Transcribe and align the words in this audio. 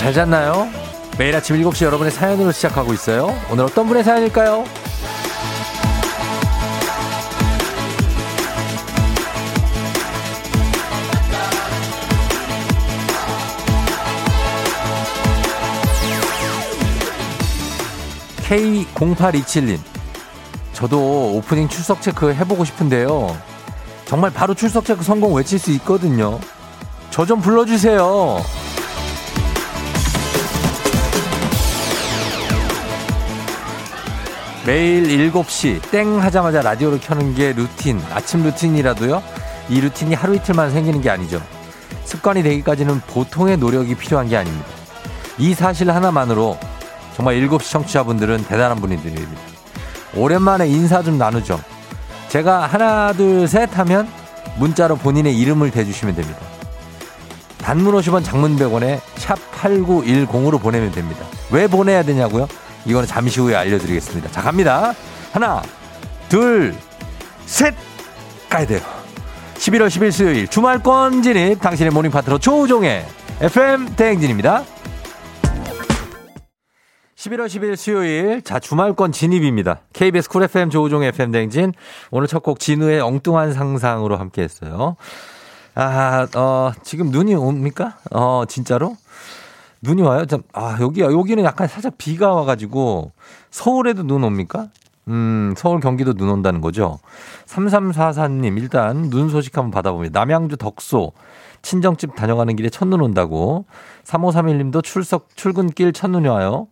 잘 0.00 0.14
잤나요? 0.14 0.66
매일 1.18 1.36
아침 1.36 1.56
7시 1.56 1.84
여러분의 1.84 2.10
사연으로 2.10 2.52
시작하고 2.52 2.94
있어요. 2.94 3.38
오늘 3.50 3.64
어떤 3.64 3.86
분의 3.86 4.02
사연일까요? 4.02 4.64
K0827님. 18.48 19.78
저도 20.72 21.34
오프닝 21.36 21.68
출석 21.68 22.00
체크 22.00 22.32
해보고 22.32 22.64
싶은데요. 22.64 23.36
정말 24.06 24.32
바로 24.32 24.54
출석 24.54 24.84
체크 24.84 25.04
성공 25.04 25.34
외칠 25.34 25.58
수 25.58 25.70
있거든요. 25.72 26.40
저 27.10 27.26
좀 27.26 27.40
불러주세요. 27.40 28.40
매일 34.66 35.32
7시 35.32 35.90
땡 35.90 36.20
하자마자 36.20 36.60
라디오를 36.60 37.00
켜는 37.00 37.34
게 37.34 37.52
루틴, 37.52 38.00
아침 38.12 38.42
루틴이라도요. 38.42 39.22
이 39.70 39.80
루틴이 39.80 40.14
하루 40.14 40.34
이틀만 40.34 40.70
생기는 40.70 41.00
게 41.00 41.08
아니죠. 41.08 41.40
습관이 42.04 42.42
되기까지는 42.42 43.00
보통의 43.06 43.56
노력이 43.56 43.94
필요한 43.94 44.28
게 44.28 44.36
아닙니다. 44.36 44.66
이 45.38 45.54
사실 45.54 45.90
하나만으로 45.90 46.58
정말 47.16 47.36
7시 47.36 47.70
청취자분들은 47.70 48.44
대단한 48.44 48.80
분들입니다. 48.80 49.40
오랜만에 50.14 50.68
인사 50.68 51.02
좀 51.02 51.16
나누죠. 51.16 51.58
제가 52.28 52.66
하나, 52.66 53.12
둘, 53.12 53.48
셋 53.48 53.78
하면 53.78 54.08
문자로 54.58 54.96
본인의 54.96 55.36
이름을 55.38 55.70
대주시면 55.70 56.16
됩니다. 56.16 56.38
단문 57.62 57.94
50원 57.94 58.24
장문 58.24 58.56
100원에 58.56 59.00
샵 59.16 59.38
8910으로 59.52 60.60
보내면 60.60 60.92
됩니다. 60.92 61.24
왜 61.50 61.66
보내야 61.66 62.02
되냐고요? 62.02 62.48
이거는 62.86 63.06
잠시 63.06 63.40
후에 63.40 63.54
알려드리겠습니다. 63.54 64.30
자, 64.30 64.40
갑니다. 64.42 64.92
하나, 65.32 65.62
둘, 66.28 66.74
셋! 67.46 67.74
가야 68.48 68.66
돼요. 68.66 68.80
11월 69.56 69.88
10일 69.88 70.10
수요일 70.10 70.48
주말권 70.48 71.22
진입 71.22 71.60
당신의 71.60 71.92
morning 71.92 72.10
파트너 72.10 72.38
조우종의 72.38 73.04
FM 73.40 73.94
대행진입니다. 73.94 74.64
11월 77.16 77.46
10일 77.46 77.76
수요일 77.76 78.40
자 78.42 78.58
주말권 78.58 79.12
진입입니다. 79.12 79.80
KBS 79.92 80.30
쿨 80.30 80.42
FM 80.44 80.70
조우종 80.70 81.02
FM 81.04 81.30
대행진 81.32 81.74
오늘 82.10 82.26
첫 82.26 82.42
곡 82.42 82.58
진우의 82.58 83.00
엉뚱한 83.00 83.52
상상으로 83.52 84.16
함께했어요. 84.16 84.96
아, 85.74 86.26
어, 86.34 86.72
지금 86.82 87.10
눈이 87.10 87.34
옵니까? 87.34 87.98
어, 88.10 88.44
진짜로? 88.48 88.96
눈이 89.82 90.02
와요? 90.02 90.26
좀, 90.26 90.42
아, 90.52 90.76
여기, 90.80 91.00
여기는 91.00 91.42
약간 91.44 91.68
살짝 91.68 91.96
비가 91.96 92.34
와가지고 92.34 93.12
서울에도 93.50 94.02
눈 94.02 94.24
옵니까? 94.24 94.68
음, 95.08 95.54
서울 95.56 95.80
경기도 95.80 96.14
눈 96.14 96.28
온다는 96.28 96.60
거죠. 96.60 96.98
3344님, 97.46 98.58
일단 98.58 99.10
눈 99.10 99.28
소식 99.28 99.56
한번 99.56 99.70
받아봅니다. 99.70 100.18
남양주 100.20 100.56
덕소, 100.58 101.12
친정집 101.62 102.14
다녀가는 102.14 102.54
길에 102.56 102.68
첫눈 102.68 103.00
온다고. 103.00 103.64
3531님도 104.04 104.82
출석, 104.84 105.28
출근길 105.34 105.92
첫눈이 105.92 106.28
와요. 106.28 106.68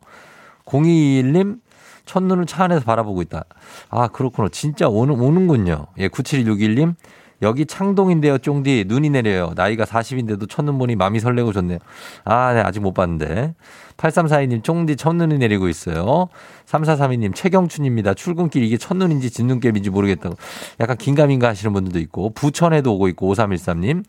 021님, 0.66 1.60
첫눈을 2.04 2.46
차 2.46 2.64
안에서 2.64 2.84
바라보고 2.84 3.22
있다. 3.22 3.44
아, 3.90 4.08
그렇구나. 4.08 4.48
진짜 4.50 4.88
오는, 4.88 5.18
오는군요. 5.18 5.86
예, 5.98 6.08
9761님, 6.08 6.94
여기 7.40 7.66
창동인데요, 7.66 8.38
쫑디. 8.38 8.84
눈이 8.88 9.10
내려요. 9.10 9.52
나이가 9.54 9.84
40인데도 9.84 10.48
첫눈 10.48 10.78
보니 10.78 10.96
마음이 10.96 11.20
설레고 11.20 11.52
좋네요. 11.52 11.78
아, 12.24 12.52
네, 12.52 12.60
아직 12.60 12.80
못 12.80 12.92
봤는데. 12.94 13.54
8342님, 13.96 14.64
쫑디 14.64 14.96
첫눈이 14.96 15.38
내리고 15.38 15.68
있어요. 15.68 16.28
3432님, 16.66 17.34
최경춘입니다. 17.34 18.14
출근길 18.14 18.64
이게 18.64 18.76
첫눈인지 18.76 19.30
진눈깨인지 19.30 19.90
모르겠다고. 19.90 20.36
약간 20.80 20.96
긴가민가 20.96 21.48
하시는 21.48 21.72
분들도 21.72 21.98
있고. 22.00 22.30
부천에도 22.30 22.94
오고 22.94 23.08
있고, 23.08 23.32
5313님. 23.32 24.04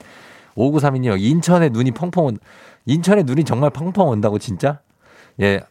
5932님, 0.56 1.19
인천에 1.19 1.69
눈이 1.69 1.91
펑펑 1.91 2.25
온, 2.25 2.38
인천에 2.85 3.23
눈이 3.23 3.44
정말 3.44 3.69
펑펑 3.69 4.09
온다고, 4.09 4.40
진짜? 4.40 4.79
예. 5.40 5.61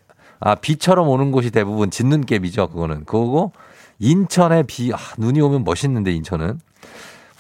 아, 0.40 0.54
비처럼 0.54 1.08
오는 1.08 1.32
곳이 1.32 1.50
대부분 1.50 1.90
진눈깨비죠, 1.90 2.68
그거는. 2.68 3.04
그거고, 3.04 3.52
인천에 3.98 4.62
비, 4.62 4.92
아, 4.92 4.98
눈이 5.18 5.40
오면 5.40 5.64
멋있는데, 5.64 6.12
인천은. 6.12 6.60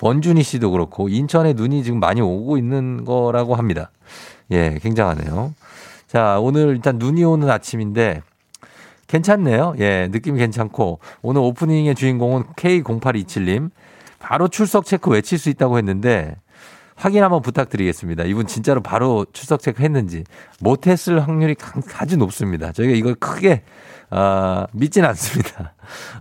원준희 0.00 0.42
씨도 0.42 0.70
그렇고 0.70 1.08
인천에 1.08 1.54
눈이 1.54 1.82
지금 1.82 2.00
많이 2.00 2.20
오고 2.20 2.56
있는 2.56 3.04
거라고 3.04 3.54
합니다. 3.54 3.90
예, 4.50 4.78
굉장하네요. 4.80 5.54
자, 6.06 6.38
오늘 6.40 6.68
일단 6.68 6.98
눈이 6.98 7.24
오는 7.24 7.50
아침인데 7.50 8.22
괜찮네요. 9.08 9.74
예, 9.78 10.08
느낌이 10.10 10.38
괜찮고 10.38 11.00
오늘 11.22 11.40
오프닝의 11.42 11.94
주인공은 11.94 12.44
K0827님 12.56 13.70
바로 14.18 14.48
출석 14.48 14.84
체크 14.84 15.10
외칠 15.10 15.38
수 15.38 15.48
있다고 15.48 15.78
했는데 15.78 16.36
확인 16.94 17.22
한번 17.22 17.42
부탁드리겠습니다. 17.42 18.24
이분 18.24 18.46
진짜로 18.46 18.82
바로 18.82 19.24
출석 19.32 19.60
체크 19.60 19.82
했는지 19.82 20.24
못했을 20.60 21.20
확률이 21.20 21.54
아주 21.96 22.16
높습니다. 22.16 22.72
저희가 22.72 22.94
이걸 22.94 23.14
크게 23.14 23.62
어, 24.10 24.64
믿진 24.72 25.04
않습니다. 25.04 25.74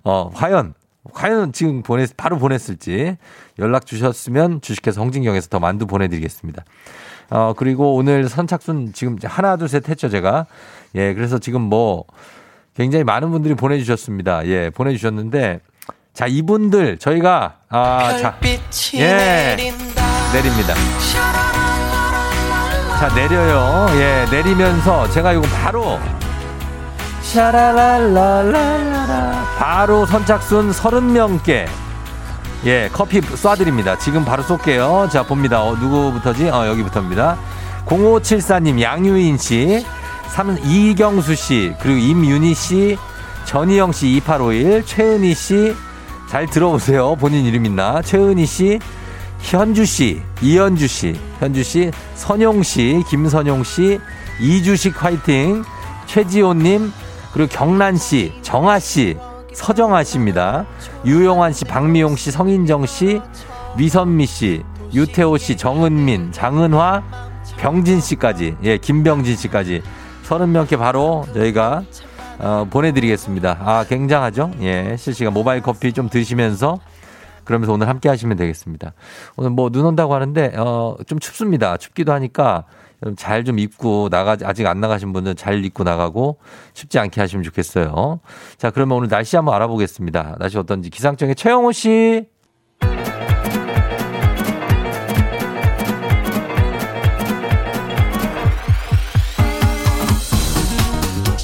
어, 0.04 0.30
과연 0.34 0.74
과연 1.14 1.54
지금 1.54 1.84
보냈, 1.84 2.16
바로 2.18 2.38
보냈을지 2.38 3.18
연락 3.60 3.86
주셨으면 3.86 4.62
주식회사 4.62 5.02
홍진경에서 5.02 5.50
더 5.50 5.60
만두 5.60 5.88
보내드리겠습니다. 5.88 6.64
어, 7.30 7.54
그리고 7.58 7.96
오늘 7.96 8.30
선착순 8.30 8.94
지금 8.94 9.18
하나, 9.24 9.58
둘, 9.58 9.68
셋 9.68 9.90
했죠, 9.90 10.10
제가. 10.10 10.46
예, 10.96 11.14
그래서 11.14 11.40
지금 11.40 11.62
뭐 11.62 12.06
굉장히 12.76 13.04
많은 13.04 13.32
분들이 13.32 13.56
보내주셨습니다. 13.56 14.46
예, 14.48 14.70
보내주셨는데 14.70 15.60
자, 16.14 16.26
이분들 16.26 16.98
저희가, 16.98 17.58
아, 17.70 18.18
자, 18.18 18.40
예, 18.96 19.56
내립니다. 20.34 20.74
자, 23.00 23.14
내려요. 23.14 23.86
예, 24.00 24.26
내리면서 24.32 25.08
제가 25.12 25.34
이거 25.34 25.44
바로 25.44 26.00
샤라랄라랄라라. 27.28 29.46
바로 29.58 30.06
선착순 30.06 30.72
30명께 30.72 31.68
예, 32.66 32.90
커피 32.92 33.22
쏴드립니다. 33.22 34.00
지금 34.00 34.26
바로 34.26 34.42
쏠게요. 34.44 35.10
자, 35.12 35.24
봅니다. 35.24 35.62
어, 35.62 35.76
누구부터지? 35.76 36.50
어, 36.50 36.68
여기부터입니다. 36.68 37.38
0574님, 37.86 38.82
양유인 38.82 39.38
씨, 39.38 39.86
3, 40.30 40.58
이경수 40.64 41.36
씨, 41.36 41.74
그리고 41.80 42.00
임윤희 42.00 42.54
씨, 42.56 42.98
전희영 43.46 43.92
씨, 43.92 44.08
2851, 44.18 44.84
최은희 44.86 45.34
씨, 45.36 45.76
잘 46.30 46.48
들어보세요. 46.48 47.16
본인 47.16 47.46
이름 47.46 47.66
있나? 47.66 48.02
최은희 48.02 48.46
씨, 48.46 48.80
현주 49.40 49.86
씨, 49.86 50.22
이현주 50.42 50.88
씨, 50.88 51.18
현주 51.40 51.64
씨, 51.64 51.92
선용 52.16 52.64
씨, 52.64 53.04
김선용 53.10 53.64
씨, 53.64 54.00
이주식 54.42 55.02
화이팅, 55.02 55.64
최지호님, 56.08 56.92
그리고 57.38 57.52
경란 57.54 57.98
씨, 57.98 58.34
정아 58.42 58.80
씨, 58.80 59.16
서정아 59.54 60.04
씨입니다. 60.04 60.66
유용환 61.06 61.54
씨, 61.54 61.66
박미용 61.66 62.16
씨, 62.16 62.32
성인정 62.32 62.88
씨, 62.88 63.22
미선미 63.78 64.26
씨, 64.26 64.64
유태호 64.92 65.38
씨, 65.38 65.56
정은민, 65.56 66.32
장은화, 66.32 67.04
병진 67.58 68.00
씨까지, 68.00 68.58
예, 68.64 68.80
김병진 68.80 69.36
씨까지 69.36 69.84
30명께 70.28 70.80
바로 70.80 71.28
저희가 71.36 71.84
어, 72.40 72.66
보내드리겠습니다. 72.72 73.60
아, 73.62 73.86
굉장하죠? 73.88 74.54
예, 74.62 74.96
실시간 74.98 75.32
모바일 75.32 75.62
커피 75.62 75.94
좀 75.94 76.10
드시면서 76.10 76.80
그러면서 77.44 77.72
오늘 77.72 77.88
함께 77.88 78.10
하시면 78.10 78.36
되겠습니다. 78.36 78.94
오늘 79.36 79.52
뭐 79.52 79.70
눈 79.70 79.86
온다고 79.86 80.16
하는데, 80.16 80.54
어, 80.58 80.98
좀 81.06 81.20
춥습니다. 81.20 81.78
춥기도 81.78 82.14
하니까 82.14 82.64
잘 83.16 83.44
좀 83.44 83.60
입고 83.60 84.10
나가 84.10 84.36
아직 84.44 84.66
안 84.66 84.80
나가신 84.82 85.14
분은 85.14 85.36
잘 85.36 85.64
입고 85.64 85.84
나가고 85.84 86.40
춥지 86.74 87.00
않게 87.00 87.22
하시면 87.22 87.44
좋겠어요. 87.44 88.20
자, 88.58 88.72
그러면 88.72 88.98
오늘 88.98 89.08
날씨 89.08 89.36
한번 89.36 89.56
알아보겠습니다. 89.56 90.38
날씨 90.40 90.58
어떤지 90.58 90.90
기상청의 90.90 91.36
최영호 91.36 91.72
씨. 91.72 92.26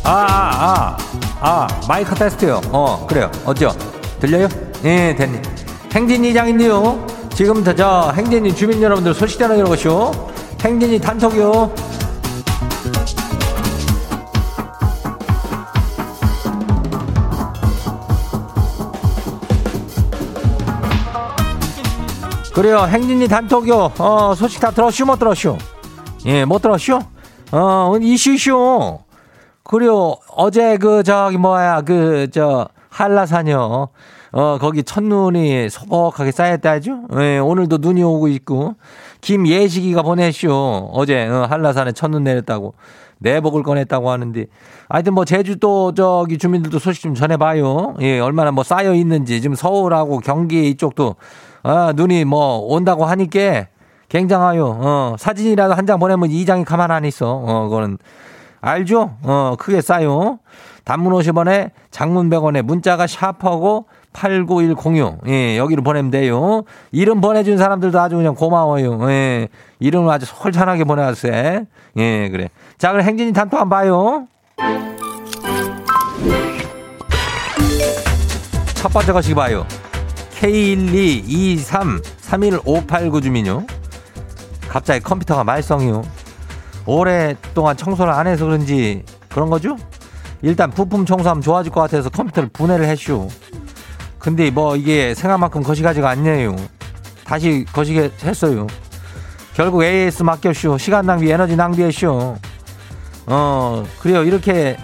아, 0.06 0.12
아, 0.12 0.98
아, 1.40 1.68
아, 1.68 1.68
마이크 1.88 2.14
테스트요. 2.14 2.60
어, 2.72 3.06
그래요. 3.08 3.32
어죠? 3.46 3.72
들려요? 4.20 4.48
예, 4.84 5.16
됐니. 5.16 5.40
행진이 5.94 6.34
장인데요. 6.34 7.06
지금 7.34 7.64
저, 7.64 7.74
저 7.74 8.12
행진이 8.16 8.54
주민 8.56 8.82
여러분들 8.82 9.14
소식 9.14 9.40
전해드려보시 9.40 9.88
오. 10.64 10.66
행진이 10.66 11.00
단톡이요. 11.00 11.74
그래요. 22.54 22.86
행진이 22.88 23.28
단톡이요. 23.28 23.92
어, 23.98 24.36
소식 24.36 24.62
다 24.62 24.72
들었슈, 24.72 25.06
못 25.06 25.18
들었슈? 25.18 25.58
예, 26.26 26.46
못 26.46 26.62
들었슈? 26.62 27.00
어, 27.52 27.94
이슈쇼. 28.00 29.00
그리고 29.64 30.20
어제 30.36 30.78
그 30.78 31.04
저기 31.04 31.38
뭐야 31.38 31.82
그 31.82 32.28
저 32.32 32.68
한라산이요. 32.90 33.90
어 34.34 34.58
거기 34.60 34.82
첫눈이 34.84 35.70
소복하게 35.70 36.32
쌓였다죠. 36.32 37.02
예, 37.20 37.38
오늘도 37.38 37.78
눈이 37.80 38.02
오고 38.02 38.28
있고 38.30 38.74
김예식이가 39.22 40.02
보내쇼. 40.02 40.90
어제 40.92 41.28
어, 41.28 41.46
한라산에 41.48 41.92
첫눈 41.92 42.24
내렸다고 42.24 42.74
내복을 43.20 43.62
꺼냈다고 43.62 44.10
하는데 44.10 44.48
하여튼 44.90 45.14
뭐 45.14 45.24
제주도 45.24 45.94
저기 45.94 46.40
주민들도 46.40 46.80
소식 46.80 47.04
좀 47.04 47.14
전해봐요. 47.14 47.96
예, 48.02 48.20
얼마나 48.20 48.52
뭐 48.52 48.64
쌓여 48.64 48.96
있는지 48.96 49.40
지금 49.40 49.56
서울하고 49.56 50.20
경기 50.20 50.68
이쪽도 50.70 51.16
아 51.62 51.94
눈이 51.96 52.26
뭐 52.26 52.58
온다고 52.58 53.06
하니까 53.06 53.68
굉장하요. 54.10 54.80
어 54.82 55.16
사진이라도 55.20 55.76
한 55.76 55.86
장 55.86 56.00
보내면 56.00 56.32
이 56.32 56.44
장이 56.46 56.66
가만 56.66 56.90
안 56.90 57.06
있어. 57.06 57.30
어 57.30 57.64
그거는 57.66 58.00
알죠? 58.62 59.18
어, 59.24 59.56
크게 59.60 59.82
싸요. 59.82 60.40
단문 60.86 61.12
50원에 61.14 61.72
장문 61.92 62.30
100원에 62.30 62.62
문자가 62.62 63.08
샤프하고 63.08 63.86
89106. 64.14 65.20
예, 65.28 65.58
여기로 65.58 65.84
보내면 65.84 66.10
돼요. 66.12 66.64
이름 66.92 67.20
보내준 67.22 67.58
사람들도 67.58 68.00
아주 68.00 68.16
그냥 68.16 68.36
고마워요. 68.36 69.10
예, 69.10 69.50
이름을 69.80 70.12
아주 70.12 70.26
솔찬하게 70.26 70.86
보내왔어요. 70.86 71.66
예, 71.98 72.30
그래. 72.30 72.50
자, 72.78 72.92
그럼 72.92 73.06
행진이 73.06 73.34
단톡 73.34 73.60
한번 73.60 73.78
봐요. 73.78 74.28
첫 78.76 78.90
번째 78.90 79.12
것이 79.14 79.34
봐요. 79.34 79.66
K122331589 80.40 83.24
주민요. 83.24 83.66
갑자기 84.68 85.00
컴퓨터가 85.02 85.44
말썽이요. 85.44 86.04
오랫동안 86.86 87.76
청소를 87.78 88.12
안 88.12 88.28
해서 88.28 88.46
그런지 88.46 89.04
그런 89.30 89.50
거죠? 89.50 89.78
일단 90.42 90.70
부품 90.70 91.06
청소하면 91.06 91.42
좋아질 91.42 91.72
것 91.72 91.80
같아서 91.82 92.10
컴퓨터를 92.10 92.50
분해를 92.52 92.86
했슈. 92.86 93.30
근데 94.24 94.50
뭐 94.50 94.78
이게 94.78 95.14
생각만큼 95.14 95.64
거시가지가 95.64 96.10
않네요. 96.12 96.56
다시 97.26 97.66
거시게 97.74 98.10
했어요. 98.24 98.68
결국 99.54 99.84
AS 99.84 100.24
맡겼슈. 100.24 100.78
시간 100.80 101.06
낭비, 101.06 101.30
에너지 101.30 101.58
낭비했슈. 101.58 102.38
어, 103.28 103.86
그래요. 104.00 104.24
이렇게 104.24 104.78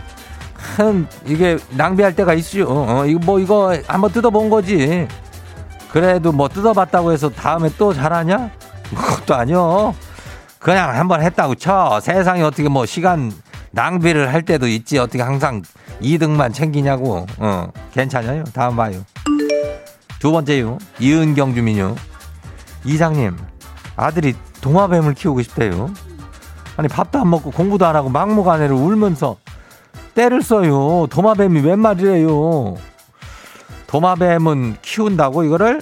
큰 0.53 1.07
이게 1.25 1.57
낭비할 1.71 2.15
때가 2.17 2.33
있슈. 2.33 2.65
어, 2.67 3.05
이거 3.05 3.19
뭐 3.23 3.39
이거 3.39 3.77
한번 3.87 4.11
뜯어본 4.11 4.49
거지. 4.49 5.07
그래도 5.89 6.33
뭐 6.33 6.49
뜯어봤다고 6.49 7.13
해서 7.13 7.29
다음에 7.29 7.69
또 7.77 7.93
잘하냐? 7.93 8.51
그것도 8.89 9.35
아니요. 9.35 9.95
그냥 10.59 10.93
한번 10.93 11.21
했다고 11.23 11.55
쳐. 11.55 12.01
세상에 12.03 12.41
어떻게 12.43 12.67
뭐 12.67 12.85
시간 12.85 13.31
낭비를 13.71 14.33
할 14.33 14.41
때도 14.41 14.67
있지. 14.67 14.97
어떻게 14.97 15.23
항상 15.23 15.61
2등만 16.01 16.53
챙기냐고. 16.53 17.25
어, 17.37 17.67
괜찮아요. 17.93 18.43
다음 18.53 18.75
봐요. 18.75 19.01
두 20.19 20.31
번째요. 20.31 20.77
이은경 20.99 21.55
주민요. 21.55 21.95
이장님, 22.83 23.37
아들이 23.95 24.35
동화뱀을 24.61 25.13
키우고 25.13 25.41
싶대요. 25.43 25.89
아니, 26.77 26.87
밥도 26.87 27.19
안 27.19 27.29
먹고 27.29 27.51
공부도 27.51 27.85
안 27.85 27.95
하고 27.95 28.09
막무가내로 28.09 28.75
울면서 28.77 29.37
때를 30.15 30.41
써요. 30.41 31.07
도마뱀이 31.09 31.61
웬 31.61 31.79
말이래요. 31.79 32.75
도마뱀은 33.87 34.77
키운다고 34.81 35.43
이거를? 35.43 35.81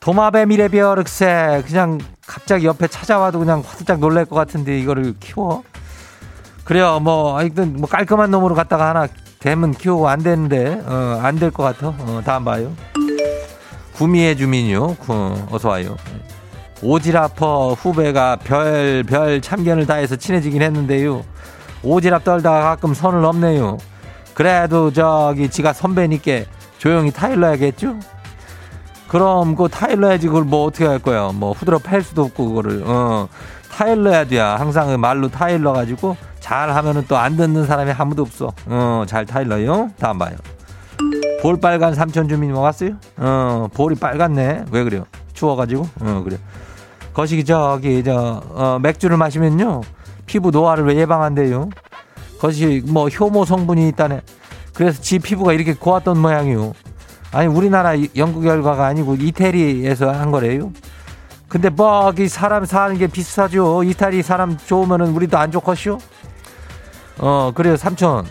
도마뱀이래 0.00 0.68
벼륵새 0.68 1.62
그냥 1.66 1.98
갑자기 2.26 2.66
옆에 2.66 2.88
찾아와도 2.88 3.38
그냥 3.38 3.62
화들짝 3.66 4.00
놀랄 4.00 4.24
것 4.26 4.36
같은데 4.36 4.78
이거를 4.78 5.14
키워? 5.18 5.62
그래요 6.64 6.98
뭐 7.00 7.36
하여튼 7.38 7.76
뭐 7.78 7.88
깔끔한 7.88 8.30
놈으로 8.30 8.54
갖다가 8.54 8.88
하나 8.90 9.06
뱀은 9.40 9.72
키우고 9.72 10.08
안 10.08 10.22
되는데 10.22 10.82
어, 10.86 11.20
안 11.22 11.38
될 11.38 11.50
것 11.50 11.62
같아 11.62 11.88
어, 11.88 12.22
다음 12.24 12.44
봐요 12.44 12.72
구미의 13.94 14.36
주민요 14.36 14.94
구, 14.96 15.34
어서 15.50 15.68
와요 15.70 15.96
오지라퍼 16.82 17.74
후배가 17.74 18.36
별별 18.36 19.40
참견을 19.40 19.86
다해서 19.86 20.16
친해지긴 20.16 20.62
했는데요 20.62 21.24
오지랖 21.82 22.24
떨다가 22.24 22.62
가끔 22.62 22.94
선을 22.94 23.20
넘네요 23.22 23.78
그래도 24.34 24.92
저기 24.92 25.48
지가 25.48 25.72
선배니까 25.72 26.42
조용히 26.78 27.10
타일러야겠죠 27.10 27.96
그럼 29.08 29.54
그 29.54 29.68
타일러 29.68 30.12
야지 30.12 30.26
그걸 30.26 30.42
뭐 30.44 30.64
어떻게 30.66 30.86
할 30.86 30.98
거야? 30.98 31.30
뭐 31.32 31.52
후드러 31.52 31.78
팰 31.78 32.02
수도 32.02 32.22
없고 32.24 32.48
그거를 32.48 32.82
어 32.84 33.28
타일러 33.70 34.12
야 34.12 34.24
돼야 34.24 34.56
항상 34.56 34.88
그 34.88 34.94
말로 34.96 35.28
타일러 35.28 35.72
가지고 35.72 36.16
잘 36.40 36.74
하면은 36.74 37.04
또 37.06 37.16
안 37.16 37.36
듣는 37.36 37.64
사람이 37.66 37.92
아무도 37.92 38.22
없어. 38.22 38.52
어잘 38.68 39.24
타일러요. 39.24 39.90
다음 39.98 40.18
봐요. 40.18 40.36
볼 41.44 41.60
빨간 41.60 41.94
삼천 41.94 42.26
주민 42.26 42.52
와봤어요? 42.52 42.92
어 43.18 43.68
볼이 43.74 43.96
빨갛네. 43.96 44.64
왜 44.70 44.82
그래요? 44.82 45.04
추워가지고. 45.34 45.86
어 46.00 46.22
그래. 46.24 46.38
거시기 47.12 47.44
저기 47.44 48.02
저 48.02 48.42
어, 48.48 48.78
맥주를 48.80 49.18
마시면요 49.18 49.82
피부 50.24 50.50
노화를 50.50 50.86
왜 50.86 50.96
예방한대요? 50.96 51.68
거시 52.38 52.82
뭐 52.86 53.08
효모 53.08 53.44
성분이 53.44 53.88
있다네. 53.88 54.22
그래서 54.72 55.02
지 55.02 55.18
피부가 55.18 55.52
이렇게 55.52 55.74
고왔던 55.74 56.18
모양이요. 56.18 56.72
아니 57.30 57.46
우리나라 57.46 57.92
연구 58.16 58.40
결과가 58.40 58.86
아니고 58.86 59.16
이태리에서 59.16 60.12
한 60.12 60.30
거래요. 60.30 60.72
근데 61.46 61.68
뭐이 61.68 62.26
사람 62.26 62.64
사는 62.64 62.96
게 62.96 63.06
비슷하죠. 63.06 63.84
이태리 63.84 64.22
사람 64.22 64.56
좋으면은 64.56 65.08
우리도 65.14 65.36
안 65.36 65.50
좋겠쇼? 65.50 65.98
어 67.18 67.52
그래요 67.54 67.76
삼촌 67.76 68.24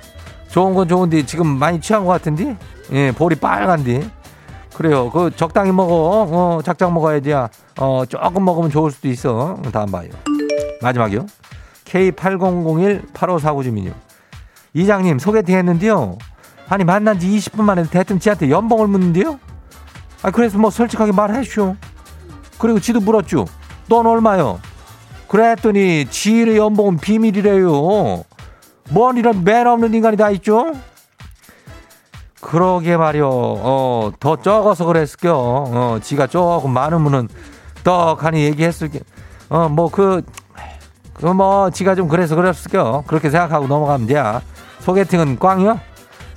좋은 0.49 0.73
건 0.73 0.87
좋은데 0.87 1.23
지금 1.27 1.45
많이 1.45 1.79
취한 1.79 2.05
것 2.05 2.11
같은데 2.11 2.57
예 2.93 3.11
볼이 3.11 3.35
빨간데 3.35 4.09
그래요 4.75 5.09
그 5.11 5.31
적당히 5.35 5.71
먹어 5.71 6.27
어 6.29 6.61
작작 6.63 6.91
먹어야지야 6.93 7.49
어 7.79 8.03
조금 8.07 8.45
먹으면 8.45 8.69
좋을 8.69 8.91
수도 8.91 9.07
있어 9.07 9.57
다음 9.71 9.91
봐요 9.91 10.09
마지막이요 10.81 11.25
K80018549 11.85 13.63
주민요 13.63 13.93
이장님 14.73 15.19
소개팅 15.19 15.57
했는데요 15.57 16.17
아니 16.69 16.83
만난 16.83 17.19
지 17.19 17.27
20분 17.27 17.63
만에 17.63 17.83
대뜸 17.83 18.19
지한테 18.19 18.49
연봉을 18.49 18.87
묻는데요? 18.87 19.39
아 20.23 20.31
그래서 20.31 20.57
뭐 20.57 20.69
솔직하게 20.69 21.11
말해쇼. 21.11 21.75
그리고 22.57 22.79
지도 22.79 23.01
물었죠. 23.01 23.45
넌 23.89 24.07
얼마요? 24.07 24.59
그랬더니 25.27 26.05
지일의 26.09 26.57
연봉은 26.57 26.97
비밀이래요. 26.97 28.23
뭔 28.89 29.17
이런 29.17 29.43
매너 29.43 29.73
없는 29.73 29.93
인간이 29.93 30.15
다 30.15 30.29
있죠? 30.31 30.73
그러게 32.43 32.97
말이요. 32.97 33.27
어, 33.29 34.11
더 34.19 34.35
적어서 34.35 34.85
그랬을겨. 34.85 35.33
어, 35.33 35.97
지가 36.01 36.27
조금 36.27 36.71
많으면은 36.71 37.29
떡하니 37.83 38.43
얘기했을게. 38.43 38.99
어, 39.49 39.69
뭐 39.69 39.89
그, 39.89 40.21
그 41.13 41.25
뭐, 41.27 41.69
지가 41.69 41.95
좀 41.95 42.07
그래서 42.07 42.35
그랬을겨. 42.35 43.05
그렇게 43.07 43.29
생각하고 43.29 43.67
넘어가면 43.67 44.07
돼. 44.07 44.21
소개팅은 44.79 45.39
꽝이요? 45.39 45.79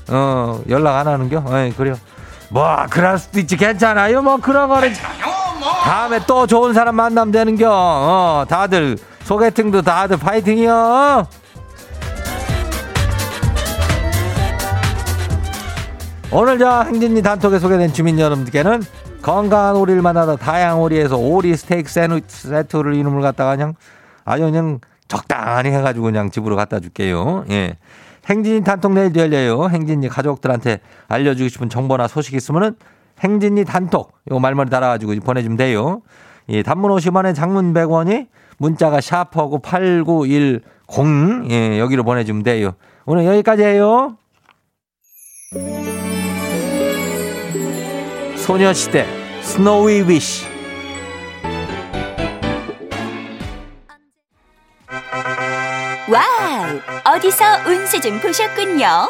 어, 0.09 0.61
연락 0.69 0.97
안 0.99 1.09
하는겨? 1.09 1.39
어 1.39 1.71
그래요. 1.77 1.97
뭐, 2.51 2.87
그럴 2.89 3.19
수도 3.19 3.41
있지. 3.41 3.57
괜찮아요. 3.57 4.23
뭐, 4.23 4.37
그런 4.37 4.69
거는. 4.69 4.93
다음에 5.83 6.21
또 6.27 6.47
좋은 6.47 6.73
사람 6.73 6.95
만나면 6.95 7.33
되는겨. 7.33 7.69
어, 7.69 8.45
다들, 8.49 8.97
소개팅도 9.25 9.83
다들 9.83 10.19
파이팅이요. 10.19 11.27
오늘 16.33 16.59
저 16.59 16.83
행진이 16.83 17.23
단톡에 17.23 17.59
소개된 17.59 17.93
주민 17.93 18.19
여러분들께는 18.19 18.83
건강한 19.23 19.77
오리를 19.77 20.03
만나다 20.03 20.37
다양한 20.37 20.79
오리에서 20.79 21.17
오리 21.17 21.57
스테이크 21.57 21.89
세트를 21.91 22.95
이름을 22.95 23.23
갖다가 23.23 23.55
그냥 23.55 23.75
아주 24.25 24.43
그냥 24.45 24.81
적당히 25.09 25.71
해가지고 25.71 26.07
그냥 26.07 26.31
집으로 26.31 26.57
갖다 26.57 26.81
줄게요. 26.81 27.45
예. 27.51 27.77
행진이 28.29 28.65
단톡 28.65 28.93
내일도 28.93 29.21
열려요. 29.21 29.69
행진이 29.69 30.09
가족들한테 30.09 30.81
알려주고 31.07 31.49
싶은 31.49 31.69
정보나 31.69 32.09
소식 32.09 32.35
있으면은 32.35 32.75
행진이 33.21 33.65
단톡 33.65 34.13
요 34.31 34.39
말머리 34.39 34.69
달아가지고 34.69 35.15
보내주면 35.21 35.57
돼요. 35.57 36.03
예, 36.49 36.63
단문 36.63 36.91
50원에 36.91 37.35
장문 37.35 37.73
100원이 37.73 38.27
문자가 38.59 39.01
샤프하고 39.01 39.61
8910 39.61 41.51
예, 41.51 41.79
여기로 41.79 42.03
보내주면 42.03 42.43
돼요. 42.43 42.73
오늘 43.05 43.25
여기까지 43.25 43.63
해요. 43.63 44.17
소녀시대 48.47 49.05
Snowy 49.43 50.03
Wish 50.03 50.45
wow! 56.09 57.17
어디서 57.17 57.45
운세 57.67 58.01
좀 58.01 58.21
보셨군요. 58.21 59.09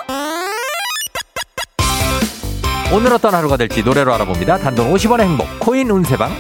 오늘 2.95 3.13
어떤 3.13 3.35
하루가 3.35 3.59
될지 3.59 3.83
노래로 3.83 4.15
알아봅니다. 4.15 4.57
단돈 4.57 4.91
50원의 4.95 5.21
행복 5.25 5.47
코인 5.61 5.91
운세방 5.91 6.31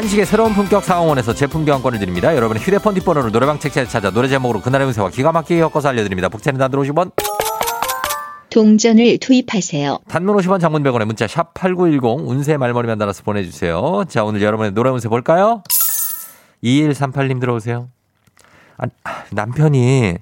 한식의 0.00 0.24
새로운 0.24 0.54
품격 0.54 0.82
상황원에서 0.82 1.34
제품 1.34 1.66
교환권을 1.66 1.98
드립니다. 1.98 2.34
여러분의 2.34 2.62
휴대폰 2.62 2.94
뒷번호를 2.94 3.32
노래방 3.32 3.58
책자에 3.58 3.84
찾아 3.84 4.10
노래 4.10 4.28
제목으로 4.28 4.62
그날의 4.62 4.86
운세와 4.86 5.10
기가 5.10 5.30
막히게 5.30 5.60
엮어서 5.60 5.90
알려드립니다. 5.90 6.30
복채는 6.30 6.58
단돈 6.58 6.86
50원. 6.86 7.12
동전을 8.48 9.18
투입하세요. 9.18 9.98
단문 10.08 10.36
50원 10.38 10.58
장문 10.58 10.82
100원에 10.84 11.04
문자 11.04 11.26
샵 11.26 11.52
8910 11.52 12.26
운세 12.26 12.56
말머리만 12.56 12.96
달아서 12.96 13.24
보내주세요. 13.24 14.04
자 14.08 14.24
오늘 14.24 14.40
여러분의 14.40 14.72
노래 14.72 14.88
운세 14.88 15.10
볼까요? 15.10 15.62
2138님 16.64 17.38
들어오세요. 17.38 17.90
아, 18.78 18.86
남편이 19.32 20.14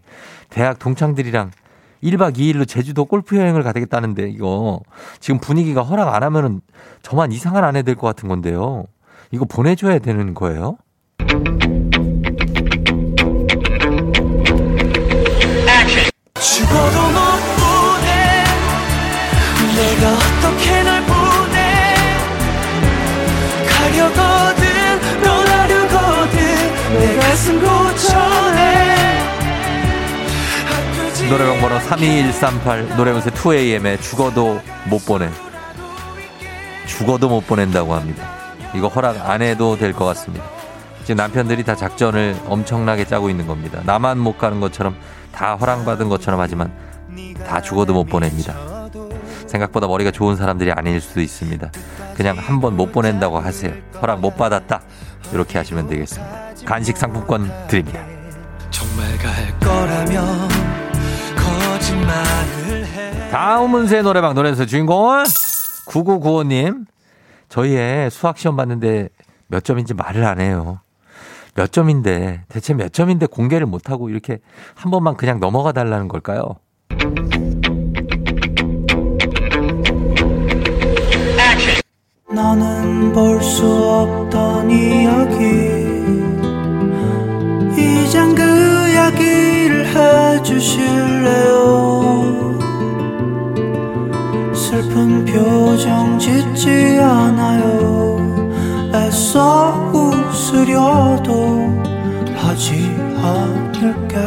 대학 0.50 0.80
동창들이랑 0.80 1.52
1박 2.02 2.36
2일로 2.36 2.66
제주도 2.66 3.04
골프 3.04 3.36
여행을 3.36 3.62
가겠다는데 3.62 4.28
이거 4.30 4.80
지금 5.20 5.38
분위기가 5.38 5.82
허락 5.82 6.12
안 6.16 6.24
하면은 6.24 6.62
저만 7.02 7.30
이상한 7.30 7.62
아내 7.62 7.82
될 7.82 7.94
것 7.94 8.08
같은 8.08 8.28
건데요. 8.28 8.84
이거 9.30 9.44
보내줘야 9.44 9.98
되는 9.98 10.34
거예요? 10.34 10.78
노래방 31.28 31.60
번호 31.60 31.78
32138 31.78 32.96
노래운세 32.96 33.30
2AM에 33.30 34.00
죽어도 34.00 34.60
못 34.88 35.04
보내. 35.04 35.28
죽어도 36.86 37.28
못 37.28 37.46
보낸다고 37.46 37.94
합니다. 37.94 38.37
이거 38.74 38.88
허락 38.88 39.28
안 39.30 39.42
해도 39.42 39.76
될 39.76 39.92
것 39.92 40.04
같습니다. 40.06 40.44
지금 41.02 41.16
남편들이 41.16 41.64
다 41.64 41.74
작전을 41.74 42.36
엄청나게 42.46 43.06
짜고 43.06 43.30
있는 43.30 43.46
겁니다. 43.46 43.80
나만 43.84 44.18
못 44.18 44.36
가는 44.38 44.60
것처럼 44.60 44.94
다 45.32 45.54
허락받은 45.56 46.08
것처럼 46.08 46.40
하지만 46.40 46.70
다 47.46 47.60
죽어도 47.62 47.94
못 47.94 48.04
보냅니다. 48.04 48.54
생각보다 49.46 49.86
머리가 49.86 50.10
좋은 50.10 50.36
사람들이 50.36 50.70
아닐 50.72 51.00
수도 51.00 51.20
있습니다. 51.22 51.70
그냥 52.14 52.36
한 52.36 52.60
번 52.60 52.76
못 52.76 52.92
보낸다고 52.92 53.38
하세요. 53.38 53.72
허락 54.02 54.20
못 54.20 54.36
받았다. 54.36 54.82
이렇게 55.32 55.56
하시면 55.58 55.88
되겠습니다. 55.88 56.64
간식 56.66 56.96
상품권 56.96 57.50
드립니다. 57.68 58.00
정말 58.70 59.16
갈 59.18 59.58
거라면 59.60 60.48
거짓말을 61.36 62.86
해 62.86 63.30
다음 63.30 63.74
운세 63.74 64.02
노래방 64.02 64.34
노래에서 64.34 64.66
주인공은 64.66 65.24
9995님. 65.86 66.84
저희의 67.48 68.10
수학 68.10 68.38
시험 68.38 68.56
봤는데 68.56 69.08
몇 69.46 69.64
점인지 69.64 69.94
말을 69.94 70.24
안 70.24 70.40
해요. 70.40 70.80
몇 71.54 71.72
점인데 71.72 72.44
대체 72.48 72.74
몇 72.74 72.92
점인데 72.92 73.26
공개를 73.26 73.66
못 73.66 73.90
하고 73.90 74.10
이렇게 74.10 74.38
한 74.74 74.90
번만 74.90 75.16
그냥 75.16 75.40
넘어가 75.40 75.72
달라는 75.72 76.06
걸까요? 76.08 76.56
너는 82.30 83.12
볼 83.12 83.40
수 83.42 83.64
없던 83.66 84.70
이야기 84.70 85.44
이젠 87.76 88.34
그 88.34 88.42
이야기를 88.90 89.86
해주실래요 90.38 91.58
슬픈 94.68 95.24
표정 95.24 96.18
짓지 96.18 96.98
않아요 97.00 98.18
애써 98.94 99.72
웃으려도 99.94 101.32
하지 102.36 102.94
않을게 103.16 104.18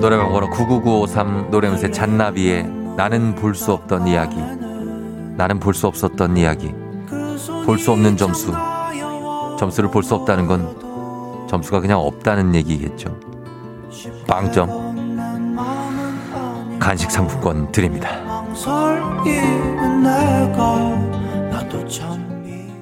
노래방 0.00 0.32
번호 0.32 0.50
99953 0.50 1.50
노래운세 1.52 1.90
잔나비의 1.92 2.64
나는 2.96 3.36
볼 3.36 3.54
수 3.54 3.72
없던 3.72 4.08
이야기. 4.08 4.36
나는 5.36 5.60
볼 5.60 5.72
수 5.74 5.86
없었던 5.86 6.36
이야기. 6.36 6.74
볼 7.64 7.78
수 7.78 7.92
없는 7.92 8.16
점수. 8.16 8.52
점수를 9.58 9.90
볼 9.90 10.02
수 10.02 10.14
없다는 10.16 10.46
건 10.48 11.46
점수가 11.48 11.80
그냥 11.80 12.00
없다는 12.00 12.54
얘기겠죠. 12.56 13.16
빵점. 14.26 14.88
간식 16.80 17.10
상품권 17.10 17.70
드립니다. 17.72 18.27
설이는 18.58 20.02
내가 20.02 20.78
나도 21.50 21.86
참 21.88 22.42
미- 22.44 22.72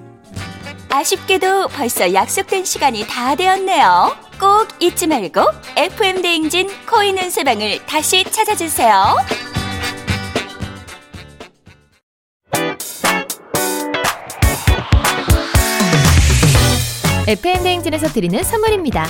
아쉽게도 0.89 1.69
벌써 1.69 2.13
약속된 2.13 2.65
시간이 2.65 3.07
다 3.07 3.35
되었네요. 3.35 4.17
꼭 4.41 4.69
잊지 4.81 5.07
말고 5.07 5.41
FM 5.77 6.23
대행진 6.23 6.69
코인 6.91 7.19
운세방을 7.19 7.85
다시 7.87 8.25
찾아주세요. 8.25 9.17
FM 17.29 17.63
대행진에서 17.65 18.09
드리는 18.09 18.43
선물입니다. 18.43 19.05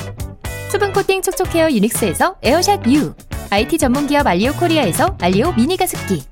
수분 0.70 0.92
코팅 0.92 1.22
촉촉 1.22 1.54
헤어 1.54 1.70
유닉스에서 1.70 2.36
에어샷 2.42 2.86
U, 2.88 3.14
IT 3.50 3.78
전문 3.78 4.06
기업 4.06 4.26
알리오 4.26 4.52
코리아에서 4.54 5.16
알리오 5.20 5.52
미니 5.52 5.76
가습기, 5.76 6.22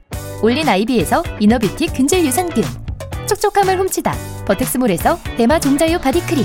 올린 0.45 0.69
아이비에서 0.69 1.23
inner 1.41 1.62
beauty 1.62 1.87
균질 1.87 2.23
유산균, 2.27 2.63
촉촉함을 3.27 3.79
훔치다 3.79 4.15
버텍스몰에서 4.45 5.19
대마 5.39 5.59
종자유 5.59 5.99
body 5.99 6.16
크림, 6.16 6.45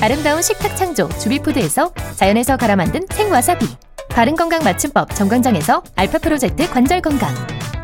아름다운 0.00 0.40
식탁 0.40 0.76
창조 0.76 1.08
주비푸드에서 1.18 1.92
자연에서 2.14 2.56
갈아 2.56 2.76
만든 2.76 3.00
생와사비, 3.10 3.66
바른건강 4.10 4.62
맞춤법 4.62 5.12
정관장에서 5.16 5.82
알파 5.96 6.18
프로젝트 6.18 6.70
관절 6.70 7.00
건강, 7.00 7.34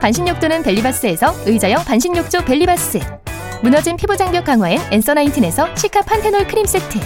반신욕조는 0.01 0.63
벨리바스에서 0.63 1.35
의자형 1.47 1.85
반신욕조 1.85 2.45
벨리바스, 2.45 3.01
무너진 3.61 3.97
피부 3.97 4.17
장벽 4.17 4.45
강화엔 4.45 4.79
엔서 4.93 5.15
나인틴에서 5.15 5.75
cica 5.75 6.03
panthenol 6.03 6.47
크림 6.47 6.67
세트 6.67 7.01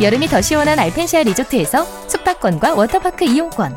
여름이 0.00 0.28
더 0.28 0.40
시원한 0.40 0.78
알펜시아 0.78 1.24
리조트에서 1.24 1.84
숙박권과 2.08 2.72
워터파크 2.72 3.26
이용권 3.26 3.76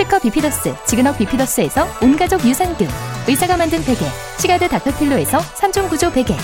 특허 0.00 0.18
비피더스 0.18 0.74
지그넉 0.86 1.18
비피더스에서 1.18 1.86
온가족 2.02 2.42
유산균 2.46 2.88
의사가 3.28 3.58
만든 3.58 3.84
베개 3.84 4.02
시가드 4.38 4.66
닥터필로에서 4.68 5.36
3종 5.36 5.90
구조 5.90 6.10
베개 6.10 6.34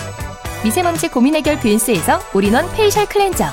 미세먼지 0.62 1.08
고민 1.08 1.34
해결 1.34 1.58
뷰인스에서 1.58 2.18
all-in-one 2.34 2.70
facial 2.72 3.06
cleanser 3.06 3.46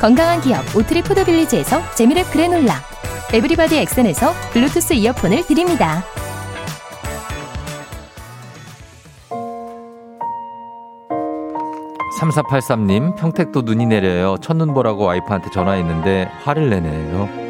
건강한 0.00 0.40
기업 0.40 0.64
오트리 0.74 1.02
푸드빌리지에서 1.02 1.82
재미랩 1.90 2.32
그래놀라 2.32 2.76
에브리바디 3.34 3.76
엑센에서 3.76 4.32
블루투스 4.52 4.94
이어폰을 4.94 5.44
드립니다. 5.46 6.02
삼사팔삼님 12.18 13.16
평택도 13.16 13.60
눈이 13.60 13.84
내려요. 13.84 14.38
첫눈 14.40 14.72
보라고 14.72 15.04
와이프한테 15.04 15.50
전화했는데 15.50 16.30
화를 16.42 16.70
내네요. 16.70 17.47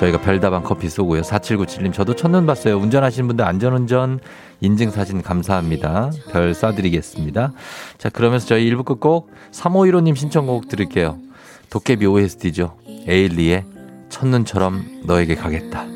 저희가 0.00 0.20
별다방 0.20 0.62
커피 0.62 0.88
쏘고요. 0.88 1.22
4797님, 1.22 1.92
저도 1.92 2.14
첫눈 2.14 2.46
봤어요. 2.46 2.76
운전하시는 2.78 3.26
분들 3.26 3.44
안전운전 3.44 4.20
인증사진 4.60 5.22
감사합니다. 5.22 6.10
별 6.32 6.52
쏴드리겠습니다. 6.52 7.52
자, 7.98 8.08
그러면서 8.08 8.46
저희 8.46 8.70
1부 8.70 8.84
끝곡 8.84 9.30
3515님 9.52 10.16
신청곡 10.16 10.68
들을게요. 10.68 11.18
도깨비 11.70 12.06
OST죠. 12.06 12.76
에일리의 13.06 13.64
첫눈처럼 14.08 15.02
너에게 15.06 15.34
가겠다. 15.34 15.86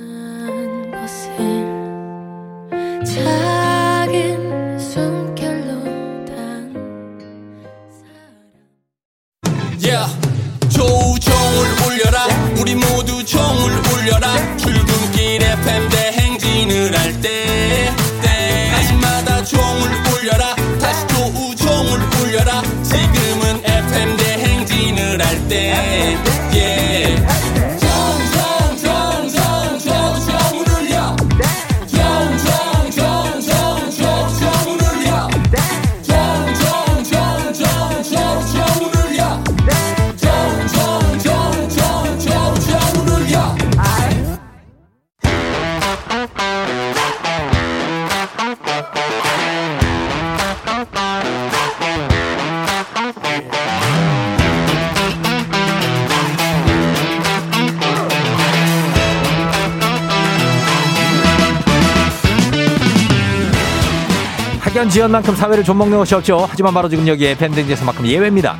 지연만큼 64.90 65.34
사회를 65.34 65.64
좀먹는 65.64 65.98
것이 65.98 66.14
없죠. 66.14 66.46
하지만 66.48 66.72
바로 66.72 66.88
지금 66.88 67.06
여기에 67.06 67.36
펨댕진에서만큼 67.36 68.06
예외입니다. 68.06 68.58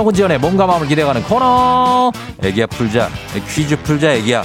학연 0.00 0.12
지연의 0.12 0.38
몸과 0.38 0.66
마음을 0.66 0.86
기대가는 0.86 1.22
코너. 1.22 2.12
애기야 2.42 2.66
풀자. 2.66 3.08
퀴즈 3.48 3.76
풀자 3.82 4.12
애기야. 4.14 4.42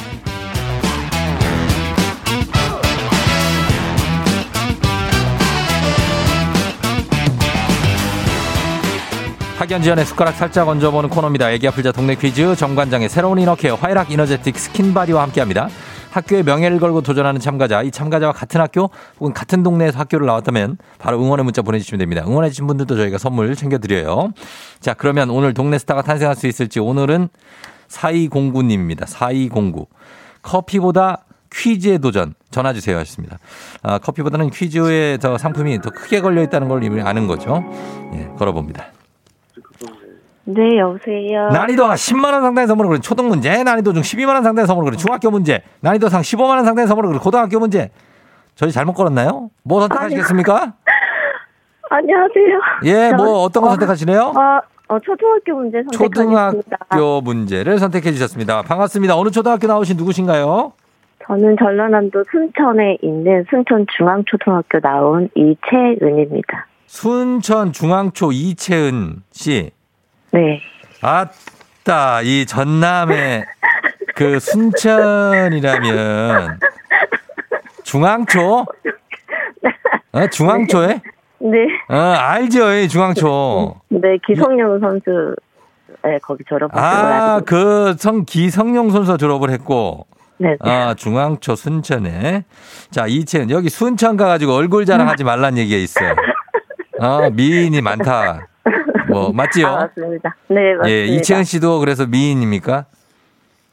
학연 9.57 9.81
지연의 9.81 10.05
숟가락 10.05 10.35
살짝 10.35 10.67
얹어보는 10.67 11.09
코너입니다. 11.09 11.49
애기야 11.51 11.67
풀자 11.67 11.93
동네 11.93 12.15
퀴즈 12.15 12.53
정관장의 12.55 13.07
새로운 13.07 13.39
inner 13.39 13.59
care 13.59 13.75
화이락 13.75 14.11
이너제틱 14.11 14.59
스킨바디와 14.59 15.21
함께합니다. 15.23 15.69
학교의 16.13 16.43
명예를 16.43 16.79
걸고 16.79 17.01
도전하는 17.01 17.41
참가자, 17.41 17.81
이 17.81 17.89
참가자와 17.89 18.33
같은 18.33 18.61
학교 18.61 18.91
혹은 19.19 19.33
같은 19.33 19.63
동네에서 19.63 19.97
학교를 19.97 20.27
나왔다면 20.27 20.77
바로 20.99 21.19
응원의 21.19 21.43
문자 21.43 21.63
보내주시면 21.63 21.97
됩니다. 21.97 22.23
응원해주신 22.25 22.67
분들도 22.67 22.95
저희가 22.95 23.17
선물 23.17 23.55
챙겨드려요. 23.55 24.31
자, 24.79 24.93
그러면 24.93 25.31
오늘 25.31 25.55
동네 25.55 25.79
스타가 25.79 26.03
탄생할 26.03 26.35
수 26.35 26.45
있을지 26.45 26.79
오늘은 26.79 27.29
4209님입니다. 27.87 29.07
4209. 29.07 29.87
커피보다 30.43 31.25
퀴즈에 31.51 31.97
도전 31.97 32.35
전화 32.51 32.73
주세요 32.73 32.97
하셨습니다. 32.97 33.39
아, 33.81 33.97
커피보다는 33.97 34.51
퀴즈의 34.51 35.19
저 35.19 35.37
상품이 35.37 35.81
더 35.81 35.89
크게 35.89 36.21
걸려 36.21 36.43
있다는 36.43 36.67
걸 36.67 36.83
이미 36.83 37.01
아는 37.01 37.25
거죠. 37.27 37.63
예, 38.13 38.29
걸어봅니다. 38.37 38.92
네, 40.45 40.77
여보세요. 40.77 41.49
난이도가 41.49 41.93
10만 41.95 42.33
원 42.33 42.41
상당의 42.41 42.67
선물을 42.67 42.89
그린 42.89 43.01
초등 43.01 43.27
문제, 43.29 43.63
난이도 43.63 43.93
중 43.93 44.01
12만 44.01 44.33
원 44.33 44.43
상당의 44.43 44.67
선물을 44.67 44.85
그린 44.91 44.97
중학교 44.99 45.31
문제, 45.31 45.61
난이도 45.81 46.09
상 46.09 46.21
15만 46.21 46.49
원 46.49 46.65
상당의 46.65 46.87
선물을 46.87 47.07
그린 47.09 47.21
고등학교 47.21 47.59
문제. 47.59 47.91
저희 48.55 48.71
잘못 48.71 48.93
걸었나요? 48.93 49.49
뭐 49.63 49.79
선택하시겠습니까? 49.81 50.73
안녕하세요. 51.89 52.59
예, 52.85 53.09
저- 53.11 53.15
뭐 53.15 53.43
어떤 53.43 53.61
거 53.63 53.67
어, 53.67 53.71
선택하시네요? 53.71 54.19
어, 54.21 54.93
어, 54.93 54.99
초등학교 54.99 55.55
문제 55.55 55.81
선택하겠습니다. 55.83 56.51
초등학교 56.51 57.21
문제를 57.21 57.79
선택해 57.79 58.11
주셨습니다. 58.11 58.61
반갑습니다. 58.63 59.15
어느 59.17 59.29
초등학교 59.29 59.67
나오신 59.67 59.95
누구신가요? 59.97 60.73
저는 61.25 61.55
전라남도 61.57 62.21
순천에 62.29 62.97
있는 63.01 63.45
순천 63.49 63.85
중앙초등학교 63.97 64.79
나온 64.81 65.29
이채은입니다. 65.35 66.67
순천 66.87 67.71
중앙초 67.71 68.31
이채은 68.33 69.23
씨. 69.31 69.71
네. 70.33 70.61
아따, 71.01 72.21
이 72.23 72.45
전남의 72.45 73.45
그 74.15 74.39
순천이라면 74.39 75.91
중앙초? 77.83 78.65
어, 80.13 80.27
중앙초에? 80.27 81.01
네. 81.39 81.57
어, 81.89 81.95
알죠, 81.95 82.71
이 82.73 82.87
중앙초. 82.87 83.75
네, 83.89 84.17
기성용 84.25 84.79
선수, 84.79 85.35
네, 86.03 86.17
거기 86.21 86.43
졸업한 86.47 86.71
걸 86.71 86.83
아, 86.83 87.41
그 87.45 87.95
성 87.97 88.25
기성용 88.25 88.89
선수 88.91 89.17
졸업을 89.17 89.49
했고, 89.51 90.07
네, 90.37 90.55
네. 90.63 90.71
아, 90.71 90.93
중앙초 90.95 91.55
순천에. 91.55 92.45
자, 92.91 93.05
이채은, 93.07 93.49
여기 93.51 93.69
순천 93.69 94.17
가 94.17 94.25
가지고 94.27 94.53
얼굴 94.55 94.85
자랑하지 94.85 95.23
말란 95.25 95.57
얘기가 95.57 95.77
있어요. 95.77 96.15
어, 96.99 97.29
미인이 97.31 97.81
많다. 97.81 98.47
뭐, 99.13 99.31
맞지요? 99.33 99.67
아, 99.67 99.75
맞습니다. 99.77 100.35
네, 100.47 100.75
맞습니다. 100.75 100.89
예, 100.89 101.05
이채은 101.05 101.43
씨도 101.43 101.79
그래서 101.79 102.05
미인입니까? 102.05 102.85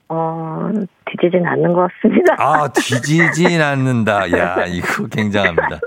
어, 0.08 0.68
뒤지진 1.06 1.46
않는 1.46 1.72
것 1.72 1.88
같습니다. 2.02 2.34
아, 2.38 2.68
뒤지진 2.68 3.60
않는다. 3.62 4.30
야, 4.32 4.64
이거 4.66 5.06
굉장합니다. 5.06 5.78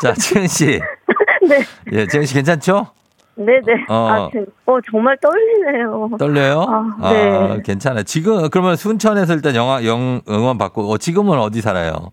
자, 0.00 0.12
채은 0.12 0.46
씨. 0.46 0.80
네, 1.48 1.60
예, 1.92 2.06
채은 2.06 2.24
씨 2.26 2.34
괜찮죠? 2.34 2.86
네, 3.38 3.60
네. 3.66 3.74
어. 3.88 4.08
아, 4.08 4.28
제- 4.32 4.44
어, 4.66 4.78
정말 4.90 5.16
떨리네요. 5.20 6.10
떨려요? 6.18 6.64
아, 7.00 7.12
네. 7.12 7.62
괜찮아요. 7.64 8.02
지금, 8.04 8.48
그러면 8.50 8.76
순천에서 8.76 9.34
일단 9.34 9.54
영화, 9.56 9.84
영, 9.84 10.20
응원 10.28 10.58
받고, 10.58 10.90
어, 10.90 10.96
지금은 10.98 11.38
어디 11.38 11.60
살아요? 11.60 12.12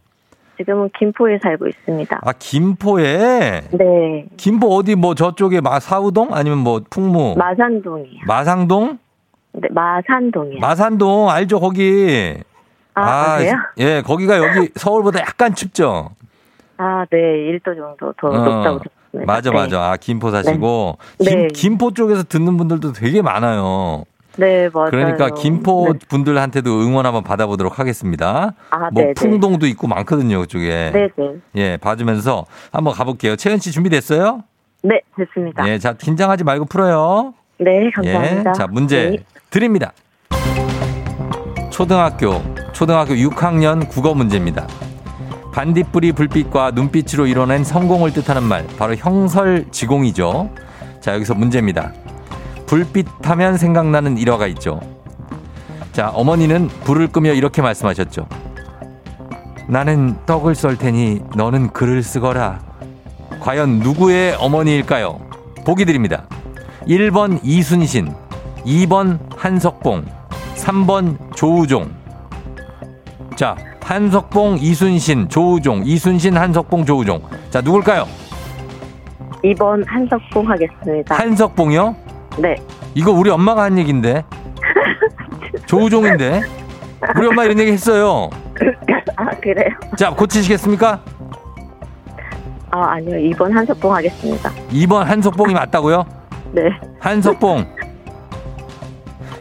지금은 0.64 0.90
김포에 0.98 1.38
살고 1.42 1.68
있습니다. 1.68 2.22
아, 2.24 2.32
김포에? 2.40 3.62
네, 3.72 4.26
김포 4.38 4.76
어디 4.76 4.96
뭐 4.96 5.14
저쪽에 5.14 5.60
마, 5.62 5.80
사우동? 5.80 6.34
아니면 6.34 6.60
뭐 6.60 6.82
풍무? 6.90 7.36
마산동이요. 7.38 8.22
마상동? 8.26 8.98
네, 9.54 9.68
마산동이요. 9.72 10.60
마산동, 10.60 11.30
알죠, 11.30 11.60
거기. 11.60 12.36
아, 12.96 13.38
그래요? 13.38 13.56
예, 13.80 14.02
거기가 14.02 14.38
여기 14.38 14.70
서울보다 14.76 15.20
약간 15.20 15.54
춥죠? 15.54 16.12
아, 16.78 17.06
네, 17.12 17.18
1도 17.18 17.76
정도 17.76 18.14
더 18.18 18.28
어, 18.30 18.38
높다고 18.38 18.80
들었습니다. 18.80 19.32
맞아, 19.32 19.50
네. 19.52 19.56
맞아. 19.56 19.92
아, 19.92 19.98
김포 19.98 20.32
사시고. 20.32 20.98
네. 21.20 21.26
김, 21.30 21.40
네. 21.40 21.48
김포 21.54 21.92
쪽에서 21.92 22.24
듣는 22.24 22.58
분들도 22.58 22.94
되게 22.94 23.22
많아요. 23.22 24.06
네, 24.38 24.70
맞아요. 24.74 24.90
그러니까 24.90 25.30
김포 25.30 25.94
네. 25.94 26.00
분들한테도 26.08 26.82
응원 26.82 27.06
한번 27.06 27.24
받아보도록 27.24 27.80
하겠습니다. 27.80 28.54
아, 28.72 28.90
뭐 28.92 29.04
네, 29.04 29.06
네. 29.08 29.14
풍동도 29.14 29.68
있고 29.68 29.88
많거든요, 29.88 30.40
그쪽에. 30.40 30.92
네, 30.94 31.10
네. 31.16 31.34
예, 31.56 31.78
봐주면서 31.78 32.46
한번 32.72 32.94
가볼게요. 32.94 33.36
채연 33.36 33.60
씨 33.60 33.72
준비됐어요? 33.72 34.44
네, 34.84 35.02
됐습니다. 35.16 35.68
예, 35.70 35.78
자, 35.78 35.94
긴장하지 35.94 36.44
말고 36.44 36.66
풀어요. 36.66 37.34
네, 37.60 37.90
감사합니다. 37.92 38.50
예, 38.50 38.54
자, 38.54 38.68
문제 38.68 39.12
네. 39.12 39.18
드립니다. 39.50 39.94
초등학교, 41.70 42.42
초등학교 42.74 43.14
6학년 43.14 43.88
국어 43.88 44.14
문제입니다. 44.14 44.68
반딧불이 45.54 46.14
불빛과 46.14 46.72
눈빛으로 46.72 47.28
이뤄낸 47.28 47.64
성공을 47.64 48.12
뜻하는 48.14 48.44
말, 48.44 48.66
바로 48.78 48.96
형설지공이죠. 48.96 50.50
자, 51.00 51.14
여기서 51.14 51.36
문제입니다. 51.36 51.94
불빛 52.74 53.06
하면 53.22 53.56
생각나는 53.56 54.18
일화가 54.18 54.48
있죠. 54.48 54.80
자, 55.92 56.10
어머니는 56.10 56.70
불을 56.70 57.10
끄며 57.10 57.32
이렇게 57.32 57.62
말씀하셨죠. 57.62 58.28
나는 59.68 60.16
떡을 60.26 60.56
썰 60.56 60.76
테니 60.76 61.22
너는 61.36 61.70
글을 61.70 62.02
쓰거라. 62.02 62.62
과연 63.42 63.78
누구의 63.78 64.38
어머니일까요? 64.40 65.20
보기 65.64 65.86
드립니다. 65.86 66.26
1번 66.88 67.40
이순신, 67.44 68.12
2번 68.66 69.20
한석봉, 69.38 70.06
3번 70.56 71.36
조우종. 71.36 71.92
자, 73.36 73.56
한석봉, 73.84 74.58
이순신, 74.60 75.30
조우종, 75.30 75.84
이순신, 75.86 76.36
한석봉, 76.36 76.86
조우종. 76.86 77.22
자, 77.52 77.62
누굴까요? 77.62 78.08
2번 79.44 79.86
한석봉 79.86 80.50
하겠습니다. 80.50 81.14
한석봉이요? 81.16 82.03
네. 82.38 82.56
이거 82.96 83.12
우리 83.12 83.30
엄마가 83.30 83.64
한 83.64 83.78
얘긴데. 83.78 84.24
조우종인데. 85.66 86.42
우리 87.18 87.28
엄마 87.28 87.44
이런 87.44 87.60
얘기 87.60 87.72
했어요. 87.72 88.30
아, 89.16 89.30
그래요? 89.42 89.70
자, 89.98 90.10
고치시겠습니까? 90.12 91.02
아, 92.72 92.94
아니요. 92.94 93.18
2번 93.36 93.52
한석봉 93.52 93.94
하겠습니다. 93.94 94.50
2번 94.72 95.04
한석봉이 95.04 95.54
맞다고요? 95.54 96.06
네. 96.54 96.64
한석봉. 97.00 97.66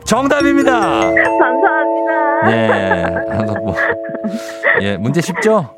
정답입니다. 0.04 0.70
감사합니다. 0.80 2.52
예, 2.52 3.04
한석봉. 3.30 3.74
예, 4.82 4.96
문제 4.98 5.20
쉽죠? 5.22 5.70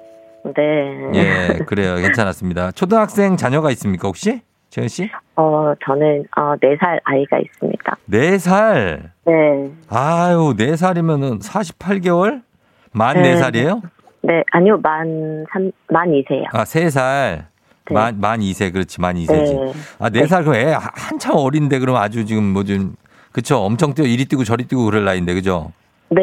네. 0.56 1.10
예, 1.14 1.58
그래요. 1.66 1.96
괜찮았습니다. 1.96 2.72
초등학생 2.72 3.36
자녀가 3.36 3.70
있습니까, 3.70 4.08
혹시? 4.08 4.42
재은 4.74 4.88
씨? 4.88 5.08
어, 5.36 5.72
저는, 5.86 6.24
어, 6.36 6.56
4살 6.56 6.98
아이가 7.04 7.38
있습니다. 7.38 7.96
네살 8.06 9.12
네. 9.24 9.70
아유, 9.88 10.52
네살이면은 10.56 11.38
48개월? 11.38 12.42
만 12.90 13.14
네. 13.14 13.34
네살이에요 13.34 13.82
네, 14.22 14.42
아니요. 14.50 14.78
만, 14.82 15.44
삼, 15.52 15.70
만 15.88 16.10
2세요. 16.10 16.46
아, 16.52 16.64
세살 16.64 17.46
네. 17.84 17.94
만, 17.94 18.18
만 18.20 18.40
2세, 18.40 18.72
그렇지, 18.72 19.00
만 19.00 19.14
2세지. 19.14 19.64
네. 19.64 19.72
아, 20.00 20.08
네살 20.08 20.42
그럼 20.42 20.56
애 20.56 20.74
한참 20.76 21.36
어린데, 21.36 21.78
그럼 21.78 21.94
아주 21.94 22.24
지금 22.24 22.42
뭐 22.42 22.64
좀, 22.64 22.96
그쵸. 23.30 23.58
엄청 23.58 23.94
뛰어, 23.94 24.04
이리 24.04 24.24
뛰고 24.24 24.42
저리 24.42 24.64
뛰고 24.64 24.86
그럴 24.86 25.04
나이인데, 25.04 25.34
그죠? 25.34 25.70
네. 26.08 26.20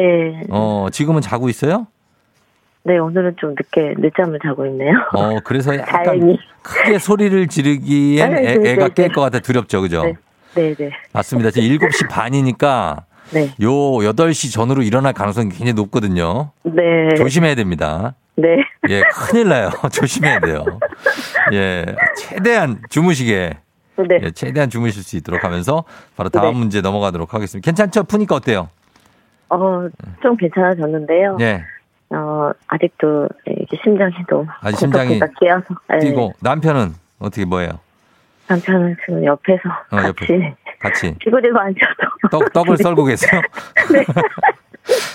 어, 0.50 0.88
지금은 0.92 1.22
자고 1.22 1.48
있어요? 1.48 1.86
네, 2.84 2.98
오늘은 2.98 3.36
좀 3.38 3.50
늦게, 3.50 3.94
늦잠을 3.98 4.40
자고 4.42 4.66
있네요. 4.66 4.92
어, 5.12 5.38
그래서 5.44 5.74
약간 5.76 6.04
다행히. 6.04 6.38
크게 6.62 6.98
소리를 6.98 7.46
지르기엔 7.46 8.34
네, 8.34 8.50
애, 8.52 8.58
네, 8.58 8.70
애가 8.72 8.88
네, 8.88 9.08
깰것 9.08 9.20
같아 9.20 9.38
두렵죠, 9.38 9.80
그죠? 9.82 10.02
네. 10.04 10.14
네, 10.54 10.74
네. 10.74 10.90
맞습니다. 11.12 11.50
지금 11.50 11.68
7시 11.78 12.10
반이니까 12.10 13.04
네. 13.32 13.44
요 13.62 13.70
8시 13.70 14.52
전으로 14.52 14.82
일어날 14.82 15.12
가능성이 15.12 15.48
굉장히 15.50 15.74
높거든요. 15.74 16.50
네. 16.64 17.14
조심해야 17.16 17.54
됩니다. 17.54 18.14
네. 18.34 18.48
예, 18.88 19.02
큰일 19.12 19.48
나요. 19.48 19.70
조심해야 19.92 20.40
돼요. 20.40 20.64
예, 21.52 21.86
최대한 22.16 22.80
주무시게, 22.90 23.52
네. 24.08 24.20
예, 24.22 24.30
최대한 24.32 24.68
주무실 24.70 25.02
수 25.04 25.16
있도록 25.16 25.44
하면서 25.44 25.84
바로 26.16 26.28
다음 26.30 26.52
네. 26.54 26.58
문제 26.58 26.80
넘어가도록 26.80 27.32
하겠습니다. 27.32 27.64
괜찮죠? 27.64 28.04
푸니까 28.04 28.34
어때요? 28.34 28.68
어, 29.50 29.86
좀 30.22 30.36
괜찮아졌는데요. 30.36 31.36
예, 31.40 31.62
어, 32.14 32.52
아직도 32.68 33.28
이제 33.46 33.76
심장이 33.82 34.12
너무. 34.28 34.46
아직 34.60 34.78
심장이 34.78 35.18
가 35.18 35.26
끼어서. 35.38 35.74
네. 35.88 35.98
뛰고 36.00 36.32
남편은 36.40 36.94
어떻게 37.18 37.44
뭐예요? 37.44 37.70
남편은 38.48 38.96
지금 39.06 39.24
옆에서 39.24 39.62
어, 39.90 39.96
같이 39.96 40.08
옆에. 40.08 40.54
같이 40.80 41.14
찌그리고 41.24 41.58
앉아서. 41.60 41.94
떡, 42.30 42.52
떡을 42.52 42.76
네. 42.76 42.82
썰고 42.82 43.04
계세요? 43.04 43.40
네. 43.92 44.04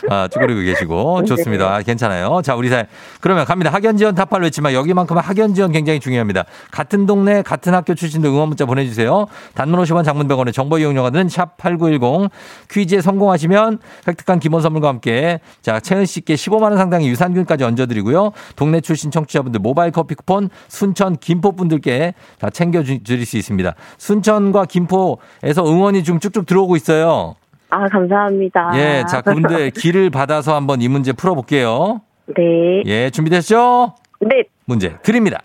아, 0.09 0.27
쭈그리고 0.27 0.61
계시고. 0.61 1.25
좋습니다. 1.25 1.75
아, 1.75 1.81
괜찮아요. 1.81 2.41
자, 2.43 2.55
우리 2.55 2.69
사회. 2.69 2.87
그러면 3.19 3.45
갑니다. 3.45 3.71
학연 3.71 3.97
지원 3.97 4.15
타파를 4.15 4.45
외치면 4.45 4.73
여기만큼은 4.73 5.21
학연 5.21 5.53
지원 5.53 5.71
굉장히 5.71 5.99
중요합니다. 5.99 6.45
같은 6.71 7.05
동네, 7.05 7.41
같은 7.41 7.73
학교 7.73 7.93
출신도 7.95 8.29
응원 8.29 8.49
문자 8.49 8.65
보내주세요. 8.65 9.27
단문 9.53 9.81
50원 9.81 10.03
장문 10.03 10.27
100원의 10.27 10.53
정보 10.53 10.79
이용료가는 10.79 11.27
샵8910 11.27 12.29
퀴즈에 12.69 13.01
성공하시면 13.01 13.79
획득한 14.07 14.39
기본 14.39 14.61
선물과 14.61 14.87
함께 14.87 15.39
자, 15.61 15.79
채은 15.79 16.05
씨께 16.05 16.35
15만원 16.35 16.77
상당의 16.77 17.09
유산균까지 17.09 17.63
얹어드리고요. 17.63 18.31
동네 18.55 18.81
출신 18.81 19.11
청취자분들 19.11 19.59
모바일 19.59 19.91
커피 19.91 20.15
쿠폰 20.15 20.49
순천 20.67 21.17
김포 21.17 21.51
분들께 21.51 22.13
다 22.39 22.49
챙겨드릴 22.49 23.25
수 23.25 23.37
있습니다. 23.37 23.73
순천과 23.97 24.65
김포에서 24.65 25.65
응원이 25.65 26.03
좀 26.03 26.19
쭉쭉 26.19 26.45
들어오고 26.45 26.75
있어요. 26.75 27.35
아, 27.69 27.87
감사합니다. 27.87 28.71
예, 28.75 29.03
자, 29.09 29.21
그분들 29.21 29.71
길을 29.77 30.09
받아서 30.09 30.55
한번 30.55 30.81
이 30.81 30.87
문제 30.87 31.11
풀어볼게요. 31.11 32.01
네. 32.27 32.83
예, 32.85 33.09
준비됐죠? 33.09 33.93
네. 34.21 34.43
문제 34.65 34.97
드립니다. 35.03 35.39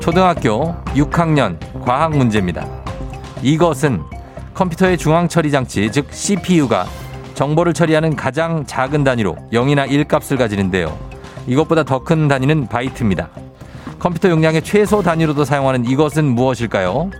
초등학교 0.00 0.74
6학년 0.94 1.58
과학 1.82 2.16
문제입니다. 2.16 2.66
이것은 3.42 4.00
컴퓨터의 4.54 4.96
중앙 4.98 5.28
처리 5.28 5.50
장치, 5.50 5.90
즉 5.90 6.06
CPU가 6.10 6.86
정보를 7.34 7.72
처리하는 7.72 8.16
가장 8.16 8.64
작은 8.66 9.04
단위로 9.04 9.36
0이나 9.52 9.90
1 9.90 10.04
값을 10.04 10.36
가지는데요. 10.36 10.96
이것보다 11.46 11.84
더 11.84 12.00
큰 12.04 12.28
단위는 12.28 12.66
바이트입니다. 12.68 13.28
컴퓨터 13.98 14.28
용량의 14.30 14.62
최소 14.62 15.02
단위로도 15.02 15.44
사용하는 15.44 15.84
이것은 15.84 16.24
무엇일까요? 16.24 17.10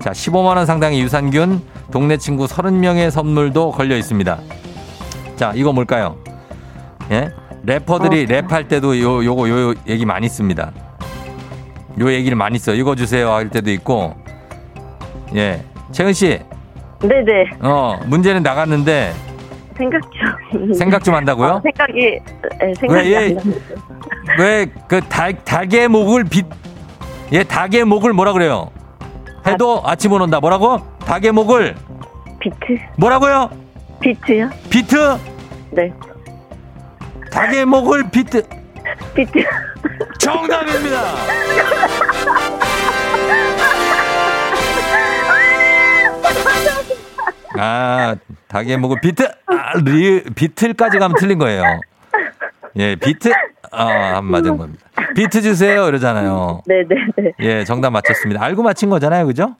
자, 0.00 0.10
15만 0.10 0.56
원 0.56 0.66
상당의 0.66 1.00
유산균, 1.00 1.62
동네 1.90 2.16
친구 2.16 2.44
30명의 2.46 3.10
선물도 3.10 3.72
걸려 3.72 3.96
있습니다. 3.96 4.38
자, 5.36 5.52
이거 5.54 5.72
뭘까요? 5.72 6.16
예? 7.10 7.30
래퍼들이 7.64 8.26
랩할 8.26 8.68
때도 8.68 9.00
요 9.00 9.24
요거 9.24 9.48
요 9.48 9.74
얘기 9.86 10.04
많이 10.04 10.28
씁니다. 10.28 10.72
요 12.00 12.12
얘기를 12.12 12.36
많이 12.36 12.58
써요. 12.58 12.76
이거 12.76 12.94
주세요 12.94 13.32
할 13.32 13.48
때도 13.48 13.70
있고. 13.70 14.14
예. 15.34 15.64
채은 15.92 16.12
씨. 16.12 16.38
네네. 17.00 17.50
어, 17.60 17.98
문제는 18.06 18.42
나갔는데 18.42 19.14
생각 19.76 20.00
좀. 20.02 20.72
생각 20.74 21.04
좀 21.04 21.14
한다고요? 21.14 21.48
어, 21.48 21.60
생각이, 21.62 22.00
네, 22.60 22.74
생각이 22.78 23.10
왜, 23.10 23.16
안 23.16 23.22
예. 23.22 23.28
나요. 23.34 23.54
왜그 24.38 25.00
닭의 25.44 25.88
목을 25.88 26.24
빛 26.24 26.46
예, 27.32 27.42
닭의 27.42 27.84
목을 27.84 28.12
뭐라 28.12 28.32
그래요? 28.32 28.70
해도 29.46 29.82
아침 29.84 30.12
은 30.14 30.20
온다. 30.22 30.40
뭐라고? 30.40 30.80
닭의 31.00 31.32
목을 31.32 31.76
비트? 32.40 32.56
뭐라고요? 32.96 33.50
비트요? 34.00 34.50
비트? 34.70 34.96
네. 35.70 35.92
닭의 37.30 37.64
목을 37.66 38.10
비트. 38.10 38.42
비트. 39.14 39.44
정답입니다. 40.18 41.00
아, 47.56 48.16
닭의 48.48 48.76
목을 48.78 49.00
비트, 49.00 49.24
아, 49.46 49.78
리, 49.84 50.24
비틀까지 50.34 50.98
가면 50.98 51.16
틀린 51.18 51.38
거예요. 51.38 51.62
예, 52.76 52.96
비트, 52.96 53.30
아, 53.72 54.16
한 54.16 54.24
맞은 54.24 54.56
겁니다. 54.56 54.84
비트 55.14 55.42
주세요, 55.42 55.86
이러잖아요. 55.88 56.62
네네네. 56.66 57.32
예, 57.40 57.64
정답 57.64 57.90
맞췄습니다. 57.90 58.42
알고 58.42 58.62
맞힌 58.62 58.90
거잖아요, 58.90 59.26
그죠? 59.26 59.56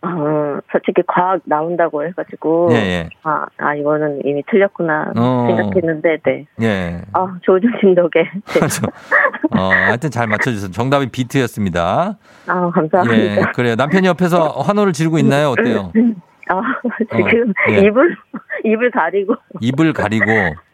어, 0.00 0.58
솔직히 0.70 1.02
과학 1.08 1.40
나온다고 1.44 2.04
해가지고. 2.06 2.68
예, 2.70 2.76
예. 2.76 3.08
아, 3.24 3.46
아, 3.58 3.74
이거는 3.74 4.20
이미 4.24 4.44
틀렸구나 4.48 5.12
어. 5.16 5.46
생각했는데, 5.48 6.18
네. 6.24 6.46
예. 6.62 7.02
아, 7.12 7.36
조준님 7.42 7.96
덕에. 7.96 8.22
네. 8.22 8.60
어, 9.58 9.70
하여튼 9.70 10.10
잘 10.10 10.28
맞춰주셔서 10.28 10.72
정답이 10.72 11.08
비트였습니다. 11.08 12.16
아, 12.46 12.66
예, 12.66 12.70
감사합니다. 12.72 13.52
그래요. 13.52 13.74
남편이 13.74 14.06
옆에서 14.06 14.50
환호를 14.60 14.92
지르고 14.92 15.18
있나요? 15.18 15.48
어때요? 15.50 15.92
아, 16.50 16.62
지금 17.16 17.52
예. 17.70 17.78
입을, 17.80 18.16
입을 18.64 18.90
가리고. 18.92 19.34
입을 19.60 19.92
가리고. 19.92 20.26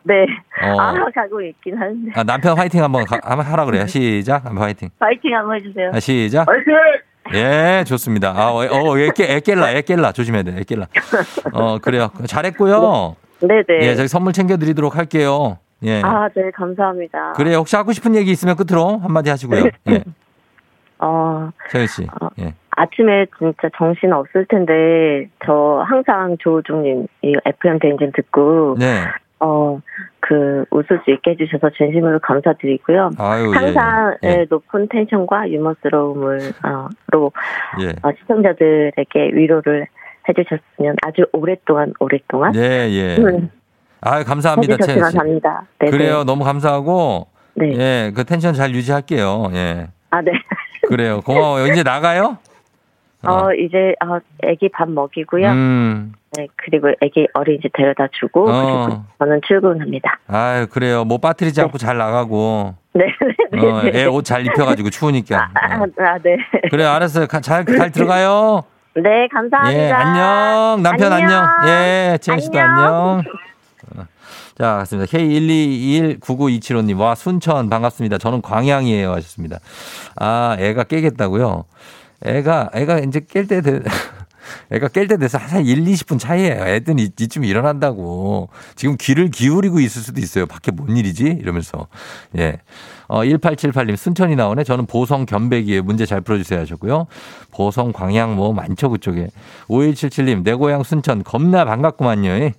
네. 0.05 0.27
어. 0.63 0.81
아, 0.81 0.95
가고 1.15 1.41
있긴 1.41 1.77
한데. 1.77 2.11
아, 2.15 2.23
남편 2.25 2.57
화이팅 2.59 2.83
한번, 2.83 3.05
가- 3.05 3.19
한번 3.23 3.47
하라 3.47 3.65
그래요. 3.65 3.87
시작. 3.87 4.45
한번 4.45 4.65
화이팅. 4.65 4.91
파이팅 4.99 5.35
한번 5.35 5.57
해주세요. 5.57 5.91
아, 5.95 6.01
시작. 6.01 6.49
얼른! 6.49 6.65
예, 7.35 7.85
좋습니다. 7.87 8.35
아, 8.37 8.51
어, 8.51 8.57
어, 8.59 8.99
애, 8.99 9.09
깨, 9.17 9.25
애 9.25 9.41
깰라, 9.41 9.75
애 9.75 9.81
깰라. 9.81 10.13
조심해야 10.15 10.43
돼, 10.43 10.51
애 10.59 10.61
깰라. 10.61 10.87
어, 11.55 11.79
그래요. 11.79 12.11
잘했고요. 12.27 13.17
네네. 13.41 13.65
예, 13.81 13.95
저희 13.95 14.09
선물 14.09 14.35
챙겨드리도록 14.35 14.97
할게요. 14.97 15.59
예. 15.85 16.03
아, 16.03 16.29
네, 16.35 16.51
감사합니다. 16.55 17.33
그래요. 17.33 17.59
혹시 17.59 17.77
하고 17.77 17.93
싶은 17.93 18.15
얘기 18.15 18.31
있으면 18.31 18.57
끝으로 18.57 18.99
한마디 18.99 19.31
하시고요. 19.31 19.65
예. 19.89 20.05
어, 20.99 21.51
서현 21.71 21.87
씨. 21.87 22.05
어. 22.05 22.29
예. 22.41 22.55
아침에 22.77 23.27
진짜 23.39 23.69
정신 23.77 24.13
없을 24.13 24.47
텐데, 24.49 25.29
저 25.47 25.83
항상 25.87 26.37
조우중님, 26.41 27.07
이 27.23 27.35
FM 27.47 27.79
대행진 27.79 28.13
듣고, 28.15 28.77
네. 28.79 29.05
어, 29.41 29.81
그, 30.21 30.65
웃을 30.71 31.01
수 31.05 31.11
있게 31.11 31.33
해주셔서 31.33 31.71
진심으로 31.77 32.19
감사드리고요. 32.21 33.11
아유, 33.19 33.53
예. 33.55 33.59
항상 33.59 34.17
예. 34.25 34.29
예, 34.29 34.47
높은 34.49 34.89
텐션과 34.89 35.51
유머스러움을, 35.51 36.39
어, 36.65 36.89
로, 37.11 37.33
예. 37.81 37.89
어, 38.03 38.13
시청자들에게 38.21 39.31
위로를 39.35 39.87
해주셨으면 40.29 40.97
아주 41.05 41.27
오랫동안, 41.33 41.93
오랫동안. 42.01 42.55
예, 42.55 42.89
예. 42.91 43.17
음, 43.17 43.51
아유, 44.01 44.25
감사합니다, 44.25 44.77
채연 44.77 44.99
해주셨으면 44.99 45.11
씨. 45.11 45.19
합니다. 45.19 45.67
네, 45.79 45.91
그래요. 45.91 46.25
너무 46.25 46.45
감사하고. 46.45 47.27
네. 47.55 47.67
네. 47.67 47.79
예, 47.79 48.13
그 48.15 48.25
텐션 48.25 48.55
잘 48.55 48.71
유지할게요. 48.75 49.51
예. 49.53 49.89
아, 50.11 50.23
네. 50.23 50.33
그래요. 50.89 51.21
고마워요. 51.21 51.67
이제 51.67 51.83
나가요? 51.83 52.39
어, 53.27 53.53
이제, 53.55 53.95
어, 54.05 54.19
애기 54.43 54.69
밥 54.71 54.91
먹이고요. 54.91 55.49
음. 55.51 56.13
네, 56.37 56.49
그리고 56.57 56.89
애기 57.01 57.27
어린이집 57.35 57.71
데려다 57.73 58.09
주고, 58.13 58.51
어. 58.51 58.87
그리고 58.87 59.03
저는 59.19 59.41
출근합니다. 59.47 60.19
아유, 60.29 60.67
그래요. 60.69 61.05
뭐 61.05 61.19
빠뜨리지 61.19 61.61
않고 61.61 61.79
잘 61.79 61.97
나가고. 61.97 62.75
네, 62.95 63.05
네, 63.53 63.59
네. 63.61 63.67
어, 63.69 63.83
애옷 63.95 64.25
잘 64.25 64.45
입혀가지고 64.47 64.91
추우니까. 64.91 65.51
아, 65.55 65.77
어. 65.77 65.87
아, 65.99 66.19
네. 66.23 66.37
그래요. 66.71 66.89
알았어요. 66.91 67.27
가- 67.27 67.41
잘, 67.41 67.65
잘 67.65 67.91
들어가요. 67.91 68.63
네, 68.97 69.27
감사합니다. 69.33 69.81
예, 69.81 69.91
안녕. 69.93 70.83
남편 70.83 71.13
안녕. 71.13 71.45
예, 71.67 72.19
채연 72.21 72.41
씨도 72.41 72.59
안녕. 72.59 72.79
안녕. 72.85 73.23
어. 73.97 74.05
자, 74.57 74.77
맞습니다. 74.77 75.11
K122199275님, 75.11 76.99
와, 77.01 77.15
순천 77.17 77.69
반갑습니다. 77.69 78.19
저는 78.19 78.41
광양이에요. 78.41 79.11
하셨습니다. 79.15 79.59
아, 80.17 80.57
애가 80.61 80.85
깨겠다고요? 80.85 81.65
애가, 82.25 82.71
애가 82.73 82.99
이제 83.01 83.19
깰 83.21 83.49
때, 83.49 83.61
돼. 83.61 83.81
애가 84.71 84.89
깰 84.89 85.09
때 85.09 85.17
돼서 85.17 85.39
한 85.39 85.65
1, 85.65 85.85
20분 85.85 86.19
차이에요. 86.19 86.65
애들은 86.67 86.99
이- 86.99 87.11
이쯤 87.19 87.45
일어난다고. 87.45 88.49
지금 88.77 88.97
귀를 89.01 89.31
기울이고 89.31 89.81
있을 89.81 90.03
수도 90.03 90.21
있어요. 90.21 90.47
밖에 90.47 90.71
뭔 90.71 90.97
일이지? 90.97 91.25
이러면서. 91.41 91.87
예. 92.39 92.59
어, 93.07 93.21
1878님, 93.23 93.97
순천이 93.97 94.35
나오네. 94.37 94.65
저는 94.65 94.87
보성 94.87 95.27
겸백이에요. 95.27 95.83
문제 95.83 96.07
잘 96.07 96.21
풀어주세요 96.23 96.61
하셨고요. 96.61 97.07
보성, 97.51 97.93
광양 97.93 98.35
뭐 98.37 98.53
많죠, 98.53 98.91
그쪽에. 98.91 99.29
5177님, 99.69 100.43
내 100.43 100.55
고향 100.55 100.83
순천 100.83 101.23
겁나 101.23 101.65
반갑구만요. 101.65 102.29
예. 102.31 102.55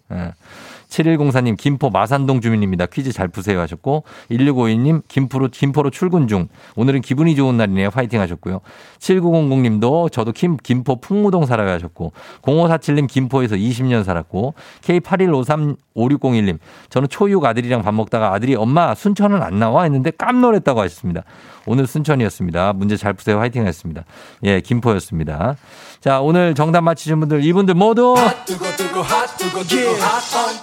7104님, 0.89 1.57
김포 1.57 1.89
마산동 1.89 2.41
주민입니다. 2.41 2.85
퀴즈 2.85 3.11
잘 3.11 3.27
푸세요 3.27 3.59
하셨고, 3.61 4.03
1652님, 4.31 5.01
김포로, 5.07 5.49
김포로 5.49 5.89
출근 5.89 6.27
중. 6.27 6.47
오늘은 6.75 7.01
기분이 7.01 7.35
좋은 7.35 7.57
날이네요. 7.57 7.89
파이팅 7.91 8.21
하셨고요. 8.21 8.61
7900님도 8.99 10.11
저도 10.11 10.31
김, 10.31 10.57
김포 10.57 10.99
풍무동 10.99 11.45
살아요 11.45 11.69
하셨고, 11.71 12.13
0547님, 12.41 13.07
김포에서 13.07 13.55
20년 13.55 14.03
살았고, 14.03 14.53
K81535601님, 14.81 16.59
저는 16.89 17.09
초육 17.09 17.45
아들이랑 17.45 17.81
밥 17.81 17.93
먹다가 17.93 18.33
아들이 18.33 18.55
엄마 18.55 18.93
순천은 18.95 19.41
안 19.41 19.59
나와 19.59 19.83
했는데 19.83 20.11
깜놀했다고 20.11 20.81
하셨습니다. 20.81 21.23
오늘 21.65 21.87
순천이었습니다. 21.87 22.73
문제 22.73 22.95
잘 22.95 23.13
푸세요. 23.13 23.39
화이팅 23.39 23.63
하셨습니다. 23.63 24.03
예, 24.43 24.61
김포였습니다. 24.61 25.55
자, 26.05 26.21
오늘 26.21 26.53
정답 26.53 26.81
맞히신 26.81 27.19
분들, 27.19 27.43
이분들 27.43 27.73
모두 27.73 28.13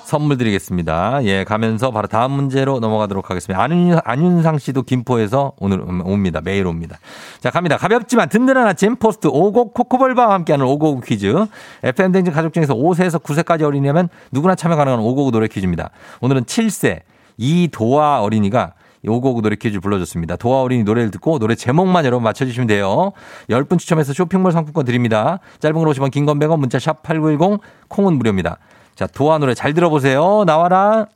선물 0.05 0.39
드리겠습니다. 0.39 1.25
예, 1.25 1.43
가면서 1.43 1.91
바로 1.91 2.07
다음 2.07 2.31
문제로 2.31 2.79
넘어가도록 2.79 3.29
하겠습니다. 3.29 3.61
안윤, 3.61 3.99
안윤상 4.05 4.59
씨도 4.59 4.83
김포에서 4.83 5.55
오늘 5.59 5.81
음, 5.81 6.01
옵니다. 6.07 6.41
매일 6.45 6.69
옵니다. 6.69 7.01
자, 7.41 7.51
갑니다. 7.51 7.77
가볍지만 7.77 8.29
든든한 8.29 8.69
아침 8.69 8.95
포스트 8.95 9.27
오곡 9.27 9.75
코코볼바와 9.75 10.33
함께하는 10.33 10.65
오곡 10.65 11.05
퀴즈. 11.05 11.35
FM댕진 11.83 12.33
가족 12.33 12.53
중에서 12.53 12.77
5세에서 12.77 13.21
9세까지 13.21 13.63
어린이라면 13.63 14.11
누구나 14.31 14.55
참여 14.55 14.77
가능한 14.77 15.01
오곡 15.01 15.33
노래 15.33 15.49
퀴즈입니다. 15.49 15.91
오늘은 16.21 16.45
7세 16.45 17.01
이도아 17.37 18.21
어린이가 18.21 18.75
오곡 19.07 19.43
노래 19.43 19.57
퀴즈 19.57 19.81
불러줬습니다. 19.81 20.37
도아 20.37 20.63
어린이 20.63 20.85
노래를 20.85 21.11
듣고 21.11 21.39
노래 21.39 21.55
제목만 21.55 22.05
여러분 22.05 22.23
맞춰주시면 22.25 22.69
돼요. 22.69 23.13
10분 23.49 23.79
추첨해서 23.79 24.13
쇼핑몰 24.13 24.53
상품권 24.53 24.85
드립니다. 24.85 25.41
짧은 25.59 25.79
걸 25.79 25.89
오시면 25.89 26.11
긴건 26.11 26.39
100원 26.39 26.59
문자 26.59 26.79
샵 26.79 27.03
8910 27.03 27.61
콩은 27.89 28.15
무료입니다. 28.15 28.59
자, 28.95 29.07
도아 29.07 29.39
노래 29.39 29.55
잘 29.55 29.75
들어보세요. 29.75 30.45
나와라. 30.47 31.07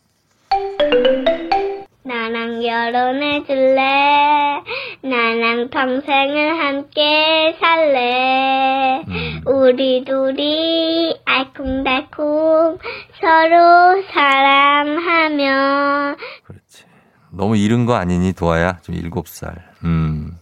나랑 2.02 2.60
결혼해 2.62 3.44
줄래? 3.46 4.62
나랑 5.02 5.68
평생을 5.70 6.58
함께 6.58 7.56
살래? 7.60 9.04
음. 9.08 9.40
우리 9.46 10.04
둘이 10.04 11.16
알콩달콩 11.24 12.78
서로 13.20 14.02
사랑하며. 14.12 16.16
너무 17.36 17.56
이른 17.56 17.86
거 17.86 17.94
아니니, 17.94 18.32
도아야? 18.32 18.78
좀 18.82 18.94
일곱 18.94 19.28
살. 19.28 19.54
음. 19.84 20.36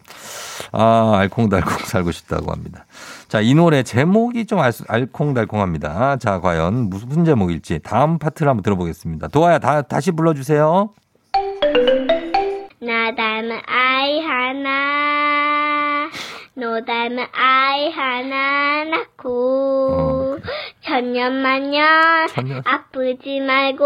아, 0.73 1.13
알콩달콩 1.17 1.79
살고 1.85 2.13
싶다고 2.13 2.51
합니다. 2.53 2.87
자, 3.29 3.41
이 3.41 3.55
노래 3.55 3.83
제목이 3.83 4.47
좀 4.47 4.61
알, 4.61 4.73
알콩달콩합니다. 4.89 6.17
자, 6.17 6.41
과연 6.41 6.89
무슨 6.91 7.25
제목일지 7.25 7.81
다음 7.83 8.19
파트를 8.19 8.49
한번 8.49 8.63
들어보겠습니다. 8.63 9.29
도아야, 9.29 9.59
다, 9.59 9.83
다시 9.83 10.11
불러주세요. 10.13 10.91
나 12.81 13.15
닮은 13.15 13.61
아이 13.67 14.21
하나 14.21 16.11
너 16.55 16.81
닮은 16.85 17.19
아이 17.33 17.91
하나 17.91 18.85
낳고 18.85 20.39
천년만년 20.85 22.29
천년. 22.29 22.63
아프지 22.65 23.41
말고 23.41 23.85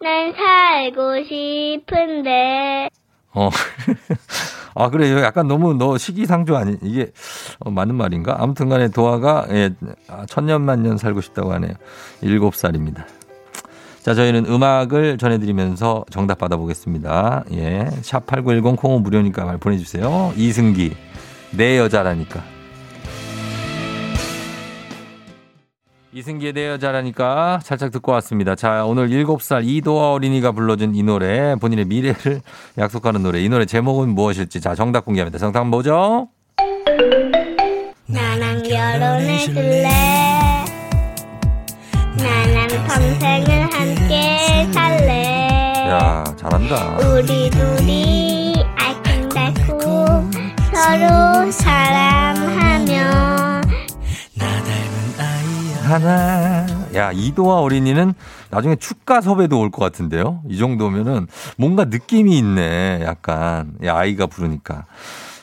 난 0.00 0.32
살고 0.34 1.24
싶은데 1.24 2.88
어. 3.32 3.50
아, 4.76 4.90
그래요. 4.90 5.18
약간 5.20 5.46
너무 5.46 5.74
너 5.74 5.98
시기상조 5.98 6.56
아니, 6.56 6.76
이게 6.82 7.12
어, 7.60 7.70
맞는 7.70 7.94
말인가? 7.94 8.36
아무튼 8.38 8.68
간에 8.68 8.88
도아가, 8.88 9.46
예, 9.50 9.70
아, 10.08 10.26
천년만년 10.26 10.98
살고 10.98 11.20
싶다고 11.20 11.52
하네요. 11.54 11.74
일곱 12.22 12.56
살입니다. 12.56 13.06
자, 14.02 14.14
저희는 14.14 14.46
음악을 14.46 15.16
전해드리면서 15.18 16.04
정답 16.10 16.38
받아보겠습니다. 16.38 17.44
예. 17.52 17.84
샵8910 18.02 18.76
콩은 18.76 19.02
무료니까 19.02 19.44
말 19.44 19.58
보내주세요. 19.58 20.32
이승기. 20.36 20.94
내 21.52 21.78
여자라니까. 21.78 22.42
이승기의 26.14 26.52
내 26.52 26.68
여자라니까 26.68 27.58
살짝 27.64 27.90
듣고 27.90 28.12
왔습니다. 28.12 28.54
자, 28.54 28.84
오늘 28.84 29.08
7살 29.08 29.64
이도아 29.66 30.12
어린이가 30.12 30.52
불러준 30.52 30.94
이 30.94 31.02
노래, 31.02 31.56
본인의 31.56 31.86
미래를 31.86 32.40
약속하는 32.78 33.24
노래, 33.24 33.42
이 33.42 33.48
노래 33.48 33.66
제목은 33.66 34.10
무엇일지. 34.10 34.60
자, 34.60 34.76
정답 34.76 35.04
공개합니다. 35.06 35.38
정답 35.38 35.64
뭐죠? 35.64 36.28
나랑 38.06 38.62
결혼해 38.62 39.38
줄래 39.38 39.88
나랑 42.16 42.68
평생을 42.86 43.74
함께 43.74 44.68
살래 44.72 45.38
야, 45.88 46.22
잘한다. 46.36 46.98
우리 46.98 47.50
둘이 47.50 48.64
알콩달콩 48.76 50.30
서로 50.72 51.50
사랑하며 51.50 53.43
하나. 55.84 56.66
야, 56.94 57.10
이도아 57.12 57.60
어린이는 57.60 58.14
나중에 58.50 58.76
축가 58.76 59.20
섭외도 59.20 59.60
올 59.60 59.70
것 59.70 59.82
같은데요? 59.82 60.42
이 60.48 60.56
정도면은 60.58 61.26
뭔가 61.56 61.84
느낌이 61.84 62.36
있네. 62.38 63.02
약간. 63.04 63.74
야, 63.84 63.96
아이가 63.96 64.26
부르니까. 64.26 64.84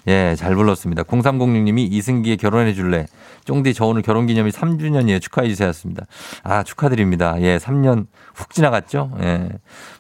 예, 0.08 0.36
잘 0.36 0.56
불렀습니다. 0.56 1.04
0306님이 1.04 1.88
이승기의 1.91 2.38
결혼해 2.38 2.73
줄래. 2.73 3.06
쫑디 3.45 3.73
저 3.73 3.86
오늘 3.86 4.01
결혼 4.01 4.25
기념일 4.27 4.51
3주년이에요. 4.51 5.21
축하해 5.21 5.47
주세요였습니다. 5.49 6.06
아, 6.43 6.63
축하드립니다. 6.63 7.36
예, 7.41 7.58
3년 7.58 8.08
훅 8.34 8.51
지나갔죠? 8.51 9.12
예. 9.21 9.49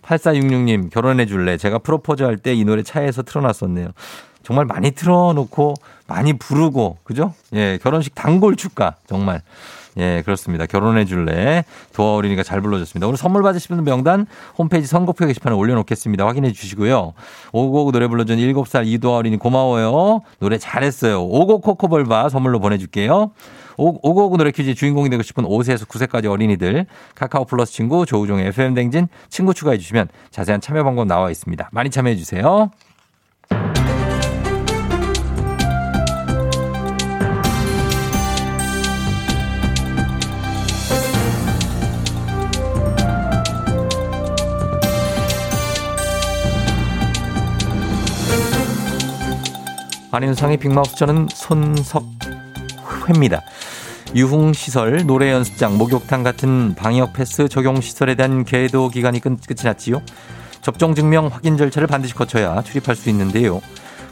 8466님 0.03 0.91
결혼해 0.91 1.25
줄래. 1.25 1.57
제가 1.57 1.79
프로포즈 1.79 2.23
할 2.23 2.37
때 2.37 2.53
이 2.55 2.63
노래 2.65 2.81
차에서 2.83 3.21
틀어놨었네요. 3.23 3.89
정말 4.43 4.65
많이 4.65 4.91
틀어놓고 4.91 5.75
많이 6.07 6.33
부르고, 6.33 6.97
그죠? 7.03 7.33
예, 7.53 7.77
결혼식 7.81 8.15
단골 8.15 8.55
축가. 8.55 8.95
정말. 9.07 9.41
예, 9.97 10.21
그렇습니다. 10.23 10.65
결혼해 10.65 11.05
줄래. 11.05 11.65
도아 11.93 12.15
어린이가 12.15 12.43
잘 12.43 12.61
불러줬습니다. 12.61 13.07
오늘 13.07 13.17
선물 13.17 13.43
받으실 13.43 13.75
분 13.75 13.83
명단 13.83 14.25
홈페이지 14.57 14.87
선곡표 14.87 15.25
게시판에 15.27 15.55
올려놓겠습니다. 15.55 16.25
확인해 16.25 16.51
주시고요. 16.51 17.13
오곡 17.51 17.91
노래 17.91 18.07
불러준 18.07 18.37
7살 18.37 18.87
이도아 18.87 19.17
어린이 19.17 19.37
고마워요. 19.37 20.21
노래 20.39 20.57
잘했어요. 20.57 21.23
오곡 21.23 21.61
코코볼바 21.61 22.29
선물로 22.29 22.59
보내줄게요. 22.59 23.31
오, 23.77 23.99
오곡 24.01 24.37
노래 24.37 24.51
퀴즈 24.51 24.75
주인공이 24.75 25.09
되고 25.09 25.23
싶은 25.23 25.43
5세에서 25.43 25.87
9세까지 25.87 26.29
어린이들 26.29 26.85
카카오 27.15 27.45
플러스 27.45 27.73
친구 27.73 28.05
조우종의 28.05 28.47
FM 28.47 28.73
댕진 28.73 29.07
친구 29.29 29.53
추가해 29.53 29.77
주시면 29.77 30.07
자세한 30.29 30.61
참여 30.61 30.83
방법 30.83 31.07
나와 31.07 31.31
있습니다. 31.31 31.69
많이 31.71 31.89
참여해 31.89 32.15
주세요. 32.15 32.69
안윤상의 50.13 50.57
빅마우스 50.57 50.97
저는 50.97 51.29
손석회입니다. 51.33 52.01
유흥시설, 54.13 55.05
노래연습장, 55.05 55.77
목욕탕 55.77 56.23
같은 56.23 56.75
방역 56.75 57.13
패스 57.13 57.47
적용 57.47 57.79
시설에 57.79 58.15
대한 58.15 58.43
계도 58.43 58.89
기간이 58.89 59.21
끝, 59.21 59.37
끝이 59.47 59.63
났지요. 59.63 60.01
접종 60.61 60.95
증명 60.95 61.27
확인 61.27 61.55
절차를 61.55 61.87
반드시 61.87 62.13
거쳐야 62.13 62.61
출입할 62.61 62.97
수 62.97 63.09
있는데요. 63.09 63.61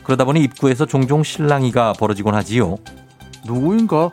그러다 0.03 0.23
보니 0.23 0.41
입구에서 0.43 0.85
종종 0.85 1.21
실랑이가 1.21 1.91
벌어지곤 1.99 2.33
하지요. 2.33 2.77
누구인가? 3.45 4.11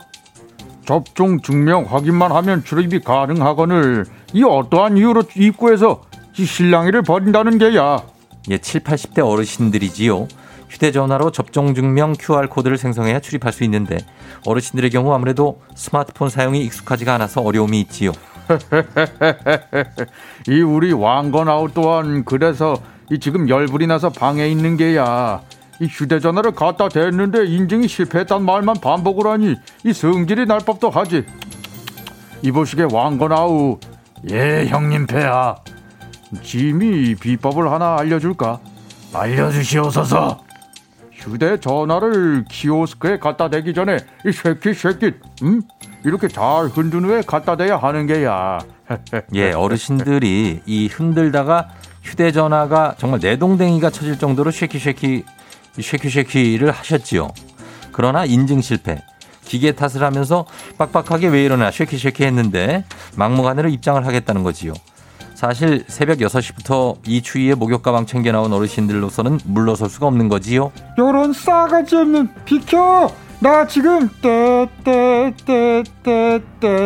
접종 0.85 1.39
증명 1.41 1.85
확인만 1.85 2.33
하면 2.33 2.65
출입이 2.65 2.99
가능하거늘 2.99 4.05
이 4.33 4.43
어떠한 4.43 4.97
이유로 4.97 5.23
입구에서 5.37 6.03
이 6.37 6.43
실랑이를 6.45 7.03
벌인다는 7.03 7.57
게야. 7.57 8.03
예, 8.49 8.57
7, 8.57 8.81
80대 8.81 9.25
어르신들이지요. 9.25 10.27
휴대전화로 10.69 11.31
접종 11.31 11.73
증명 11.73 12.13
QR코드를 12.19 12.77
생성해야 12.77 13.19
출입할 13.19 13.53
수 13.53 13.63
있는데 13.63 13.97
어르신들의 14.45 14.89
경우 14.89 15.13
아무래도 15.13 15.61
스마트폰 15.75 16.29
사용이 16.29 16.63
익숙하지가 16.63 17.13
않아서 17.15 17.41
어려움이 17.41 17.79
있지요. 17.81 18.11
이 20.47 20.61
우리 20.61 20.93
왕건아웃 20.93 21.73
또한 21.73 22.23
그래서 22.25 22.77
이 23.09 23.19
지금 23.19 23.49
열불이 23.49 23.87
나서 23.87 24.09
방에 24.09 24.47
있는 24.47 24.77
게야. 24.77 25.41
이 25.79 25.85
휴대전화를 25.85 26.53
갖다 26.53 26.89
댔는데 26.89 27.45
인증이 27.45 27.87
실패했단 27.87 28.43
말만 28.43 28.77
반복을 28.81 29.27
하니 29.27 29.55
이 29.85 29.93
성질이 29.93 30.45
날 30.45 30.59
법도 30.59 30.89
하지. 30.89 31.25
이보시게 32.41 32.87
왕건아우 32.91 33.79
예 34.31 34.65
형님 34.67 35.07
폐하 35.07 35.55
짐이 36.41 37.15
비법을 37.15 37.71
하나 37.71 37.97
알려줄까? 37.99 38.59
알려주시옵소서. 39.13 40.46
휴대전화를 41.27 42.45
키오스크에 42.49 43.19
갖다 43.19 43.49
대기 43.49 43.73
전에 43.73 43.97
이 44.25 44.31
shake 44.31 44.62
it 44.62 44.75
shake 44.75 45.04
it 45.04 45.15
음? 45.43 45.61
이렇게 46.03 46.27
잘 46.27 46.67
흔든 46.67 47.03
후에 47.05 47.21
갖다 47.21 47.55
대야 47.55 47.77
하는 47.77 48.07
게야. 48.07 48.59
예, 49.33 49.51
어르신들이 49.51 50.61
이 50.65 50.87
흔들다가 50.87 51.69
휴대전화가 52.03 52.95
정말 52.97 53.19
내동댕이가 53.21 53.89
쳐질 53.89 54.17
정도로 54.17 54.51
쉐키 54.51 54.79
쉐키 54.79 55.25
쉐키 55.81 56.09
쉐키를 56.09 56.71
하셨지요. 56.71 57.29
그러나 57.91 58.25
인증 58.25 58.61
실패. 58.61 59.03
기계 59.43 59.71
탓을 59.71 60.03
하면서 60.03 60.45
빡빡하게 60.77 61.27
왜 61.27 61.43
이러나 61.43 61.71
shake 61.71 61.97
it 61.97 62.03
shake 62.03 62.17
it 62.17 62.23
했는데 62.23 62.83
막무가내로 63.15 63.69
입장을 63.69 64.05
하겠다는 64.05 64.43
거지요. 64.43 64.73
사실 65.41 65.83
새벽 65.87 66.17
6시부터 66.17 66.97
이 67.05 67.21
추위에 67.21 67.53
목욕 67.53 67.83
가방 67.83 68.07
챙겨 68.07 68.31
나온 68.31 68.51
어르신들로서는 68.53 69.39
물러설 69.45 69.87
수가 69.87 70.07
없는 70.07 70.29
거지요. 70.29 70.71
요런 70.97 71.31
싸가지 71.31 71.95
없는 71.95 72.27
비켜! 72.43 73.11
나 73.39 73.67
지금 73.67 74.09
떼떼떼떼떼 74.19 75.27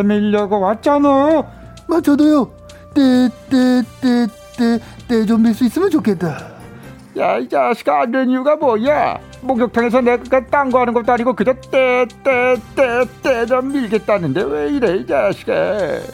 밀려고 0.02 0.60
왔잖아. 0.60 1.42
마 1.88 2.00
저도요. 2.02 2.50
떼떼떼떼떼 2.94 4.28
밀수 5.38 5.64
있으면 5.64 5.88
좋겠다. 5.90 6.48
야, 7.16 7.38
이 7.38 7.48
자식아, 7.48 8.02
안 8.02 8.12
된 8.12 8.28
이유가 8.28 8.56
뭐야? 8.56 9.18
목욕탕에서 9.42 10.00
내가 10.00 10.40
딴 10.46 10.70
거 10.70 10.80
하는 10.80 10.92
것도 10.94 11.12
아니고 11.12 11.34
그저 11.34 11.52
떼떼떼떼 11.70 13.46
좀 13.46 13.72
밀겠다는데 13.72 14.42
왜 14.42 14.70
이래, 14.70 14.96
이 14.96 15.06
자식아. 15.06 15.52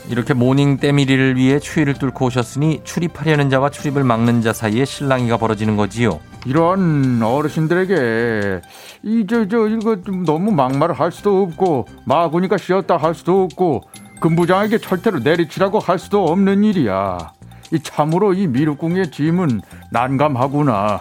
이렇게 0.08 0.34
morning 0.35 0.78
때밀이를 0.78 1.36
위해 1.36 1.58
추위를 1.58 1.94
뚫고 1.94 2.26
오셨으니 2.26 2.80
출입하려는 2.84 3.50
자와 3.50 3.70
출입을 3.70 4.02
막는 4.04 4.42
자 4.42 4.52
사이에 4.52 4.84
실랑이가 4.84 5.36
벌어지는 5.36 5.76
거지요. 5.76 6.20
이런 6.46 7.22
어르신들에게 7.22 8.60
이저저 9.02 9.68
이거 9.68 10.00
좀 10.02 10.24
너무 10.24 10.50
막말을 10.50 10.94
할 10.94 11.12
수도 11.12 11.42
없고 11.42 11.86
마구니가 12.07 12.57
씌었다 12.57 12.96
할 12.96 13.14
수도 13.14 13.42
없고 13.44 13.82
은부장에게 14.20 14.78
철퇴로 14.78 15.18
내리치라고 15.20 15.78
할 15.78 15.98
수도 15.98 16.24
없는 16.26 16.64
일이야. 16.64 17.32
이 17.70 17.78
참으로 17.80 18.32
이 18.32 18.46
미륵궁의 18.46 19.10
짐은 19.10 19.60
난감하구나. 19.90 21.00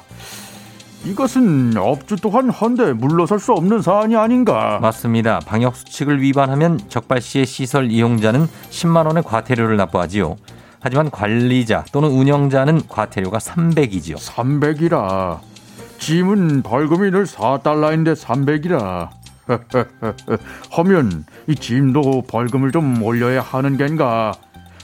이것은 1.08 1.78
업주 1.78 2.18
또한 2.18 2.50
헌데 2.50 2.92
물러설 2.92 3.40
수 3.40 3.54
없는 3.54 3.82
사안이 3.82 4.18
아닌가. 4.18 4.80
맞습니다. 4.82 5.40
방역 5.40 5.78
수칙을 5.78 6.22
위반하면 6.22 6.80
적발 6.90 7.22
시의 7.22 7.46
시설 7.46 7.90
이용자는 7.90 8.46
10만 8.70 9.06
원의 9.06 9.24
과태료를 9.24 9.78
납부하지요. 9.78 10.36
하지만 10.82 11.10
관리자 11.10 11.86
또는 11.94 12.10
운영자는 12.10 12.88
과태료가 12.90 13.38
300이지요. 13.38 14.18
300이라. 14.18 15.40
짐은 16.00 16.64
벌금이 16.64 17.10
늘 17.12 17.26
4달러인데 17.26 18.14
300이라. 18.14 19.10
하면 20.72 21.26
이 21.48 21.56
짐도 21.56 22.24
벌금을 22.28 22.74
좀 22.74 23.02
올려야 23.02 23.42
하는 23.42 23.78
겐가. 23.78 24.34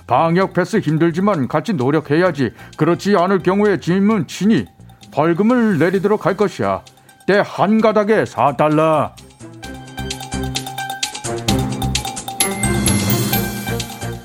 방역 0.08 0.54
패스 0.54 0.78
힘들지만 0.80 1.50
같이 1.50 1.74
노력해야지. 1.74 2.52
그렇지 2.78 3.18
않을 3.18 3.40
경우에 3.40 3.80
짐은 3.80 4.28
친히 4.28 4.66
벌금을 5.14 5.78
내리도록 5.80 6.26
할 6.26 6.36
것이야. 6.36 6.84
때 7.28 7.40
한 7.40 7.80
가닥에 7.80 8.24
4달러. 8.26 9.12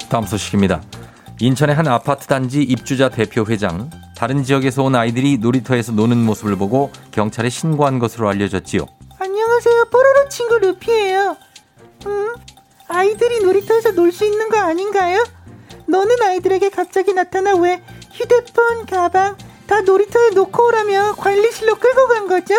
다음 0.09 0.25
소식입니다. 0.25 0.83
인천의 1.41 1.75
한 1.77 1.87
아파트 1.87 2.27
단지 2.27 2.63
입주자 2.63 3.09
대표 3.09 3.45
회장 3.47 3.91
다른 4.17 4.43
지역에서 4.43 4.83
온 4.83 4.97
아이들이 4.97 5.39
놀이터에서 5.39 5.93
노는 5.93 6.17
모습을 6.25 6.57
보고 6.57 6.91
경찰에 7.13 7.49
신고한 7.51 7.99
것으로 8.01 8.29
알려졌지요. 8.29 8.87
안녕하세요. 9.21 9.85
뽀로로 9.91 10.29
친구 10.29 10.59
루피예요. 10.59 11.37
음, 12.07 12.35
아이들이 12.89 13.41
놀이터에서 13.45 13.93
놀 13.93 14.11
수 14.11 14.25
있는 14.25 14.49
거 14.49 14.59
아닌가요? 14.59 15.23
노는 15.87 16.17
아이들에게 16.23 16.71
갑자기 16.71 17.13
나타나 17.13 17.55
왜 17.55 17.83
휴대폰, 18.13 18.87
가방 18.87 19.37
다 19.69 19.83
놀이터에 19.83 20.31
놓고 20.31 20.67
오라며 20.67 21.15
관리실로 21.17 21.75
끌고 21.75 22.09
간 22.09 22.27
거죠? 22.27 22.55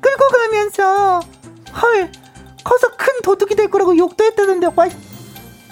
끌고 0.00 0.28
가면서 0.28 1.20
헐 1.80 2.10
커서 2.64 2.88
큰 2.96 3.22
도둑이 3.22 3.54
될 3.54 3.70
거라고 3.70 3.96
욕도 3.96 4.24
했다던데 4.24 4.68
와 4.74 4.88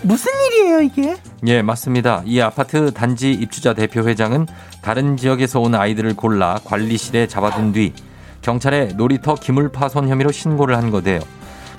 무슨 0.02 0.32
일이에요 0.46 0.80
이게? 0.80 1.16
예, 1.46 1.60
맞습니다. 1.60 2.22
이 2.24 2.40
아파트 2.40 2.94
단지 2.94 3.32
입주자 3.32 3.74
대표 3.74 4.02
회장은 4.02 4.46
다른 4.80 5.16
지역에서 5.16 5.60
온 5.60 5.74
아이들을 5.74 6.14
골라 6.14 6.58
관리실에 6.64 7.26
잡아둔 7.26 7.72
뒤 7.72 7.92
경찰에 8.40 8.92
놀이터 8.96 9.34
기물 9.34 9.70
파손 9.70 10.08
혐의로 10.08 10.30
신고를 10.30 10.76
한 10.76 10.90
거대요. 10.90 11.18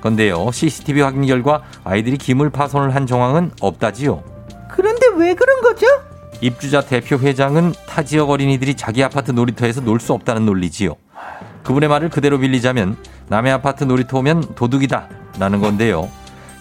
건데요, 0.02 0.50
CCTV 0.52 1.00
확인 1.00 1.24
결과 1.26 1.62
아이들이 1.82 2.18
기물 2.18 2.50
파손을 2.50 2.94
한 2.94 3.06
정황은 3.06 3.52
없다지요. 3.60 4.22
그런데 4.70 5.06
왜 5.16 5.34
그런 5.34 5.60
거죠? 5.62 5.86
입주자 6.42 6.80
대표 6.82 7.16
회장은 7.18 7.72
타 7.86 8.02
지역 8.02 8.28
어린이들이 8.30 8.74
자기 8.74 9.02
아파트 9.02 9.30
놀이터에서 9.30 9.80
놀 9.80 10.00
수 10.00 10.12
없다는 10.12 10.44
논리지요. 10.44 10.96
그분의 11.62 11.88
말을 11.88 12.08
그대로 12.10 12.38
빌리자면 12.40 12.96
남의 13.28 13.52
아파트 13.52 13.84
놀이터 13.84 14.18
오면 14.18 14.56
도둑이다 14.56 15.08
라는 15.38 15.60
건데요. 15.60 16.10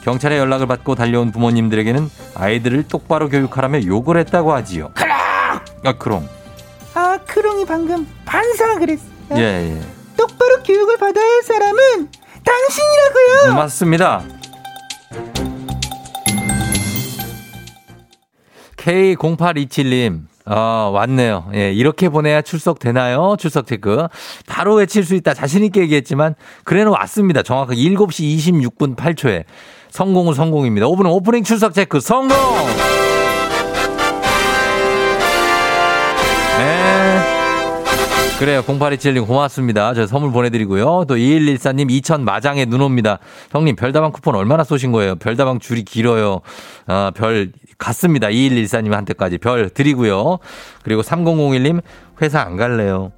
경찰에 0.04 0.38
연락을 0.38 0.68
받고 0.68 0.94
달려온 0.94 1.32
부모님들에게는 1.32 2.10
아이들을 2.36 2.88
똑바로 2.88 3.28
교육하라며 3.30 3.86
욕을 3.86 4.18
했다고 4.18 4.54
하지요. 4.54 4.92
크롱! 4.94 5.12
아, 5.84 5.94
크롱. 5.98 6.30
아, 6.94 7.18
크롱이 7.26 7.66
방금 7.66 8.08
반사 8.26 8.76
그랬어. 8.78 9.02
예, 9.36 9.40
예. 9.42 9.82
똑바로 10.16 10.62
교육을 10.62 10.98
받아야 10.98 11.26
할 11.26 11.42
사람은 11.42 12.10
당신이라고요. 12.46 13.56
맞습니다. 13.56 14.24
K0827님, 18.82 20.22
어, 20.48 20.92
왔네요. 20.94 21.52
예, 21.54 21.72
이렇게 21.72 22.10
보내야 22.10 22.42
출석 22.42 22.80
되나요? 22.80 23.36
출석 23.38 23.68
체크. 23.68 24.08
바로 24.48 24.76
외칠 24.76 25.04
수 25.04 25.16
있다. 25.16 25.34
자신있게 25.34 25.82
얘기했지만, 25.82 26.36
그래는 26.64 26.92
왔습니다. 26.92 27.44
정확하게 27.44 27.76
7시 27.80 28.38
26분 28.38 28.96
8초에. 28.96 29.44
성공은 29.92 30.34
성공입니다. 30.34 30.88
5분은 30.88 31.12
오프닝 31.12 31.44
출석 31.44 31.74
체크 31.74 32.00
성공! 32.00 32.38
그래요. 38.42 38.64
0827님 38.64 39.28
고맙습니다. 39.28 39.94
저 39.94 40.08
선물 40.08 40.32
보내드리고요. 40.32 41.06
또 41.08 41.16
2114님 41.16 41.92
2000 41.92 42.26
마장에 42.26 42.66
눈 42.66 42.82
옵니다. 42.82 43.20
형님 43.52 43.76
별다방 43.76 44.12
쿠폰 44.12 44.34
얼마나 44.34 44.64
쏘신 44.64 44.92
거예요? 44.92 45.14
별다방 45.14 45.60
줄이 45.60 45.84
길어요. 45.84 46.42
아, 46.88 47.12
별 47.14 47.52
갔습니다. 47.78 48.30
2114님한테까지 48.30 49.40
별 49.40 49.70
드리고요. 49.70 50.40
그리고 50.82 51.04
3001님 51.04 51.84
회사 52.24 52.42
안 52.42 52.58
갈래요. 52.58 53.12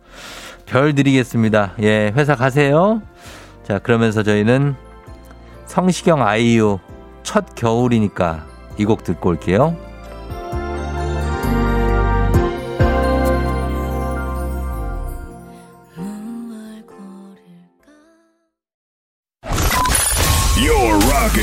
별 0.66 0.94
드리겠습니다. 0.94 1.76
예, 1.84 2.12
회사 2.18 2.36
가세요. 2.36 3.02
자, 3.66 3.80
그러면서 3.80 4.24
저희는 4.24 4.76
성시경 5.68 6.22
아이유 6.22 6.80
첫 7.24 7.56
겨울이니까 7.56 8.46
이 8.78 8.84
곡 8.84 9.06
듣고 9.06 9.30
올게요. 9.30 9.93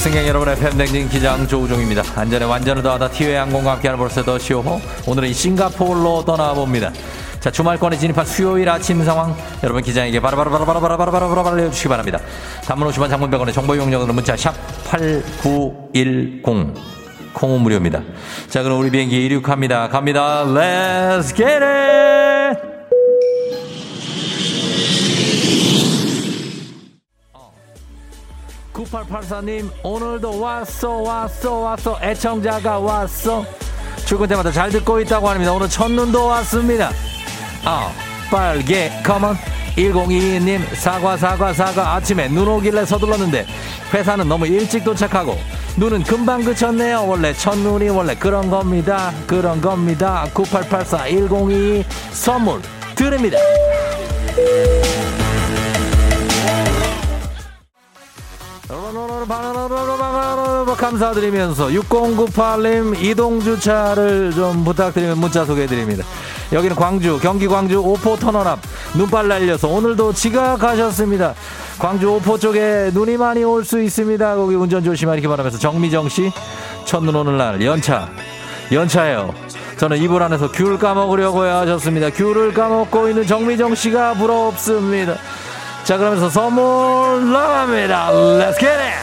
승객 0.00 0.26
여러분의 0.26 0.56
팬댕진 0.56 1.10
기장 1.10 1.46
조우종입니다. 1.46 2.02
안전에 2.16 2.46
완전을 2.46 2.82
더하다 2.82 3.10
티웨이 3.10 3.34
항공과 3.34 3.72
함께하는 3.72 3.98
벌써 3.98 4.22
더 4.24 4.38
쇼호. 4.38 4.80
오늘은 5.06 5.30
싱가포르로 5.30 6.24
떠나봅니다. 6.24 6.90
자 7.38 7.50
주말권에 7.50 7.98
진입한 7.98 8.24
수요일 8.24 8.70
아침 8.70 9.04
상황 9.04 9.36
여러분 9.62 9.82
기장에게 9.82 10.18
바로바로바로바로바로바로바로 10.20 11.48
알려주시기 11.48 11.90
바랍니다. 11.90 12.18
단문 12.64 12.88
50원 12.88 13.10
장문병원의 13.10 13.52
정보 13.52 13.74
이용료는 13.74 14.14
문자 14.14 14.34
샵 14.38 14.54
8910 14.84 16.42
콩은 17.34 17.60
무료입니다. 17.60 18.02
자 18.48 18.62
그럼 18.62 18.80
우리 18.80 18.90
비행기 18.90 19.26
이륙합니다. 19.26 19.90
갑니다. 19.90 20.44
Let's 20.46 21.36
get 21.36 21.62
it! 21.62 22.39
9884님 28.84 29.70
오늘도 29.82 30.40
왔어 30.40 30.90
왔어 31.02 31.58
왔어. 31.58 31.98
애청자가 32.02 32.78
왔어. 32.78 33.44
출근 34.06 34.28
때마다 34.28 34.50
잘 34.50 34.70
듣고 34.70 35.00
있다고 35.00 35.28
합니다. 35.28 35.52
오늘 35.52 35.68
첫눈도 35.68 36.26
왔습니다. 36.26 36.90
아 37.64 37.90
빨개 38.30 38.90
컴온 39.04 39.36
1022님 39.76 40.74
사과 40.74 41.16
사과 41.16 41.52
사과. 41.52 41.94
아침에 41.94 42.28
눈 42.28 42.48
오길래 42.48 42.84
서둘렀는데 42.84 43.46
회사는 43.92 44.28
너무 44.28 44.46
일찍 44.46 44.84
도착하고 44.84 45.36
눈은 45.76 46.02
금방 46.04 46.42
그쳤네요. 46.42 47.06
원래 47.06 47.32
첫눈이 47.32 47.88
원래 47.90 48.14
그런 48.14 48.50
겁니다. 48.50 49.12
그런 49.26 49.60
겁니다. 49.60 50.26
9884 50.32 51.08
1022 51.08 51.84
선물 52.12 52.60
드립니다 52.94 53.38
감사드리면서 60.76 61.66
6098님 61.68 63.02
이동주차를 63.02 64.32
좀 64.32 64.64
부탁드리면 64.64 65.18
문자 65.18 65.44
소개해드립니다. 65.44 66.04
여기는 66.52 66.76
광주, 66.76 67.18
경기 67.20 67.46
광주 67.46 67.78
오포 67.80 68.16
터널 68.16 68.46
앞 68.48 68.60
눈발 68.94 69.28
날려서 69.28 69.68
오늘도 69.68 70.12
지각하셨습니다. 70.12 71.34
광주 71.78 72.10
오포 72.10 72.38
쪽에 72.38 72.90
눈이 72.92 73.16
많이 73.16 73.44
올 73.44 73.64
수 73.64 73.82
있습니다. 73.82 74.36
거기 74.36 74.54
운전 74.54 74.82
조심하기 74.82 75.26
바라면서 75.26 75.58
정미정 75.58 76.08
씨 76.08 76.32
첫눈 76.84 77.14
오는 77.14 77.36
날 77.36 77.62
연차 77.64 78.08
연차예요. 78.72 79.34
저는 79.78 79.96
이불 79.98 80.22
안에서 80.22 80.50
귤 80.52 80.78
까먹으려고요 80.78 81.50
하셨습니다. 81.58 82.10
귤을 82.10 82.52
까먹고 82.52 83.08
있는 83.08 83.26
정미정 83.26 83.74
씨가 83.74 84.14
부럽습니다. 84.14 85.16
자 85.90 85.98
그러면서 85.98 86.30
선물 86.30 87.32
나갑니다. 87.32 88.12
Let's 88.12 88.60
get 88.60 88.68
it! 88.68 88.94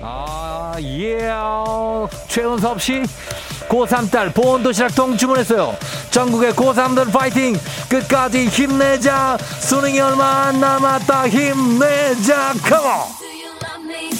아, 0.00 0.76
예. 0.80 1.30
최은섭 2.26 2.80
씨, 2.80 3.02
고3 3.68 4.10
딸 4.10 4.32
보온 4.32 4.62
도시락 4.62 4.94
통 4.94 5.14
주문했어요. 5.14 5.76
전국의 6.10 6.54
고3들 6.54 7.12
파이팅! 7.12 7.54
끝까지 7.90 8.46
힘내자! 8.46 9.36
수능이 9.60 10.00
얼마 10.00 10.44
안 10.44 10.58
남았다! 10.58 11.28
힘내자! 11.28 12.54
컴온! 12.64 13.26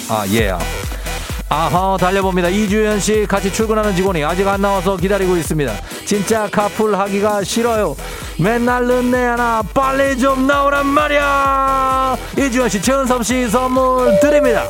아, 0.09 0.23
예. 0.27 0.55
아하, 1.49 1.97
달려봅니다. 1.97 2.49
이주연 2.49 2.99
씨 2.99 3.25
같이 3.25 3.51
출근하는 3.51 3.95
직원이 3.95 4.23
아직 4.23 4.45
안 4.47 4.61
나와서 4.61 4.97
기다리고 4.97 5.37
있습니다. 5.37 5.73
진짜 6.05 6.49
카풀 6.51 6.93
하기가 6.95 7.43
싫어요. 7.43 7.95
맨날 8.37 8.85
늦네 8.85 9.25
하나 9.27 9.63
빨리 9.73 10.17
좀 10.17 10.45
나오란 10.45 10.85
말이야. 10.85 12.17
이주연 12.37 12.67
씨, 12.67 12.81
최은섭 12.81 13.25
씨 13.25 13.47
선물 13.49 14.19
드립니다. 14.19 14.67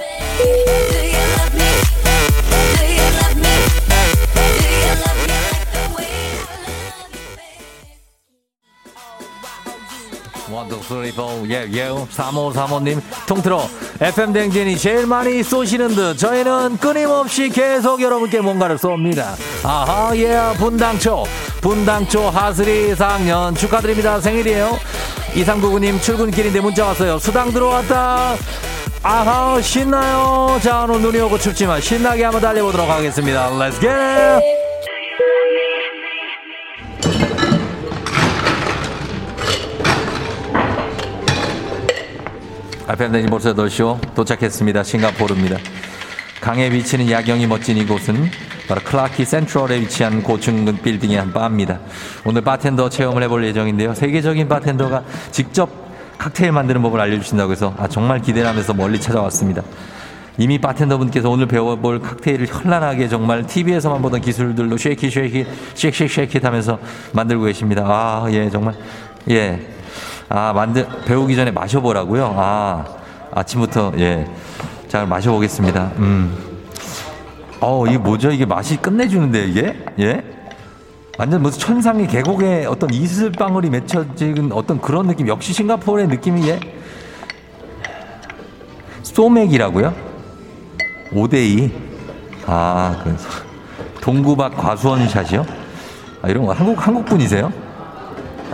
포 10.67 11.47
예예. 11.49 11.89
3535님 12.11 13.01
통틀어. 13.27 13.67
FM 14.01 14.33
댕진이 14.33 14.77
제일 14.77 15.05
많이 15.07 15.43
쏘시는 15.43 15.89
듯. 15.95 16.17
저희는 16.17 16.77
끊임없이 16.77 17.49
계속 17.49 18.01
여러분께 18.01 18.41
뭔가를 18.41 18.77
쏩니다. 18.77 19.35
아하 19.63 20.15
예 20.17 20.53
분당초. 20.57 21.25
분당초 21.61 22.29
하슬이 22.29 22.93
4학년 22.93 23.55
축하드립니다. 23.57 24.19
생일이에요. 24.19 24.77
이상구구님 25.35 26.01
출근길인데 26.01 26.59
문자 26.61 26.85
왔어요. 26.85 27.19
수당 27.19 27.51
들어왔다. 27.51 28.35
아하 29.03 29.61
신나요? 29.61 30.59
자 30.61 30.83
오늘 30.83 31.01
눈이 31.01 31.19
오고 31.21 31.37
춥지만 31.37 31.79
신나게 31.81 32.23
한번 32.23 32.41
달려보도록 32.41 32.89
하겠습니다. 32.89 33.49
Let's 33.51 33.83
it 33.83 34.66
알펜데니 42.87 43.27
벌써 43.27 43.53
8시오 43.53 43.99
도착했습니다. 44.15 44.81
싱가포르입니다. 44.81 45.57
강에 46.39 46.69
비치는 46.69 47.11
야경이 47.11 47.45
멋진 47.45 47.75
이곳은 47.75 48.29
바로 48.69 48.79
클라키 48.81 49.25
센트럴에 49.25 49.81
위치한 49.81 50.23
고층 50.23 50.63
빌딩의 50.81 51.17
한 51.17 51.33
바입니다. 51.33 51.79
오늘 52.23 52.41
바텐더 52.43 52.87
체험을 52.87 53.23
해볼 53.23 53.43
예정인데요. 53.43 53.93
세계적인 53.93 54.47
바텐더가 54.47 55.03
직접 55.31 55.69
칵테일 56.17 56.53
만드는 56.53 56.81
법을 56.81 57.01
알려주신다고 57.01 57.51
해서 57.51 57.73
아, 57.77 57.89
정말 57.89 58.21
기대를 58.21 58.47
하면서 58.47 58.73
멀리 58.73 59.01
찾아왔습니다. 59.01 59.63
이미 60.37 60.57
바텐더 60.57 60.97
분께서 60.97 61.29
오늘 61.29 61.45
배워볼 61.47 61.99
칵테일을 61.99 62.47
현란하게 62.47 63.09
정말 63.09 63.45
TV에서만 63.45 64.01
보던 64.01 64.21
기술들로 64.21 64.77
쉐이키 64.77 65.09
쉐이키 65.09 65.45
쉐이키 65.73 66.07
쉐이키 66.07 66.39
하면서 66.41 66.79
만들고 67.11 67.43
계십니다. 67.45 67.83
아, 67.85 68.27
예, 68.31 68.49
정말. 68.49 68.75
예. 69.29 69.59
아, 70.29 70.51
만들, 70.53 70.85
배우기 71.05 71.35
전에 71.35 71.51
마셔보라고요? 71.51 72.35
아, 72.37 72.85
아침부터, 73.31 73.93
예. 73.97 74.27
자, 74.89 75.05
마셔보겠습니다. 75.05 75.91
음. 75.97 76.37
어, 77.61 77.85
이게 77.87 77.97
뭐죠? 77.97 78.31
이게 78.31 78.45
맛이 78.45 78.77
끝내주는데, 78.77 79.45
이게? 79.45 79.85
예? 79.99 80.23
완전 81.17 81.41
무슨 81.41 81.59
천상의 81.59 82.07
계곡에 82.07 82.65
어떤 82.65 82.93
이슬방울이 82.93 83.69
맺혀진 83.69 84.51
어떤 84.51 84.81
그런 84.81 85.07
느낌. 85.07 85.27
역시 85.29 85.53
싱가포르의 85.53 86.07
느낌이, 86.09 86.47
예? 86.49 86.59
소맥이라고요? 89.03 89.93
5대2? 91.11 91.71
아, 92.45 93.01
그, 93.03 93.15
동구박 94.01 94.57
과수원 94.57 95.07
샷이요? 95.07 95.45
아, 96.21 96.27
이런 96.27 96.45
거 96.45 96.51
한국, 96.51 96.85
한국 96.85 97.05
분이세요? 97.05 97.51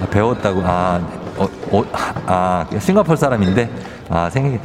아, 0.01 0.05
배웠다고, 0.05 0.61
아, 0.63 1.22
어, 1.37 1.47
어, 1.71 1.83
아, 2.27 2.67
싱가포르 2.79 3.17
사람인데, 3.17 3.69
아, 4.09 4.29
생각, 4.29 4.61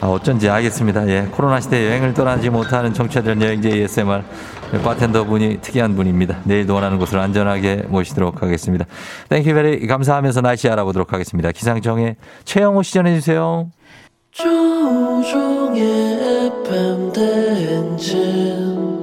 아, 0.00 0.08
어쩐지 0.08 0.48
알겠습니다. 0.48 1.08
예. 1.08 1.28
코로나 1.30 1.60
시대 1.60 1.86
여행을 1.86 2.14
떠나지 2.14 2.50
못하는 2.50 2.92
청취자들 2.92 3.40
여행제 3.40 3.70
ASMR 3.70 4.22
바텐더 4.82 5.24
분이 5.24 5.60
특이한 5.62 5.96
분입니다. 5.96 6.38
내일도 6.44 6.74
원하는 6.74 6.98
곳을 6.98 7.18
안전하게 7.18 7.84
모시도록 7.88 8.42
하겠습니다. 8.42 8.84
thank 9.28 9.54
you 9.54 9.68
very 9.68 9.86
감사하면서 9.86 10.42
날씨 10.42 10.68
알아보도록 10.68 11.12
하겠습니다. 11.12 11.50
기상청의 11.52 12.16
최영호 12.44 12.82
씨 12.82 12.94
전해 12.94 13.14
주세요. 13.14 13.70
조우종의 14.32 15.82
FM 16.66 17.12
대행진 17.12 18.99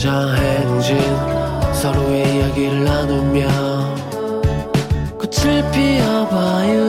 꿈꾸며자 0.00 0.34
행진 0.34 0.98
서로의 1.74 2.36
이야기를 2.36 2.84
나누며 2.84 3.46
꽃을 5.18 5.70
피워봐요 5.72 6.84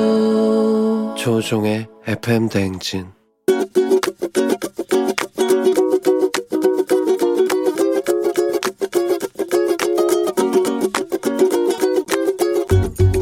조종의 1.18 1.88
FM 2.08 2.48
대행진 2.48 3.12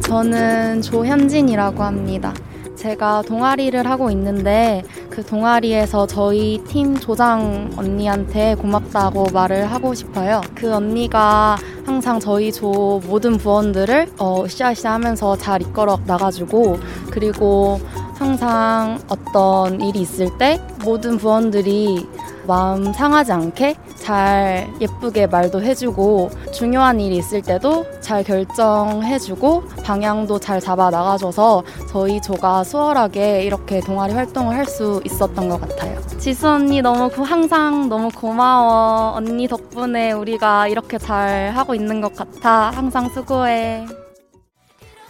저는 0.03 0.81
조현진이라고 0.81 1.83
합니다. 1.83 2.33
제가 2.75 3.21
동아리를 3.23 3.85
하고 3.85 4.09
있는데 4.11 4.83
그그 5.19 5.25
동아리에서 5.25 6.07
저희 6.07 6.61
팀 6.65 6.97
조장 6.97 7.69
언니한테 7.75 8.55
고맙다고 8.55 9.27
말을 9.33 9.65
하고 9.69 9.93
싶어요. 9.93 10.39
그 10.55 10.73
언니가 10.73 11.57
항상 11.85 12.19
저희 12.19 12.51
조 12.51 13.01
모든 13.05 13.37
부원들을 13.37 14.13
어, 14.17 14.43
으쌰으쌰 14.45 14.93
하면서 14.93 15.35
잘 15.35 15.61
이끌어 15.61 15.99
나가주고 16.05 16.79
그리고 17.11 17.81
항상 18.15 18.99
어떤 19.09 19.81
일이 19.81 20.01
있을 20.01 20.37
때 20.37 20.61
모든 20.83 21.17
부원들이 21.17 22.07
마음 22.53 22.91
상하지 22.91 23.31
않게 23.31 23.75
잘 23.95 24.67
예쁘게 24.81 25.27
말도 25.27 25.61
해주고 25.61 26.31
중요한 26.51 26.99
일이 26.99 27.17
있을 27.17 27.43
때도 27.43 27.85
잘 28.01 28.23
결정해주고 28.23 29.65
방향도 29.85 30.39
잘 30.39 30.59
잡아 30.59 30.89
나가줘서 30.89 31.61
저희 31.91 32.19
조가 32.19 32.63
수월하게 32.63 33.43
이렇게 33.43 33.79
동아리 33.81 34.13
활동을 34.13 34.55
할 34.55 34.65
수 34.65 34.99
있었던 35.05 35.47
것 35.49 35.61
같아요. 35.61 35.99
지수 36.19 36.47
언니 36.49 36.81
너무 36.81 37.09
고- 37.09 37.23
항상 37.23 37.87
너무 37.89 38.09
고마워. 38.09 39.13
언니 39.15 39.47
덕분에 39.47 40.11
우리가 40.11 40.67
이렇게 40.67 40.97
잘 40.97 41.51
하고 41.55 41.73
있는 41.75 42.01
것 42.01 42.15
같아. 42.15 42.71
항상 42.71 43.09
수고해. 43.09 43.85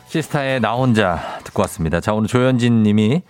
시스타의 0.08 0.60
나 0.60 0.74
혼자 0.74 1.20
듣고 1.44 1.62
왔습니다. 1.64 2.00
자, 2.00 2.14
오늘 2.14 2.28
조현진 2.28 2.82
님이 2.84 3.22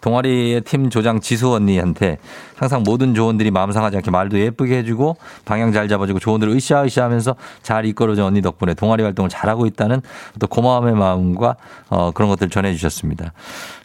동아리의 0.00 0.60
팀 0.60 0.88
조장 0.88 1.20
지수 1.20 1.52
언니한테 1.52 2.18
항상 2.58 2.82
모든 2.84 3.14
조원들이 3.14 3.50
마음 3.50 3.72
상하지 3.72 3.96
않게 3.96 4.10
말도 4.10 4.38
예쁘게 4.38 4.78
해주고 4.78 5.16
방향 5.44 5.72
잘 5.72 5.88
잡아주고 5.88 6.18
조원들을 6.18 6.54
으쌰으쌰 6.54 7.04
하면서 7.04 7.36
잘 7.62 7.86
이끌어준 7.86 8.24
언니 8.24 8.42
덕분에 8.42 8.74
동아리 8.74 9.02
활동을 9.02 9.30
잘하고 9.30 9.66
있다는 9.66 10.02
또 10.38 10.46
고마움의 10.46 10.94
마음과 10.94 11.56
어, 11.90 12.10
그런 12.12 12.28
것들 12.30 12.50
전해주셨습니다. 12.50 13.32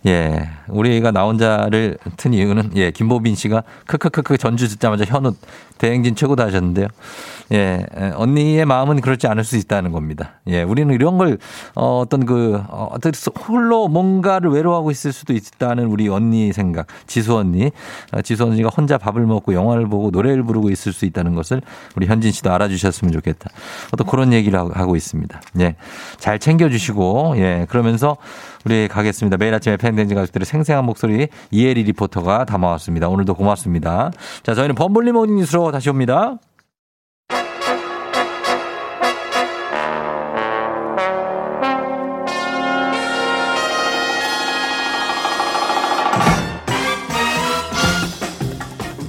예. 0.05 0.49
우리가 0.67 1.11
나 1.11 1.24
혼자를 1.24 1.97
튼 2.17 2.34
이유는 2.34 2.71
예. 2.76 2.91
김보빈 2.91 3.36
씨가 3.36 3.63
크크크크 3.88 4.38
전주 4.38 4.67
듣자마자 4.67 5.05
현우 5.05 5.34
대행진 5.78 6.15
최고다 6.15 6.45
하셨는데요. 6.45 6.88
예. 7.53 7.86
에, 7.95 8.11
언니의 8.15 8.65
마음은 8.65 9.01
그렇지 9.01 9.28
않을 9.28 9.43
수 9.43 9.55
있다는 9.57 9.91
겁니다. 9.91 10.32
예. 10.47 10.63
우리는 10.63 10.93
이런 10.93 11.17
걸 11.17 11.38
어, 11.76 11.99
어떤 11.99 12.26
그 12.26 12.61
어, 12.67 12.89
어떤 12.91 13.13
홀로 13.47 13.88
뭔가를 13.88 14.49
외로워하고 14.49 14.91
있을 14.91 15.13
수도 15.13 15.34
있다는 15.34 15.86
우리 15.86 16.09
언니 16.09 16.51
생각. 16.51 16.88
지수 17.07 17.36
언니. 17.38 17.71
어, 18.11 18.21
지수 18.21 18.43
언니 18.45 18.62
가 18.64 18.70
혼자 18.76 18.97
밥을 18.97 19.26
먹고 19.26 19.53
영화를 19.53 19.88
보고 19.88 20.09
노래를 20.09 20.43
부르고 20.43 20.70
있을 20.70 20.93
수 20.93 21.05
있다는 21.05 21.36
것을 21.36 21.61
우리 21.95 22.07
현진 22.07 22.32
씨도 22.32 22.51
알아주셨으면 22.51 23.11
좋겠다. 23.11 23.49
어떤 23.91 24.07
그런 24.07 24.34
얘기를 24.34 24.57
하고- 24.59 24.95
있습니다. 24.95 25.41
예. 25.59 25.76
잘 26.18 26.39
챙겨주시고, 26.39 27.34
예. 27.38 27.66
그러면서 27.70 28.18
우리 28.66 28.88
가겠습니다. 28.88 29.38
매일 29.38 29.53
아침에 29.53 29.76
팸대 29.78 30.15
가족들의 30.16 30.45
생생한 30.45 30.86
목소리 30.86 31.28
이혜리 31.51 31.84
리포터가 31.84 32.45
담아왔습니다. 32.45 33.09
오늘도 33.09 33.34
고맙습니다. 33.34 34.11
자, 34.43 34.53
저희는 34.53 34.76
범블리 34.76 35.11
morning 35.11 35.36
뉴스로 35.38 35.72
다시 35.72 35.89
옵니다. 35.89 36.38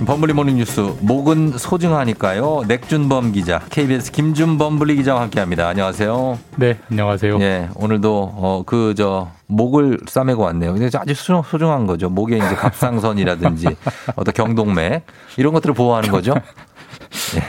범블리 0.07 0.33
morning 0.33 0.57
뉴스 0.57 0.81
목은 1.01 1.57
소중하니까요. 1.57 2.63
neck준범 2.69 3.33
기자, 3.33 3.61
KBS 3.71 4.13
김준범 4.13 4.79
블리 4.79 4.97
기자와 4.97 5.23
함께합니다. 5.23 5.69
안녕하세요. 5.69 6.39
네, 6.57 6.79
안녕하세요. 6.91 7.39
예, 7.41 7.69
오늘도 7.77 8.35
어 8.37 8.63
그 8.67 8.95
저 8.97 9.31
목을 9.47 10.01
싸매고 10.07 10.43
왔네요. 10.43 10.75
근데 10.75 10.91
아주 10.99 11.15
소- 11.15 11.43
소중한 11.43 11.87
거죠. 11.87 12.09
목에 12.11 12.37
이제 12.37 12.55
갑상선이라든지 12.55 13.67
어떤 14.17 14.35
경동맥 14.35 15.05
이런 15.37 15.53
것들을 15.53 15.75
보호하는 15.75 16.11
거죠. 16.11 16.35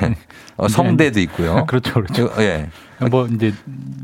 예. 0.04 0.16
어, 0.58 0.68
성대도 0.68 1.20
있고요. 1.22 1.66
그렇죠, 1.68 1.94
그렇죠. 1.94 2.30
예. 2.40 2.70
뭐 3.10 3.28
이제 3.28 3.54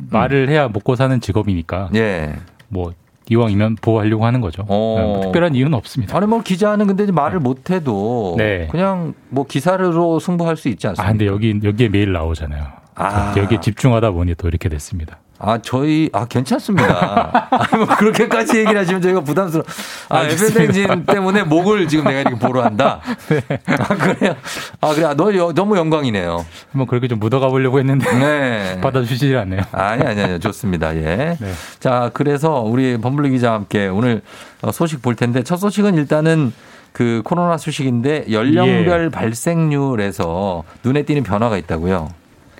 말을 0.09 0.49
해야 0.49 0.67
먹고 0.67 0.95
사는 0.95 1.19
직업이니까. 1.21 1.89
예. 1.95 2.35
뭐 2.67 2.93
이왕이면 3.31 3.77
보호하려고 3.81 4.25
하는 4.25 4.41
거죠. 4.41 4.63
뭐 4.63 5.21
특별한 5.21 5.55
이유는 5.55 5.73
없습니다. 5.73 6.17
아니 6.17 6.27
뭐 6.27 6.41
기자는 6.41 6.85
근데 6.85 7.09
말을 7.09 7.39
못해도 7.39 8.35
네. 8.37 8.67
그냥 8.69 9.13
뭐 9.29 9.45
기사로 9.45 10.19
승부할 10.19 10.57
수 10.57 10.67
있지 10.67 10.87
않습니까? 10.87 11.07
아, 11.07 11.11
근데 11.11 11.27
여기 11.27 11.57
여기에 11.63 11.89
매일 11.89 12.11
나오잖아요. 12.11 12.65
아. 12.95 13.33
여기에 13.37 13.61
집중하다 13.61 14.11
보니 14.11 14.35
또 14.35 14.49
이렇게 14.49 14.67
됐습니다. 14.67 15.17
아, 15.43 15.57
저희, 15.61 16.09
아, 16.13 16.25
괜찮습니다. 16.25 17.47
아니, 17.51 17.83
뭐, 17.85 17.95
그렇게까지 17.95 18.59
얘기를 18.59 18.79
하시면 18.79 19.01
저희가 19.01 19.21
부담스러워. 19.21 19.65
아. 20.09 20.23
FM댕진 20.23 21.05
때문에 21.05 21.43
목을 21.43 21.87
지금 21.87 22.05
내가 22.05 22.19
이렇게 22.21 22.35
보러 22.37 22.63
한다? 22.63 23.01
아, 23.03 23.95
그래요? 23.95 24.35
아, 24.81 24.93
그래. 24.93 25.05
아, 25.07 25.13
너, 25.15 25.33
여- 25.35 25.51
너무 25.53 25.77
영광이네요. 25.77 26.45
뭐 26.73 26.85
그렇게 26.85 27.07
좀 27.07 27.19
묻어가 27.19 27.47
보려고 27.49 27.79
했는데 27.79 28.11
네. 28.13 28.79
받아주시질 28.81 29.35
않네요. 29.37 29.61
아니, 29.71 30.03
아니, 30.03 30.21
아니, 30.21 30.39
좋습니다. 30.39 30.95
예. 30.95 31.37
자, 31.79 32.11
그래서 32.13 32.61
우리 32.61 32.97
범블리 32.99 33.31
기자와 33.31 33.55
함께 33.55 33.87
오늘 33.87 34.21
어, 34.61 34.71
소식 34.71 35.01
볼 35.01 35.15
텐데, 35.15 35.41
첫 35.43 35.57
소식은 35.57 35.95
일단은 35.95 36.53
그 36.93 37.21
코로나 37.25 37.57
소식인데, 37.57 38.25
연령별 38.31 39.05
예. 39.05 39.09
발생률에서 39.09 40.63
눈에 40.83 41.03
띄는 41.03 41.23
변화가 41.23 41.57
있다고요. 41.57 42.09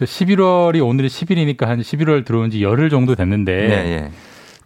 그 0.02 0.06
11월이 0.06 0.84
오늘이 0.84 1.10
10일이니까 1.10 1.68
한 1.68 1.80
11월 1.80 2.26
들어온 2.26 2.50
지 2.50 2.64
열흘 2.64 2.90
정도 2.90 3.14
됐는데 3.14 3.68
네, 3.68 3.92
예. 3.92 3.98
음. 4.00 4.12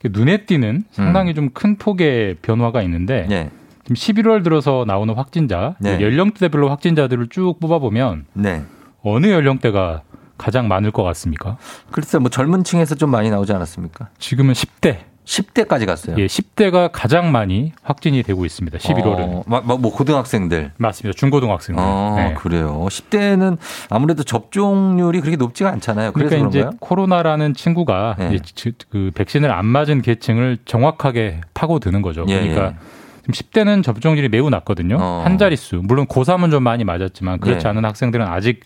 그 0.02 0.08
눈에 0.10 0.46
띄는 0.46 0.86
상당히 0.92 1.34
좀큰 1.34 1.76
폭의 1.76 2.38
변화가 2.42 2.82
있는데 2.84 3.26
네. 3.28 3.50
지금 3.84 3.96
11월 3.98 4.46
들어서 4.46 4.86
나오는 4.88 5.14
확진자 5.14 5.76
네. 5.80 6.00
연령대별로 6.00 6.70
확진자들을 6.70 7.28
쭉 7.28 7.60
뽑아보면 7.60 8.28
네. 8.32 8.64
어느 9.02 9.28
연령대가 9.28 10.04
가장 10.38 10.70
많을 10.70 10.92
것 10.92 11.04
같습니까? 11.04 11.58
글쎄, 11.92 12.18
뭐 12.18 12.30
젊은 12.30 12.64
층에서 12.64 12.96
좀 12.96 13.12
많이 13.12 13.30
나오지 13.30 13.52
않았습니까? 13.52 14.08
지금은 14.18 14.54
10대. 14.54 15.00
10대까지 15.26 15.86
갔어요. 15.86 16.16
예, 16.20 16.28
10대가 16.28 16.90
가장 16.92 17.32
많이 17.32 17.74
확진이 17.84 18.22
되고 18.24 18.46
있습니다. 18.46 18.78
11월은. 18.78 19.20
어, 19.20 19.44
막, 19.48 19.66
막, 19.66 19.82
뭐 19.82 19.92
고등학생들. 19.92 20.72
맞습니다. 20.78 21.18
중고등학생들. 21.18 21.84
어, 21.84 22.14
네. 22.18 22.34
그래요. 22.36 22.86
10대는 22.90 23.58
아무래도 23.90 24.24
접종률이 24.24 25.22
그렇게 25.22 25.36
높지가 25.38 25.72
않잖아요. 25.72 26.12
그러니까 26.14 26.36
이제 26.48 26.60
그런가요? 26.60 26.78
코로나라는 26.80 27.54
친구가 27.56 28.16
네. 28.20 28.36
이제 28.36 28.40
지- 28.54 28.74
그 28.90 29.12
백신을 29.16 29.52
안 29.52 29.66
맞은 29.66 30.02
계층을 30.04 30.60
정확하게 30.66 31.42
파고드는 31.54 32.02
거죠. 32.02 32.26
예, 32.30 32.40
그러니까 32.40 32.68
예. 32.68 32.76
지금 33.22 33.34
10대는 33.34 33.84
접종률이 33.84 34.30
매우 34.30 34.50
낮거든요. 34.52 34.98
어. 35.00 35.22
한 35.26 35.38
자릿수. 35.40 35.82
물론 35.84 36.06
고3은 36.06 36.52
좀 36.52 36.62
많이 36.64 36.84
맞았지만 36.84 37.40
그렇지 37.40 37.66
예. 37.66 37.70
않은 37.72 37.84
학생들은 37.84 38.26
아직 38.28 38.62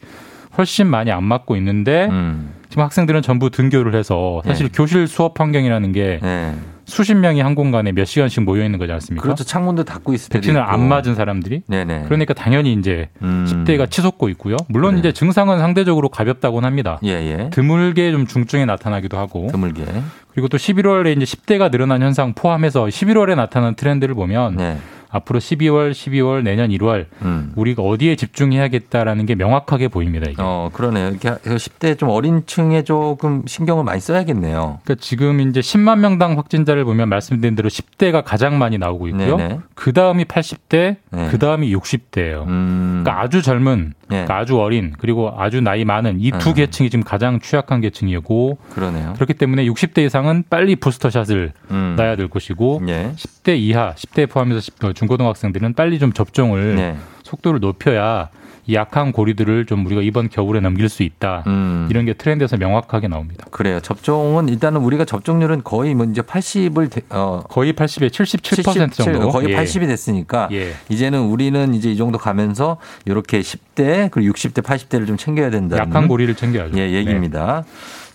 훨씬 0.58 0.88
많이 0.88 1.12
안 1.12 1.24
맞고 1.24 1.56
있는데 1.56 2.08
음. 2.12 2.54
지금 2.70 2.84
학생들은 2.84 3.24
전부 3.24 3.50
등교를 3.50 3.96
해서 3.96 4.42
사실 4.46 4.66
예. 4.66 4.70
교실 4.72 5.08
수업 5.08 5.40
환경이라는 5.40 5.92
게 5.92 6.20
네. 6.22 6.54
수십 6.86 7.16
명이 7.16 7.42
한 7.42 7.56
공간에 7.56 7.92
몇 7.92 8.06
시간씩 8.06 8.44
모여 8.44 8.64
있는 8.64 8.78
거지 8.80 8.92
않습니까? 8.94 9.24
그렇죠. 9.24 9.44
창문도 9.44 9.84
닫고 9.84 10.14
있을 10.14 10.30
때도 10.30 10.42
백신을. 10.42 10.62
안 10.62 10.88
맞은 10.88 11.16
사람들이 11.16 11.64
네네. 11.68 12.04
그러니까 12.06 12.34
당연히 12.34 12.74
이제 12.74 13.10
음. 13.22 13.46
10대가 13.48 13.90
치솟고 13.90 14.30
있고요. 14.30 14.56
물론 14.68 14.98
이제 14.98 15.12
증상은 15.12 15.60
상대적으로 15.60 16.10
가볍다고는 16.10 16.66
합니다. 16.68 17.00
예, 17.04 17.10
예. 17.10 17.50
드물게 17.52 18.12
좀 18.12 18.28
중증에 18.28 18.66
나타나기도 18.66 19.18
하고 19.18 19.48
드물게. 19.52 19.84
그리고 20.32 20.48
또 20.48 20.58
11월에 20.58 21.16
이제 21.16 21.26
10대가 21.26 21.72
늘어난 21.72 22.02
현상 22.02 22.34
포함해서 22.34 22.86
11월에 22.86 23.36
나타난 23.36 23.76
트렌드를 23.76 24.14
보면 24.16 24.58
네. 24.58 24.78
앞으로 25.10 25.40
12월, 25.40 25.92
12월, 25.92 26.44
내년 26.44 26.70
1월 26.70 27.06
음. 27.24 27.52
우리가 27.56 27.82
어디에 27.82 28.16
집중해야겠다라는 28.16 29.26
게 29.26 29.36
명확하게 29.36 29.88
보입니다. 29.88 30.30
이게. 30.30 30.42
어, 30.42 30.70
그러네요. 30.72 31.10
이렇게 31.10 31.30
10대 31.30 31.98
좀 31.98 32.10
어린 32.10 32.44
층에 32.46 32.84
조금 32.84 33.44
신경을 33.46 33.84
많이 33.84 34.00
써야겠네요. 34.00 34.80
그러니까 34.84 34.96
지금 35.04 35.40
이제 35.42 35.60
10만 35.60 36.00
명당 36.00 36.38
확진자를 36.38 36.86
보면 36.86 37.10
말씀드린 37.10 37.56
대로 37.56 37.70
10대가 37.70 38.24
가장 38.24 38.58
많이 38.60 38.78
나오고 38.78 39.08
있고요. 39.10 39.62
그 39.74 39.94
다음이 39.94 40.26
80대, 40.26 40.98
네. 41.12 41.28
그 41.32 41.40
다음이 41.40 41.74
60대예요. 41.76 42.48
음. 42.48 43.02
그러니까 43.04 43.24
아주 43.24 43.42
젊은, 43.42 43.94
네. 44.10 44.24
그러니까 44.24 44.38
아주 44.38 44.60
어린, 44.60 44.94
그리고 44.98 45.34
아주 45.36 45.62
나이 45.62 45.86
많은 45.86 46.20
이두 46.20 46.50
음. 46.50 46.54
계층이 46.54 46.90
지금 46.90 47.04
가장 47.04 47.40
취약한 47.40 47.82
계층이고 47.82 48.58
그러네요. 48.72 49.14
그렇기 49.16 49.34
때문에 49.34 49.66
60대 49.66 50.06
이상은 50.06 50.44
빨리 50.50 50.76
부스터샷을 50.76 51.54
음. 51.72 51.96
놔야 51.98 52.16
될 52.16 52.28
것이고 52.28 52.82
예. 52.88 53.12
10대 53.16 53.58
이하, 53.58 53.94
10대 53.96 54.30
포함해서 54.30 54.60
10, 54.60 54.84
어, 54.84 54.94
중고등학생들은 55.00 55.74
빨리 55.74 55.98
좀 55.98 56.12
접종을 56.12 56.76
네. 56.76 56.98
속도를 57.24 57.62
높여야 57.62 58.30
이 58.68 58.76
약한 58.76 59.12
고리들을 59.12 59.66
좀 59.66 59.86
우리가 59.86 60.02
이번 60.02 60.30
겨울에 60.30 60.60
넘길 60.60 60.90
수 60.90 61.02
있다. 61.02 61.44
음. 61.48 61.88
이런 61.90 62.06
게 62.06 62.14
트렌드에서 62.14 62.58
명확하게 62.58 63.08
나옵니다. 63.08 63.46
그래요. 63.50 63.80
접종은 63.80 64.48
일단은 64.50 64.82
우리가 64.82 65.06
접종률은 65.06 65.64
거의 65.64 65.96
뭐 65.96 66.06
이제 66.06 66.22
80을 66.22 67.02
어 67.10 67.42
거의 67.50 67.74
80에 67.74 68.10
77% 68.12 68.92
정도. 68.92 69.30
거의 69.30 69.50
예. 69.50 69.56
80이 69.56 69.88
됐으니까 69.88 70.50
예. 70.52 70.74
이제는 70.90 71.20
우리는 71.22 71.74
이제 71.74 71.90
이 71.90 71.98
정도 71.98 72.20
가면서 72.20 72.78
이렇게 73.06 73.40
10대 73.40 74.12
그리고 74.12 74.34
60대 74.34 74.62
80대를 74.62 75.08
좀 75.08 75.18
챙겨야 75.18 75.50
된다는 75.50 75.84
약한 75.84 76.08
고리를 76.08 76.36
챙겨야죠. 76.36 76.78
예, 76.78 76.92
얘기입니다. 76.92 77.64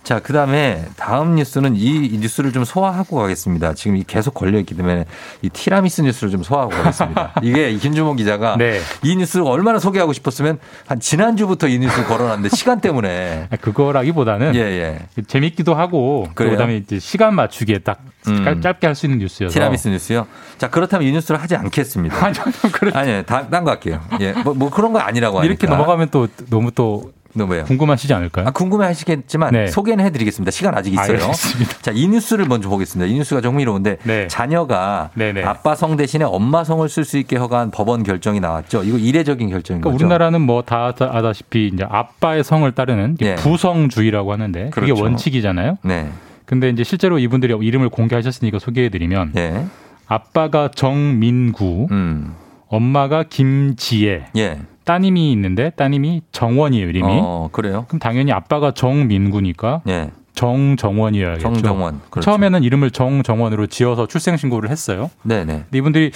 자, 0.04 0.20
그 0.20 0.34
다음에 0.34 0.84
다음 0.96 1.34
뉴스는 1.34 1.76
이 1.76 2.18
뉴스를 2.18 2.52
좀 2.52 2.64
소화하고 2.64 3.16
가겠습니다. 3.16 3.72
지금 3.72 3.96
이 3.96 4.04
계속 4.06 4.34
걸려있기 4.34 4.76
때문에 4.76 5.06
이 5.40 5.48
티라미수 5.48 6.02
뉴스를 6.02 6.30
좀 6.30 6.42
소화하고 6.42 6.72
가겠습니다. 6.72 7.32
이게 7.42 7.74
김주모 7.74 8.14
기자가 8.14 8.56
네. 8.58 8.80
이 9.02 9.16
뉴스를 9.16 9.46
얼마나 9.46 9.78
소개하고 9.78 10.12
싶었으면 10.12 10.58
한 10.86 11.00
지난주부터 11.00 11.68
이 11.68 11.78
뉴스를 11.78 12.04
걸어놨는데 12.04 12.54
시간 12.54 12.82
때문에. 12.82 13.48
그거라기보다는 13.62 14.54
예, 14.56 14.60
예. 14.60 14.98
재밌기도 15.26 15.74
하고 15.74 16.28
그래요? 16.34 16.52
그다음에 16.52 16.76
이제 16.76 16.98
시간 16.98 17.34
맞추기에 17.34 17.78
딱 17.78 18.00
음. 18.28 18.60
짧게 18.62 18.86
할 18.86 18.94
수 18.94 19.06
있는 19.06 19.18
뉴스여서 19.20 19.52
티라미수 19.54 19.88
뉴스요? 19.88 20.26
자, 20.58 20.68
그렇다면 20.68 21.08
이 21.08 21.12
뉴스를 21.12 21.42
하지 21.42 21.56
않겠습니다. 21.56 22.14
아니, 22.94 23.24
다, 23.24 23.48
딴거 23.48 23.70
할게요. 23.70 24.00
예. 24.20 24.32
뭐, 24.32 24.52
뭐 24.54 24.70
그런 24.70 24.92
거 24.92 24.98
아니라고 25.00 25.38
하니까. 25.38 25.50
이렇게 25.50 25.66
넘어가면 25.66 26.08
또 26.10 26.28
너무 26.50 26.70
또 26.70 27.10
너무요. 27.34 27.64
궁금하시지 27.64 28.12
않을까요? 28.14 28.46
아, 28.46 28.50
궁금해 28.50 28.86
하시겠지만 28.86 29.52
네. 29.52 29.66
소개는 29.66 30.04
해드리겠습니다. 30.06 30.50
시간 30.50 30.74
아직 30.76 30.92
있어요. 30.92 31.20
알겠습니다. 31.22 31.72
자, 31.82 31.90
이 31.94 32.06
뉴스를 32.08 32.46
먼저 32.46 32.68
보겠습니다. 32.68 33.10
이 33.10 33.14
뉴스가 33.14 33.40
좀 33.40 33.52
흥미로운데 33.54 33.98
네. 34.04 34.28
자녀가 34.28 35.10
네네. 35.14 35.42
아빠 35.42 35.74
성 35.74 35.96
대신에 35.96 36.24
엄마 36.24 36.64
성을 36.64 36.88
쓸 36.88 37.04
수 37.04 37.18
있게 37.18 37.36
허가한 37.36 37.70
법원 37.70 38.02
결정이 38.04 38.40
나왔죠. 38.40 38.84
이거 38.84 38.98
이례적인 38.98 39.50
결정인 39.50 39.80
그러니까 39.80 39.90
거죠. 39.90 40.04
우리나라는 40.06 40.40
뭐 40.40 40.62
다 40.64 40.94
아다시피 40.98 41.70
이제 41.74 41.84
아빠의 41.88 42.42
성을 42.42 42.70
따르는 42.72 43.16
예. 43.20 43.34
부성주의라고 43.34 44.32
하는데 44.32 44.70
그게 44.70 44.86
그렇죠. 44.86 45.02
원칙이잖아요. 45.02 45.78
네. 45.82 46.08
근데 46.46 46.68
이제 46.70 46.84
실제로 46.84 47.18
이분들이 47.18 47.54
이름을 47.60 47.88
공개하셨으니까 47.90 48.58
소개해드리면 48.58 49.32
예. 49.36 49.66
아빠가 50.06 50.70
정민구, 50.74 51.88
음. 51.90 52.34
엄마가 52.68 53.24
김지혜, 53.24 54.26
예. 54.36 54.58
따님이 54.84 55.32
있는데 55.32 55.70
따님이 55.70 56.22
정원이에요 56.32 56.88
이름이. 56.88 57.20
어, 57.22 57.48
그래요? 57.52 57.84
그럼 57.88 57.98
당연히 57.98 58.32
아빠가 58.32 58.72
정민구니까 58.72 59.82
예. 59.88 60.10
정정원이어야겠죠. 60.34 61.42
정정원. 61.42 62.00
그렇죠. 62.10 62.24
처음에는 62.24 62.62
이름을 62.62 62.90
정정원으로 62.90 63.66
지어서 63.68 64.06
출생 64.06 64.36
신고를 64.36 64.70
했어요. 64.70 65.10
네네. 65.22 65.44
근데 65.44 65.78
이분들이 65.78 66.10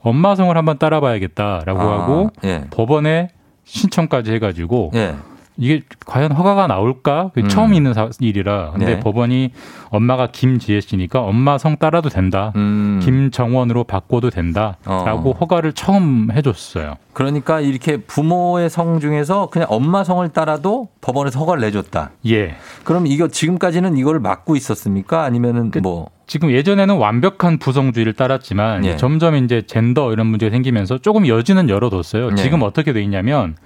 엄마 0.00 0.34
성을 0.34 0.54
한번 0.56 0.78
따라봐야겠다라고 0.78 1.80
아, 1.80 2.02
하고 2.02 2.30
예. 2.44 2.64
법원에 2.70 3.28
신청까지 3.64 4.32
해가지고 4.32 4.90
예. 4.94 5.14
이게 5.60 5.82
과연 6.06 6.32
허가가 6.32 6.66
나올까? 6.66 7.30
음. 7.36 7.48
처음 7.48 7.74
있는 7.74 7.92
사- 7.92 8.08
일이라. 8.18 8.70
근데 8.72 8.94
네. 8.94 9.00
법원이 9.00 9.52
엄마가 9.90 10.28
김지혜 10.32 10.80
씨니까 10.80 11.20
엄마 11.20 11.58
성 11.58 11.76
따라도 11.76 12.08
된다. 12.08 12.52
음. 12.56 12.98
김정원으로 13.02 13.84
바꿔도 13.84 14.30
된다라고 14.30 15.30
어. 15.30 15.32
허가를 15.38 15.74
처음 15.74 16.30
해줬어요. 16.32 16.94
그러니까 17.12 17.60
이렇게 17.60 17.98
부모의 17.98 18.70
성 18.70 19.00
중에서 19.00 19.48
그냥 19.50 19.68
엄마 19.70 20.02
성을 20.02 20.26
따라도 20.30 20.88
법원에서 21.02 21.38
허가를 21.40 21.60
내줬다. 21.62 22.12
예. 22.26 22.54
그럼 22.84 23.06
이거 23.06 23.28
지금까지는 23.28 23.96
이걸 23.98 24.18
막고 24.20 24.56
있었습니까? 24.56 25.24
아니면은 25.24 25.70
그 25.70 25.80
뭐 25.80 26.08
지금 26.26 26.52
예전에는 26.52 26.96
완벽한 26.96 27.58
부성주의를 27.58 28.12
따랐지만 28.12 28.84
예. 28.84 28.96
점점 28.96 29.34
이제 29.34 29.62
젠더 29.66 30.12
이런 30.12 30.28
문제가 30.28 30.50
생기면서 30.52 30.98
조금 30.98 31.26
여지는 31.26 31.68
열어뒀어요. 31.68 32.30
예. 32.30 32.34
지금 32.36 32.62
어떻게 32.62 32.92
돼 32.92 33.02
있냐면 33.02 33.56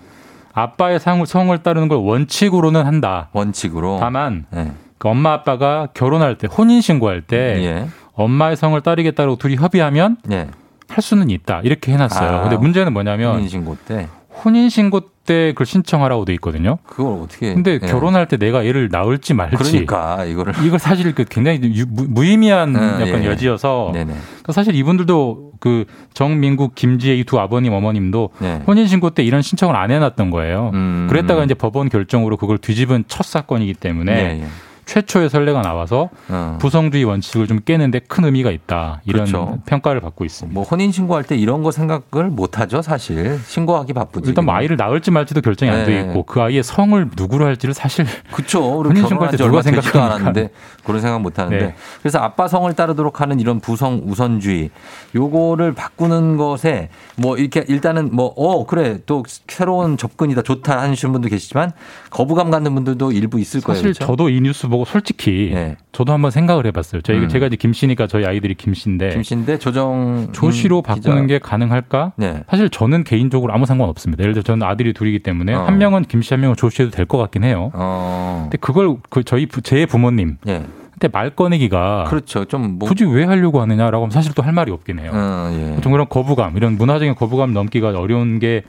아빠의 0.55 1.01
상- 1.01 1.25
성을 1.25 1.57
따르는 1.59 1.89
걸 1.89 1.99
원칙으로는 1.99 2.87
한다. 2.87 3.29
원칙으로 3.33 3.99
다만 4.01 4.47
예. 4.55 4.71
그 4.99 5.09
엄마 5.09 5.33
아빠가 5.33 5.89
결혼할 5.95 6.39
때 6.39 6.47
혼인 6.47 6.81
신고할 6.81 7.23
때 7.23 7.37
예. 7.65 7.89
엄마의 8.15 8.57
성을 8.57 8.81
따르겠다고 8.81 9.37
둘이 9.37 9.57
협의하면 9.57 10.17
예. 10.31 10.47
할 10.89 11.03
수는 11.03 11.29
있다 11.31 11.61
이렇게 11.65 11.93
해놨어요. 11.93 12.37
아, 12.37 12.41
근데 12.43 12.57
문제는 12.57 12.93
뭐냐면 12.93 13.35
혼인 13.35 13.49
신고 13.49 13.77
때 13.87 14.09
혼인 14.45 14.69
신고 14.69 15.01
때 15.25 15.53
그걸 15.53 15.67
신청하라고 15.67 16.25
돼 16.25 16.33
있거든요. 16.35 16.79
그걸 16.87 17.23
어떻게 17.23 17.55
근데 17.55 17.73
예. 17.75 17.79
결혼할 17.87 18.27
때 18.29 18.37
내가 18.37 18.63
애를 18.63 18.89
낳을지 18.91 19.35
말지 19.35 19.57
그러니까 19.57 20.25
이거를 20.25 20.53
이걸 20.65 20.79
사실 20.79 21.15
그 21.15 21.25
굉장히 21.25 21.61
유- 21.75 21.87
무- 21.89 22.07
무의미한 22.09 22.75
예, 22.75 23.09
약간 23.09 23.23
예. 23.25 23.27
여지여서 23.29 23.91
네네. 23.95 24.13
그러니까 24.13 24.53
사실 24.53 24.75
이분들도 24.75 25.53
그 25.61 25.85
정민국, 26.13 26.75
김지혜 26.75 27.17
이 27.17 27.25
두 27.25 27.39
아버님 27.41 27.73
어머님도 27.73 28.31
네. 28.41 28.61
혼인 28.67 28.87
신고 28.87 29.11
때 29.11 29.23
이런 29.23 29.41
신청을 29.41 29.75
안 29.77 29.91
해놨던 29.91 30.31
거예요. 30.31 30.71
음. 30.75 31.07
그랬다가 31.09 31.43
이제 31.45 31.55
법원 31.55 31.89
결정으로 31.89 32.37
그걸 32.37 32.59
뒤집은 32.59 33.05
첫 33.09 33.25
사건이기 33.25 33.73
때문에 33.75 34.13
예, 34.13 34.43
예. 34.43 34.47
최초의 34.87 35.31
선례가 35.31 35.63
나와서 35.63 36.11
어. 36.29 36.59
부성주의 36.61 37.05
원칙을 37.05 37.47
좀 37.47 37.61
깨는데 37.65 38.01
큰 38.01 38.25
의미가 38.25 38.51
있다 38.51 39.01
이런 39.05 39.25
그렇죠. 39.27 39.59
평가를 39.67 40.01
받고 40.01 40.25
있습니다. 40.25 40.55
뭐 40.55 40.63
혼인 40.65 40.93
신고할 40.93 41.25
때 41.25 41.37
이런 41.37 41.63
거 41.63 41.71
생각을 41.71 42.29
못 42.31 42.59
하죠, 42.61 42.83
사실. 42.83 43.39
신고하기 43.47 43.93
바쁘지. 43.95 44.29
일단 44.29 44.45
뭐 44.45 44.55
아이를 44.55 44.77
낳을지 44.77 45.11
말지도 45.11 45.41
결정이 45.41 45.71
안돼 45.71 46.03
네. 46.03 46.09
있고 46.09 46.23
그 46.25 46.41
아이의 46.43 46.63
성을 46.63 47.09
누구로 47.17 47.47
할지를 47.47 47.75
사실. 47.75 48.07
우리 48.79 48.89
혼인 48.89 49.07
신고할 49.07 49.31
때지 49.31 49.43
누가? 49.43 50.05
않았는데 50.07 50.51
그런 50.85 51.01
생각 51.01 51.21
못 51.23 51.39
하는데. 51.39 51.59
네. 51.67 51.75
그래서 52.03 52.19
아빠 52.19 52.47
성을 52.49 52.73
따르도록 52.75 53.21
하는 53.21 53.41
이런 53.41 53.61
부성 53.61 54.03
우선주의 54.05 54.71
요거를 55.15 55.73
바꾸는 55.73 56.37
것에 56.37 56.91
뭐 57.17 57.37
이렇게 57.37 57.65
일단은 57.69 58.11
뭐 58.15 58.35
어 58.37 58.67
그래 58.67 58.99
또 59.07 59.23
새로운 59.49 59.97
접근이다 59.97 60.43
좋다 60.43 60.81
하시는 60.81 61.13
분도 61.13 61.29
계시지만 61.29 61.73
거부감 62.11 62.51
갖는 62.51 62.75
분들도 62.75 63.13
일부 63.13 63.39
있을 63.41 63.61
거예요. 63.61 63.77
사실 63.77 63.93
그렇죠? 63.95 64.07
저도 64.07 64.29
이 64.29 64.41
뉴스 64.41 64.67
보고 64.75 64.85
솔직히 64.85 65.51
네. 65.55 65.77
저도 65.93 66.13
한번 66.13 66.31
생각을 66.31 66.67
해봤어요. 66.67 67.03
저희 67.03 67.19
음. 67.19 67.29
제가 67.29 67.47
이제 67.47 67.57
김씨니까 67.57 68.07
저희 68.09 68.25
아이들이 68.27 68.55
김씨인데 68.55 69.11
김씨인데 69.11 69.59
조정 69.59 70.29
조씨로 70.33 70.79
음, 70.79 70.83
바꾸는 70.83 71.27
기자. 71.27 71.27
게 71.27 71.39
가능할까? 71.39 72.13
네. 72.17 72.43
사실 72.49 72.69
저는 72.69 73.05
개인적으로 73.05 73.53
아무 73.55 73.67
상관 73.67 73.89
없습니다. 73.89 74.23
예를 74.23 74.35
들어 74.35 74.43
저는 74.43 74.67
아들이 74.67 74.93
둘이기 74.93 75.21
때문에 75.21 75.55
어. 75.55 75.65
한 75.65 75.79
명은 75.79 76.03
김씨 76.05 76.35
한 76.35 76.41
명은 76.41 76.57
조씨 76.57 76.83
해도 76.83 76.91
될 76.91 77.05
것 77.07 77.19
같긴 77.19 77.45
해요. 77.45 77.71
어. 77.75 78.41
근데 78.45 78.59
그걸 78.59 78.97
그 79.11 79.23
저희 79.25 79.47
부- 79.47 79.61
제 79.63 79.87
부모님 79.87 80.39
예. 80.49 80.63
한테 80.93 81.09
말 81.13 81.31
꺼내기가 81.31 82.05
그렇죠. 82.09 82.45
좀 82.47 82.79
뭐. 82.79 82.89
굳이 82.89 83.05
왜 83.05 83.25
하려고 83.25 83.61
하느냐라고 83.61 84.05
하면 84.05 84.11
사실 84.11 84.33
또 84.35 84.43
할 84.43 84.53
말이 84.53 84.73
없긴 84.73 84.99
해요. 85.01 85.11
어, 85.15 85.51
예. 85.77 85.81
좀 85.81 85.93
그런 85.93 86.07
거부감, 86.09 86.57
이런 86.57 86.77
문화적인 86.77 87.15
거부감 87.15 87.53
넘기가 87.53 87.89
어려운 87.89 88.39
게 88.39 88.63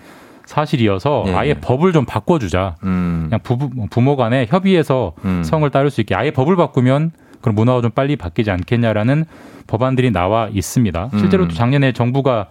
사실이어서 0.46 1.26
예, 1.28 1.34
아예 1.34 1.50
예. 1.50 1.54
법을 1.56 1.92
좀 1.94 2.06
바꿔주자. 2.06 2.76
음. 2.84 3.26
그냥 3.30 3.40
부부, 3.44 3.70
부모 3.90 4.16
간에 4.16 4.46
협의해서 4.50 5.14
음. 5.26 5.44
성을 5.44 5.68
따를 5.72 5.90
수 5.90 6.02
있게 6.02 6.16
아예 6.16 6.32
법을 6.32 6.56
바꾸면 6.56 7.12
그런 7.42 7.56
문화가 7.56 7.82
좀 7.82 7.92
빨리 7.92 8.16
바뀌지 8.16 8.52
않겠냐라는 8.52 9.26
법안들이 9.68 10.12
나와 10.12 10.48
있습니다. 10.52 11.10
실제로 11.18 11.44
음. 11.44 11.48
또 11.50 11.56
작년에 11.56 11.92
정부가 11.92 12.48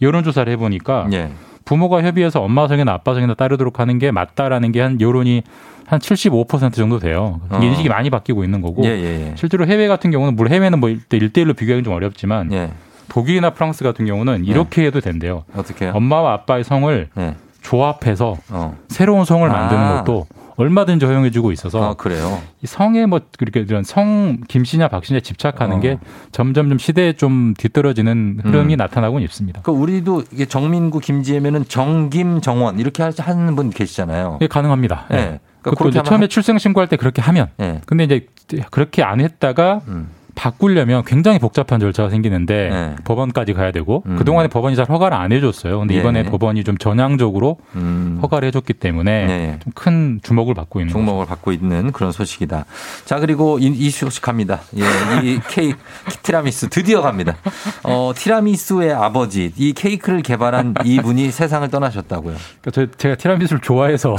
여론조사를 0.00 0.50
해보니까 0.52 1.08
예. 1.12 1.30
부모가 1.64 2.02
협의해서 2.02 2.40
엄마 2.40 2.66
성이나 2.68 2.92
아빠 2.92 3.12
성이나 3.14 3.34
따르도록 3.34 3.78
하는 3.80 3.98
게 3.98 4.10
맞다라는 4.10 4.72
게 4.72 4.80
한 4.80 5.00
여론이 5.00 5.42
한 5.86 5.98
75% 5.98 6.74
정도 6.74 6.98
돼요. 6.98 7.40
어. 7.48 7.60
인식이 7.62 7.88
많이 7.88 8.10
바뀌고 8.10 8.44
있는 8.44 8.60
거고 8.60 8.84
예, 8.84 8.90
예, 8.90 9.28
예. 9.28 9.32
실제로 9.36 9.66
해외 9.66 9.88
같은 9.88 10.10
경우는 10.10 10.36
물론 10.36 10.52
해외는 10.52 10.80
뭐 10.80 10.90
1대1로 10.90 11.56
비교하기 11.56 11.82
좀 11.82 11.94
어렵지만 11.94 12.52
예. 12.52 12.70
독일이나 13.08 13.50
프랑스 13.50 13.84
같은 13.84 14.06
경우는 14.06 14.44
이렇게 14.44 14.84
해도 14.86 15.00
된대요. 15.00 15.44
어떻게 15.56 15.86
해요? 15.86 15.92
엄마와 15.96 16.32
아빠의 16.34 16.64
성을 16.64 17.08
예. 17.18 17.34
조합해서 17.62 18.36
어. 18.50 18.76
새로운 18.88 19.24
성을 19.24 19.46
만드는 19.48 19.82
아. 19.82 20.02
것도 20.02 20.26
얼마든지 20.56 21.06
허용해주고 21.06 21.52
있어서 21.52 21.90
아, 21.90 21.94
그래요. 21.94 22.40
이 22.62 22.66
성에 22.66 23.06
뭐 23.06 23.20
그렇게 23.38 23.60
이런 23.60 23.84
성 23.84 24.38
김씨냐 24.48 24.88
박씨냐 24.88 25.20
집착하는 25.20 25.76
어. 25.76 25.80
게 25.80 25.98
점점 26.32 26.68
좀 26.68 26.78
시대에 26.78 27.12
좀 27.12 27.54
뒤떨어지는 27.56 28.40
흐름이 28.42 28.74
음. 28.74 28.76
나타나고는 28.76 29.24
있습니다. 29.24 29.60
그 29.62 29.70
우리도 29.70 30.24
이게 30.32 30.46
정민구 30.46 30.98
김지혜면은 30.98 31.66
정김 31.68 32.40
정원 32.40 32.80
이렇게 32.80 33.04
하- 33.04 33.12
하는 33.18 33.54
분 33.54 33.70
계시잖아요. 33.70 34.38
예, 34.40 34.46
가능합니다. 34.48 35.06
예. 35.12 35.16
예. 35.16 35.20
그러니까 35.62 35.70
그것도 35.70 35.88
이제 35.90 36.02
처음에 36.02 36.26
출생 36.26 36.58
신고할 36.58 36.88
때 36.88 36.96
그렇게 36.96 37.22
하면 37.22 37.48
예. 37.60 37.80
근데 37.86 38.04
이제 38.04 38.26
그렇게 38.72 39.02
안 39.04 39.20
했다가 39.20 39.82
음. 39.86 40.08
바꾸려면 40.38 41.02
굉장히 41.04 41.40
복잡한 41.40 41.80
절차가 41.80 42.10
생기는데 42.10 42.68
네. 42.70 42.94
법원까지 43.02 43.54
가야 43.54 43.72
되고 43.72 44.04
음. 44.06 44.14
그동안에 44.14 44.46
법원이 44.46 44.76
잘 44.76 44.88
허가를 44.88 45.16
안 45.16 45.32
해줬어요. 45.32 45.80
근데 45.80 45.96
예. 45.96 45.98
이번에 45.98 46.22
법원이 46.22 46.62
좀 46.62 46.78
전향적으로 46.78 47.56
음. 47.74 48.20
허가를 48.22 48.46
해줬기 48.46 48.74
때문에 48.74 49.26
네. 49.26 49.58
좀큰 49.64 50.20
주목을 50.22 50.54
받고 50.54 50.78
있는 50.78 50.92
거죠. 50.92 51.04
종목을 51.04 51.26
받고 51.26 51.50
있는 51.50 51.90
그런 51.90 52.12
소식이다. 52.12 52.66
자 53.04 53.18
그리고 53.18 53.58
이, 53.58 53.66
이 53.66 53.90
소식 53.90 54.22
갑니다. 54.22 54.60
예, 54.76 54.82
이 55.26 55.40
케이크 55.50 55.76
티라미수 56.22 56.68
드디어 56.68 57.02
갑니다. 57.02 57.34
어 57.82 58.12
티라미수의 58.14 58.92
아버지 58.92 59.52
이 59.56 59.72
케이크를 59.72 60.22
개발한 60.22 60.74
이분이 60.86 61.32
세상을 61.32 61.68
떠나셨다고요. 61.68 62.36
그러니까 62.60 62.70
저, 62.70 62.86
제가 62.96 63.16
티라미수를 63.16 63.60
좋아해서 63.60 64.14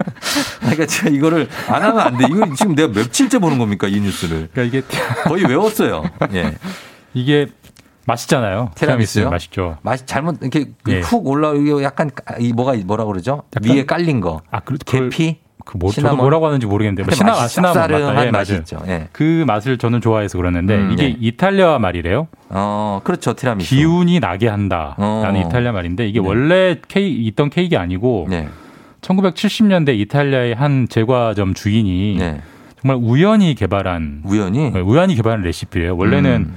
그러니까 0.60 0.86
제가 0.86 1.10
이거를 1.10 1.50
안 1.68 1.82
하면 1.82 2.00
안 2.00 2.16
돼. 2.16 2.24
이거 2.30 2.46
지금 2.54 2.74
내가 2.74 2.90
며칠째 2.90 3.38
보는 3.38 3.58
겁니까 3.58 3.88
이 3.88 4.00
뉴스를. 4.00 4.48
그러니까 4.54 4.62
이게 4.78 4.86
거의 5.24 5.49
외웠어요. 5.50 6.04
예. 6.34 6.54
이게 7.14 7.46
맛있잖아요. 8.06 8.70
티라미수 8.74 9.28
맛있죠. 9.28 9.76
맛이 9.82 10.06
잘못 10.06 10.38
이렇게 10.40 10.66
예. 10.88 11.00
훅 11.00 11.26
올라오고 11.26 11.82
약간 11.82 12.10
이 12.38 12.52
뭐가 12.52 12.74
뭐라 12.84 13.04
그러죠? 13.04 13.42
위에 13.62 13.84
깔린 13.84 14.20
거. 14.20 14.40
아, 14.50 14.60
그, 14.60 14.76
그걸- 14.78 15.10
계피. 15.10 15.38
그 15.62 15.76
뭐, 15.76 15.92
저도? 15.92 16.16
뭐라고 16.16 16.46
하는지 16.46 16.66
모르겠는데 16.66 17.04
뭐 17.04 17.14
시나 17.14 17.32
맛이 17.32 17.54
시나몬 17.54 17.78
맞다. 17.78 18.26
예, 18.26 18.30
맛이. 18.30 18.54
있죠. 18.56 18.82
예. 18.88 19.08
그 19.12 19.44
맛을 19.46 19.78
저는 19.78 20.00
좋아해서 20.00 20.38
그러는데 20.38 20.74
음, 20.74 20.90
이게 20.92 21.02
네. 21.08 21.16
이탈리아 21.20 21.78
말이래요. 21.78 22.26
어, 22.48 23.00
그렇죠. 23.04 23.34
티라미수. 23.34 23.76
기운이 23.76 24.18
나게 24.20 24.48
한다라는 24.48 24.96
어. 24.98 25.44
이탈리아 25.46 25.70
말인데 25.72 26.08
이게 26.08 26.18
네. 26.20 26.26
원래 26.26 26.76
케이 26.88 27.14
있던 27.26 27.50
케이크 27.50 27.76
아니고 27.76 28.26
네. 28.30 28.48
1970년대 29.02 29.96
이탈리아의 29.98 30.54
한 30.54 30.88
제과점 30.88 31.54
주인이 31.54 32.16
네. 32.18 32.40
정말 32.80 32.98
우연히 33.00 33.54
개발한 33.54 34.22
우연히 34.24 34.70
네, 34.70 34.80
우연히 34.80 35.14
개발한 35.14 35.42
레시피예요. 35.42 35.96
원래는 35.96 36.46
음. 36.50 36.54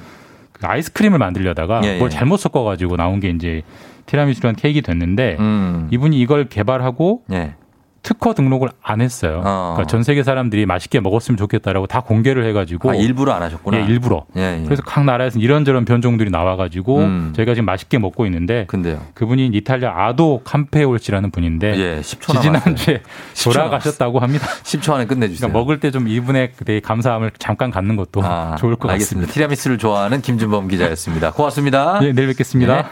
그 0.54 0.66
아이스크림을 0.66 1.18
만들려다가 1.18 1.82
예, 1.84 1.98
뭘 1.98 2.10
예. 2.12 2.16
잘못 2.16 2.38
섞어가지고 2.38 2.96
나온 2.96 3.20
게 3.20 3.30
이제 3.30 3.64
티라미수라는 4.06 4.56
케이크 4.56 4.82
됐는데 4.82 5.38
음. 5.40 5.88
이분이 5.92 6.20
이걸 6.20 6.46
개발하고 6.48 7.24
예. 7.32 7.56
특허 8.04 8.34
등록을 8.34 8.70
안 8.84 9.00
했어요. 9.02 9.42
어. 9.46 9.74
그러니까 9.76 9.90
전 9.90 10.04
세계 10.04 10.24
사람들이 10.24 10.66
맛있게 10.66 11.00
먹었으면 11.00 11.38
좋겠다라고 11.38 11.88
다 11.88 12.02
공개를 12.02 12.46
해가지고 12.48 12.92
아, 12.92 12.96
일부러 12.96 13.32
안 13.34 13.42
하셨구나. 13.44 13.78
예, 13.80 13.86
일부러. 13.86 14.26
예, 14.36 14.60
예. 14.60 14.64
그래서 14.66 14.84
각 14.86 15.06
나라에서 15.06 15.40
이런저런 15.40 15.86
변종들이 15.86 16.30
나와가지고 16.30 16.98
음. 17.00 17.34
저희가 17.36 17.54
지금 17.54 17.66
맛있게 17.66 17.98
먹고 17.98 18.26
있는데 18.26 18.66
근데요. 18.68 19.00
그분이 19.14 19.48
이탈리아 19.54 19.94
아도 20.06 20.42
캄페올씨라는 20.44 21.32
분인데 21.32 21.78
예, 21.78 22.02
10초 22.02 22.34
지지난주에 22.34 23.02
10초 23.34 23.54
돌아가셨다고 23.54 24.20
합니다. 24.20 24.48
10초 24.64 24.94
안에 24.94 25.06
끝내주세요. 25.06 25.48
그러니까 25.48 25.58
먹을 25.60 25.80
때 25.80 25.90
좀 25.94 26.08
이분의 26.08 26.54
그때 26.58 26.80
감사함을 26.82 27.32
잠깐 27.40 27.72
갖는 27.72 27.96
것도 27.96 28.22
아, 28.24 28.56
좋을 28.60 28.76
것 28.76 28.90
알겠습니다. 28.90 29.28
같습니다. 29.28 29.34
티라미수를 29.34 29.78
좋아하는 29.78 30.22
김준범 30.22 30.68
기자였습니다. 30.68 31.32
고맙습니다. 31.32 32.00
예, 32.04 32.12
내일 32.12 32.28
뵙겠습니다. 32.30 32.90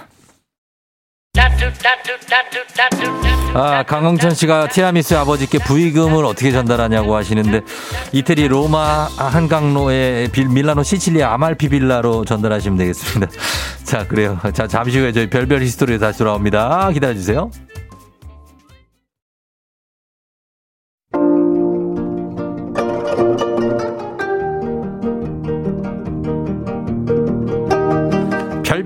네. 3.24 3.32
아, 3.54 3.84
강흥천 3.84 4.34
씨가 4.36 4.68
티라미수 4.70 5.18
아버지께 5.18 5.58
부의금을 5.60 6.24
어떻게 6.24 6.52
전달하냐고 6.52 7.16
하시는데 7.16 7.62
이태리 8.14 8.48
로마 8.48 9.08
한강로의 9.18 10.30
빌- 10.30 10.48
밀라노 10.50 10.84
시칠리아 10.84 11.34
아말피 11.34 11.68
빌라로 11.70 12.24
전달하시면 12.26 12.78
되겠습니다. 12.78 13.32
자, 13.84 14.08
그래요. 14.08 14.40
자, 14.54 14.68
잠시 14.68 15.00
후에 15.00 15.12
저희 15.12 15.30
별별 15.30 15.62
히스토리에 15.64 15.98
다시 15.98 16.20
돌아옵니다. 16.20 16.92
기다려 16.94 17.14
주세요. 17.14 17.50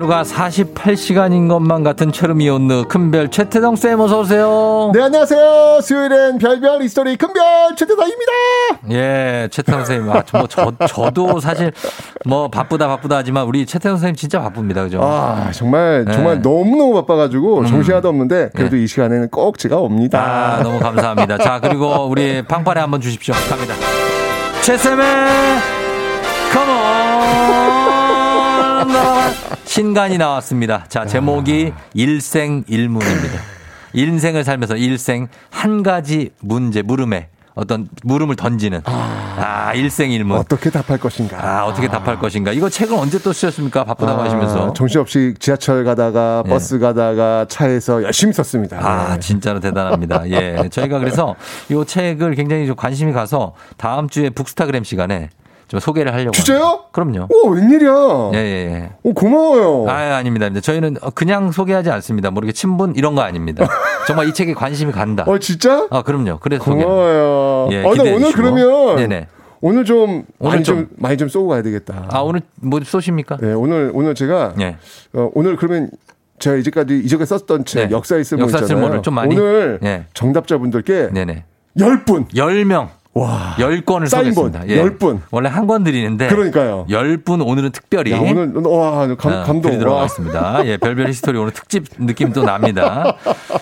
하루가 0.00 0.22
48시간인 0.22 1.46
것만 1.46 1.82
같은 1.82 2.10
최름이 2.10 2.48
온느 2.48 2.84
큰별 2.84 3.28
최태성 3.30 3.76
쌤 3.76 4.00
어서 4.00 4.20
오세요. 4.20 4.90
네, 4.94 5.02
안녕하세요. 5.02 5.80
수요일엔 5.82 6.38
별별 6.38 6.82
history 6.82 7.16
큰별 7.16 7.76
최태성입니다. 7.76 8.32
예, 8.92 9.48
최태성 9.50 9.84
선생님. 9.84 10.10
아, 10.10 10.22
뭐, 10.32 10.46
저, 10.48 10.72
저도 10.88 11.38
사실 11.40 11.72
뭐 12.24 12.48
바쁘다 12.48 12.88
바쁘다 12.88 13.18
하지만 13.18 13.44
우리 13.44 13.66
최태성 13.66 13.96
선생님 13.98 14.16
진짜 14.16 14.40
바쁩니다. 14.40 14.84
그죠? 14.84 15.00
아, 15.02 15.50
정말, 15.52 16.06
네. 16.06 16.12
정말 16.14 16.40
너무 16.40 16.78
너무 16.78 16.94
바빠가지고 16.94 17.66
정신 17.66 17.92
하나도 17.92 18.08
없는데 18.08 18.48
그래도 18.54 18.76
이 18.76 18.86
시간에는 18.86 19.28
꼭 19.28 19.58
제가 19.58 19.76
옵니다. 19.76 20.18
아, 20.22 20.62
너무 20.62 20.78
감사합니다. 20.78 21.36
자, 21.36 21.60
그리고 21.60 22.06
우리 22.06 22.40
팡파레 22.40 22.80
한번 22.80 23.02
주십시오. 23.02 23.34
갑니다. 23.50 23.74
최쌤의 24.62 25.04
컴온! 26.54 27.59
신간이 29.64 30.18
나왔습니다. 30.18 30.84
자, 30.88 31.06
제목이 31.06 31.72
일생일문입니다. 31.94 33.40
인생을 33.92 34.44
살면서 34.44 34.76
일생 34.76 35.28
한 35.50 35.82
가지 35.82 36.30
문제, 36.40 36.82
물음에 36.82 37.28
어떤 37.54 37.88
물음을 38.04 38.36
던지는 38.36 38.80
아, 38.84 39.72
일생일문. 39.74 40.38
어떻게 40.38 40.70
답할 40.70 40.98
것인가? 40.98 41.36
아, 41.44 41.64
어떻게 41.66 41.88
답할 41.88 42.18
것인가? 42.18 42.52
이거 42.52 42.68
책을 42.68 42.96
언제 42.96 43.18
또 43.18 43.32
쓰셨습니까? 43.32 43.84
바쁘다고 43.84 44.22
하시면서. 44.22 44.68
아, 44.68 44.72
정신없이 44.72 45.34
지하철 45.38 45.84
가다가 45.84 46.42
예. 46.46 46.50
버스 46.50 46.78
가다가 46.78 47.46
차에서 47.48 48.02
열심히 48.02 48.32
썼습니다. 48.32 48.78
아, 48.78 49.18
진짜로 49.18 49.60
대단합니다. 49.60 50.30
예. 50.30 50.68
저희가 50.70 50.98
그래서 51.00 51.34
이 51.68 51.84
책을 51.86 52.34
굉장히 52.34 52.66
좀 52.66 52.76
관심이 52.76 53.12
가서 53.12 53.54
다음 53.76 54.08
주에 54.08 54.30
북스타그램 54.30 54.84
시간에 54.84 55.28
좀 55.70 55.78
소개를 55.78 56.12
하려고. 56.12 56.32
진짜요? 56.32 56.60
합니다. 56.64 56.88
그럼요. 56.90 57.28
오, 57.30 57.48
웬일이야. 57.50 58.30
예, 58.34 58.38
예, 58.38 58.42
예. 58.74 58.90
오, 59.04 59.14
고마워요. 59.14 59.88
아, 59.88 60.16
아닙니다. 60.16 60.46
아닙니다. 60.46 60.60
저희는 60.60 60.96
그냥 61.14 61.52
소개하지 61.52 61.90
않습니다. 61.90 62.32
모르게 62.32 62.50
친분 62.52 62.94
이런 62.96 63.14
거 63.14 63.22
아닙니다. 63.22 63.68
정말 64.08 64.26
이 64.28 64.34
책에 64.34 64.52
관심이 64.52 64.90
간다. 64.90 65.24
어, 65.28 65.38
진짜? 65.38 65.86
아, 65.90 66.02
그럼요. 66.02 66.38
그래서 66.40 66.64
소개. 66.64 66.82
고마워요. 66.82 67.68
예, 67.70 67.84
어, 67.84 67.90
근데 67.90 68.02
기대해 68.02 68.16
오늘. 68.16 68.32
그러면 68.32 68.96
네네. 68.96 69.26
오늘 69.60 69.84
좀 69.84 70.24
오늘 70.40 70.52
많이 70.56 70.64
좀, 70.64 70.76
좀- 70.78 70.88
많이 70.96 71.16
좀 71.16 71.28
쏘고 71.28 71.46
가야 71.48 71.62
되겠다. 71.62 72.08
아, 72.10 72.18
오늘 72.20 72.40
뭐 72.56 72.80
쏘십니까? 72.82 73.36
네, 73.40 73.52
오늘 73.52 73.92
오늘 73.94 74.16
제가 74.16 74.54
예. 74.58 74.76
어, 75.12 75.30
오늘 75.34 75.54
그러면 75.54 75.90
제가 76.40 76.56
이제까지 76.56 76.98
이전에 77.04 77.24
썼던 77.26 77.64
책 77.66 77.88
네. 77.90 77.94
역사의 77.94 78.24
쓸모 78.24 78.42
역사 78.44 78.58
있잖아요. 78.58 78.82
쓸모를 78.82 79.02
좀 79.02 79.14
많이- 79.14 79.36
오늘 79.36 79.78
예. 79.84 80.06
정답자분들께 80.14 81.10
네네. 81.12 81.44
10분 81.78 82.28
10명. 82.34 82.88
와. 83.12 83.56
10권을 83.58 84.08
사인본 84.08 84.52
쏘겠습니다. 84.52 84.68
예. 84.68 84.82
10분. 84.84 85.20
원래 85.32 85.48
한 85.48 85.66
권 85.66 85.82
드리는데. 85.84 86.28
그러니까요. 86.28 86.86
10분 86.88 87.44
오늘은 87.46 87.72
특별히. 87.72 88.12
야, 88.12 88.18
오늘 88.20 88.52
와 88.66 89.06
감, 89.16 89.32
어, 89.32 89.42
감동. 89.44 89.98
하겠습니다. 89.98 90.64
예, 90.66 90.76
별별 90.76 91.08
history 91.08 91.36
오늘 91.38 91.52
특집 91.52 91.86
느낌 91.98 92.32
또 92.32 92.44
납니다. 92.44 93.16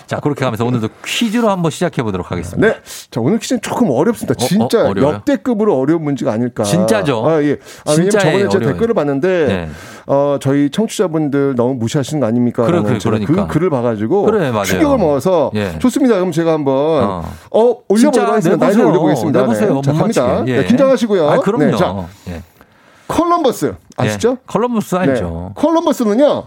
자, 0.05 0.19
그렇게 0.19 0.45
하면서 0.45 0.65
오늘도 0.65 0.89
퀴즈로 1.03 1.49
한번 1.49 1.71
시작해 1.71 2.03
보도록 2.03 2.31
하겠습니다. 2.31 2.67
네. 2.67 2.79
자, 3.09 3.21
오늘 3.21 3.39
퀴즈는 3.39 3.61
조금 3.61 3.89
어렵습니다. 3.89 4.35
진짜 4.35 4.83
어, 4.85 4.89
어려워요? 4.89 5.15
역대급으로 5.15 5.77
어려운 5.79 6.03
문제가 6.03 6.31
아닐까. 6.31 6.63
진짜죠? 6.63 7.27
아, 7.27 7.41
예. 7.43 7.57
아, 7.85 7.91
왜냐면 7.91 8.09
저번에 8.11 8.37
제 8.37 8.57
어려워요. 8.57 8.71
댓글을 8.73 8.93
봤는데 8.93 9.45
네. 9.47 9.69
어, 10.11 10.37
저희 10.41 10.71
청취자분들 10.71 11.53
너무 11.55 11.75
무시하시는 11.75 12.19
거 12.19 12.25
아닙니까? 12.25 12.65
그래, 12.65 12.81
그래, 12.81 12.97
그러니까. 12.97 13.45
그 13.45 13.53
글을 13.53 13.69
봐가지고 13.69 14.23
그래, 14.23 14.49
맞아요. 14.49 14.65
충격을 14.65 14.97
먹어서 14.97 15.51
예. 15.53 15.77
좋습니다. 15.77 16.15
그럼 16.15 16.31
제가 16.31 16.53
한번 16.53 16.73
어, 16.75 17.23
어. 17.51 17.75
진짜 17.95 18.07
올려보도록 18.07 18.29
하겠습니다. 18.31 18.65
나이를 18.65 18.77
내보세요. 18.77 18.87
올려보겠습니다. 18.89 19.39
내보세요. 19.41 19.73
네. 19.75 19.81
자, 19.83 19.91
못 19.91 19.99
갑니다. 19.99 20.27
맞히게. 20.27 20.51
예. 20.51 20.61
네, 20.61 20.65
긴장하시고요. 20.65 21.29
아, 21.29 21.39
그럼요. 21.39 21.65
네, 21.65 21.77
자, 21.77 22.07
예. 22.29 22.41
아시죠? 23.97 24.29
예. 24.31 24.35
컬럼버스 24.47 24.95
알죠. 24.95 25.53
네. 25.55 25.61
콜럼버스는요. 25.61 26.43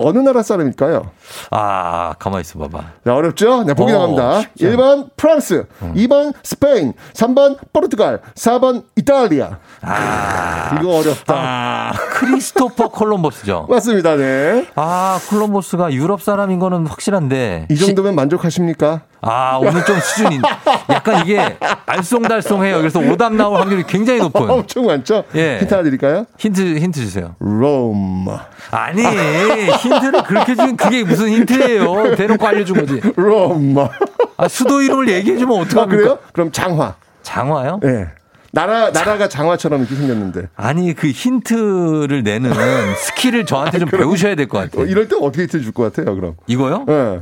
예. 0.00 0.04
어느 0.06 0.18
나라 0.18 0.42
사람일까요? 0.42 1.10
아, 1.50 2.14
가만히 2.18 2.42
있어 2.42 2.58
봐봐. 2.58 2.84
자, 3.04 3.14
어렵죠? 3.14 3.64
네, 3.64 3.74
보기 3.74 3.92
어, 3.92 3.98
나갑니다. 3.98 4.28
않아. 4.30 4.42
1번 4.58 5.10
프랑스, 5.16 5.66
2번 5.94 6.32
스페인, 6.42 6.92
3번 7.12 7.58
포르투갈, 7.72 8.20
4번 8.34 8.84
이탈리아. 8.96 9.58
아. 9.82 10.78
이거 10.80 10.98
어렵다. 10.98 11.34
아, 11.36 11.92
크리스토퍼 12.14 12.88
콜럼버스죠. 12.88 13.66
맞습니다, 13.70 14.16
네. 14.16 14.66
아, 14.74 15.20
콜럼버스가 15.28 15.92
유럽 15.92 16.22
사람인 16.22 16.58
거는 16.58 16.86
확실한데. 16.86 17.66
이 17.70 17.76
정도면 17.76 18.14
만족하십니까? 18.14 19.02
아, 19.22 19.58
오늘 19.60 19.84
좀 19.84 19.98
수준이 20.00 20.40
약간 20.88 21.22
이게 21.24 21.58
알쏭달쏭해요. 21.86 22.78
그래서 22.78 23.00
오답 23.00 23.34
나올 23.34 23.58
확률이 23.60 23.82
굉장히 23.86 24.20
높은. 24.20 24.48
엄청 24.50 24.86
많죠? 24.86 25.24
예. 25.34 25.58
힌트 25.60 25.74
하나 25.74 25.84
드릴까요? 25.84 26.26
힌트, 26.38 26.78
힌트 26.78 27.00
주세요. 27.00 27.34
로마. 27.38 28.46
아니, 28.70 29.02
힌트를 29.02 30.22
그렇게 30.26 30.54
주면 30.54 30.76
그게 30.76 31.04
무슨 31.04 31.28
힌트예요. 31.28 32.16
대놓고 32.16 32.46
알려준 32.46 32.76
거지. 32.78 33.00
로마. 33.16 33.88
아, 34.36 34.48
수도 34.48 34.80
이름을 34.80 35.08
얘기해주면 35.10 35.58
아, 35.58 35.60
어떡합니까? 35.62 35.96
그래요? 36.02 36.18
그럼 36.32 36.50
장화. 36.52 36.94
장화요? 37.22 37.80
예. 37.84 38.06
나라, 38.52 38.90
나라가 38.90 39.28
장화처럼 39.28 39.80
이렇게 39.82 39.94
생겼는데. 39.94 40.48
아니, 40.56 40.92
그 40.94 41.08
힌트를 41.10 42.22
내는 42.24 42.52
skill을 42.96 43.46
저한테 43.46 43.78
좀 43.78 43.88
배우셔야 43.92 44.34
될것 44.34 44.58
어, 44.60 44.64
같아요. 44.64 44.86
이럴 44.86 45.06
때 45.08 45.16
어떻게 45.20 45.42
힌트 45.42 45.60
줄 45.60 45.72
것 45.72 45.92
같아요, 45.92 46.14
그럼? 46.16 46.34
이거요? 46.46 46.84
예. 46.88 47.20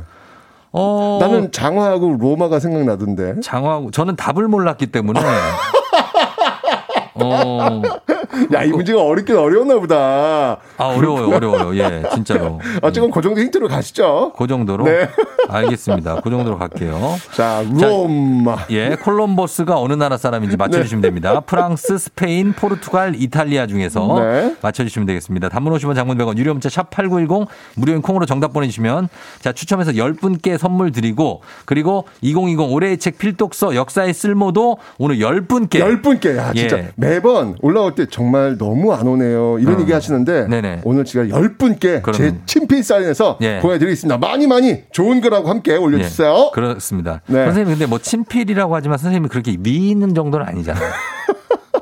어. 0.71 1.17
나는 1.19 1.51
장화하고 1.51 2.17
로마가 2.19 2.59
생각나던데. 2.59 3.39
장화하고, 3.41 3.91
저는 3.91 4.15
답을 4.15 4.47
몰랐기 4.47 4.87
때문에. 4.87 5.19
어. 7.21 7.81
야, 8.53 8.63
이 8.63 8.69
문제가 8.69 9.01
어렵긴 9.03 9.35
어려웠나 9.37 9.79
보다. 9.79 10.57
아, 10.77 10.85
어려워요, 10.85 11.35
어려워요. 11.35 11.75
예, 11.77 12.03
진짜로. 12.13 12.59
아, 12.81 12.91
지금 12.91 13.11
그 13.11 13.21
정도 13.21 13.41
힌트로 13.41 13.67
가시죠. 13.67 14.33
그 14.37 14.47
정도로? 14.47 14.85
네. 14.85 15.09
알겠습니다. 15.49 16.21
그 16.21 16.29
정도로 16.29 16.57
갈게요. 16.57 17.17
자, 17.35 17.63
로마. 17.69 18.57
예, 18.69 18.95
콜럼버스가 19.01 19.79
어느 19.79 19.93
나라 19.93 20.17
사람인지 20.17 20.57
맞춰주시면 20.57 21.01
됩니다. 21.01 21.39
프랑스, 21.41 21.97
스페인, 21.97 22.53
포르투갈, 22.53 23.15
이탈리아 23.15 23.67
중에서 23.67 24.19
네. 24.19 24.55
맞춰주시면 24.61 25.05
되겠습니다. 25.07 25.49
단문 25.49 25.73
50원, 25.73 25.95
장문 25.95 26.17
100원, 26.17 26.37
유료 26.37 26.53
문자 26.53 26.69
샵 26.69 26.89
8910, 26.91 27.47
무료인 27.75 28.01
콩으로 28.01 28.25
정답 28.25 28.53
보내주시면 28.53 29.09
자, 29.41 29.51
추첨해서 29.51 29.91
10분께 29.91 30.57
선물 30.57 30.91
드리고 30.91 31.41
그리고 31.65 32.05
2020 32.21 32.71
올해의 32.71 32.97
책 32.97 33.17
필독서 33.17 33.75
역사의 33.75 34.13
쓸모도 34.13 34.77
오늘 34.97 35.17
10분께. 35.17 35.79
10분께. 36.01 36.37
야, 36.37 36.53
진짜 36.53 36.77
예. 36.77 36.91
매번 37.09 37.55
올라올 37.61 37.95
때 37.95 38.05
정말 38.05 38.57
너무 38.57 38.93
안 38.93 39.07
오네요. 39.07 39.57
이런 39.59 39.77
어. 39.77 39.81
얘기 39.81 39.91
하시는데 39.91 40.47
네네. 40.47 40.81
오늘 40.83 41.05
제가 41.05 41.25
10분께 41.25 41.81
제 41.81 42.01
그럼. 42.01 42.41
친필 42.45 42.83
사인해서 42.83 43.37
예. 43.41 43.59
보내드리겠습니다. 43.61 44.17
많이 44.17 44.47
많이 44.47 44.83
좋은 44.91 45.21
글하고 45.21 45.49
함께 45.49 45.75
올려주세요. 45.75 46.29
예, 46.29 46.51
그렇습니다. 46.53 47.21
네. 47.27 47.45
선생님 47.45 47.73
근데 47.73 47.85
뭐 47.85 47.99
친필이라고 47.99 48.75
하지만 48.75 48.97
선생님이 48.97 49.29
그렇게 49.29 49.57
미는 49.57 50.13
정도는 50.13 50.45
아니잖아요. 50.45 50.83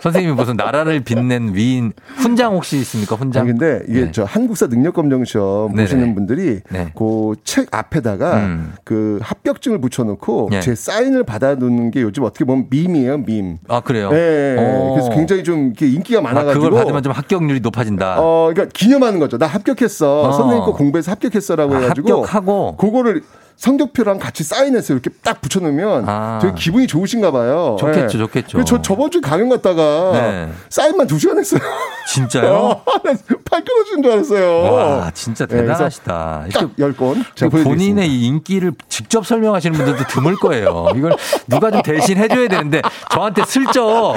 선생님이 0.01 0.33
무슨 0.35 0.55
나라를 0.55 1.01
빛낸 1.01 1.53
위인 1.53 1.93
훈장 2.17 2.53
혹시 2.53 2.77
있습니까? 2.77 3.15
훈장? 3.15 3.43
아니, 3.43 3.51
근데 3.51 3.83
이게 3.87 4.05
네. 4.05 4.11
저 4.11 4.23
한국사 4.23 4.67
능력 4.67 4.93
검정 4.93 5.25
시험 5.25 5.71
네네. 5.71 5.83
보시는 5.83 6.15
분들이 6.15 6.61
네. 6.69 6.91
그책 6.95 7.73
앞에다가 7.73 8.37
음. 8.37 8.73
그 8.83 9.19
합격증을 9.21 9.79
붙여놓고 9.81 10.49
예. 10.53 10.59
제 10.61 10.75
사인을 10.75 11.23
받아놓는 11.23 11.91
게 11.91 12.01
요즘 12.01 12.23
어떻게 12.23 12.45
보면 12.45 12.67
밈이에요, 12.69 13.19
밈. 13.19 13.57
아 13.67 13.81
그래요? 13.81 14.09
예, 14.13 14.55
오. 14.57 14.93
그래서 14.93 15.09
굉장히 15.11 15.43
좀 15.43 15.67
이렇게 15.67 15.87
인기가 15.87 16.19
아, 16.19 16.21
많아가지고. 16.23 16.63
그걸 16.63 16.79
받으면 16.79 17.03
좀 17.03 17.13
합격률이 17.13 17.59
높아진다. 17.61 18.17
어, 18.19 18.51
그러니까 18.53 18.71
기념하는 18.73 19.19
거죠. 19.19 19.37
나 19.37 19.47
합격했어. 19.47 20.29
어. 20.29 20.31
선생님 20.31 20.65
거 20.65 20.73
공부해서 20.73 21.11
합격했어라고 21.11 21.75
아, 21.75 21.79
해가지고. 21.79 22.09
합격하고 22.25 22.77
그거를 22.77 23.21
성적표랑 23.57 24.19
같이 24.19 24.43
사인해서 24.43 24.93
이렇게 24.93 25.09
딱 25.23 25.41
붙여놓으면 25.41 26.05
아. 26.07 26.39
되게 26.41 26.53
기분이 26.55 26.87
좋으신가 26.87 27.31
봐요. 27.31 27.75
좋겠죠, 27.79 28.17
예. 28.17 28.21
좋겠죠. 28.21 28.63
저 28.65 28.81
저번 28.81 29.09
주에 29.09 29.19
강연 29.19 29.49
갔다가 29.49 30.11
네. 30.13 30.49
사인만 30.69 31.07
두 31.07 31.17
시간 31.17 31.37
했어요. 31.39 31.59
진짜요? 32.07 32.81
팔 33.49 33.63
끊어지는 33.65 34.03
줄 34.03 34.11
알았어요. 34.11 34.73
와 34.73 35.11
진짜 35.13 35.45
네, 35.47 35.55
그래서 35.57 35.73
대단하시다. 35.73 36.43
이렇게 36.47 36.65
딱 36.67 36.75
10건 36.77 37.23
제가 37.35 37.49
그 37.49 37.63
보여드리겠습니다. 37.63 37.63
본인의 37.69 38.09
이 38.09 38.25
인기를 38.27 38.73
직접 38.89 39.25
설명하시는 39.25 39.75
분들도 39.75 40.03
드물 40.07 40.35
거예요. 40.37 40.87
이걸 40.95 41.15
누가 41.47 41.71
좀 41.71 41.81
대신 41.81 42.17
해줘야 42.17 42.47
되는데 42.47 42.81
저한테 43.11 43.43
슬쩍 43.45 44.15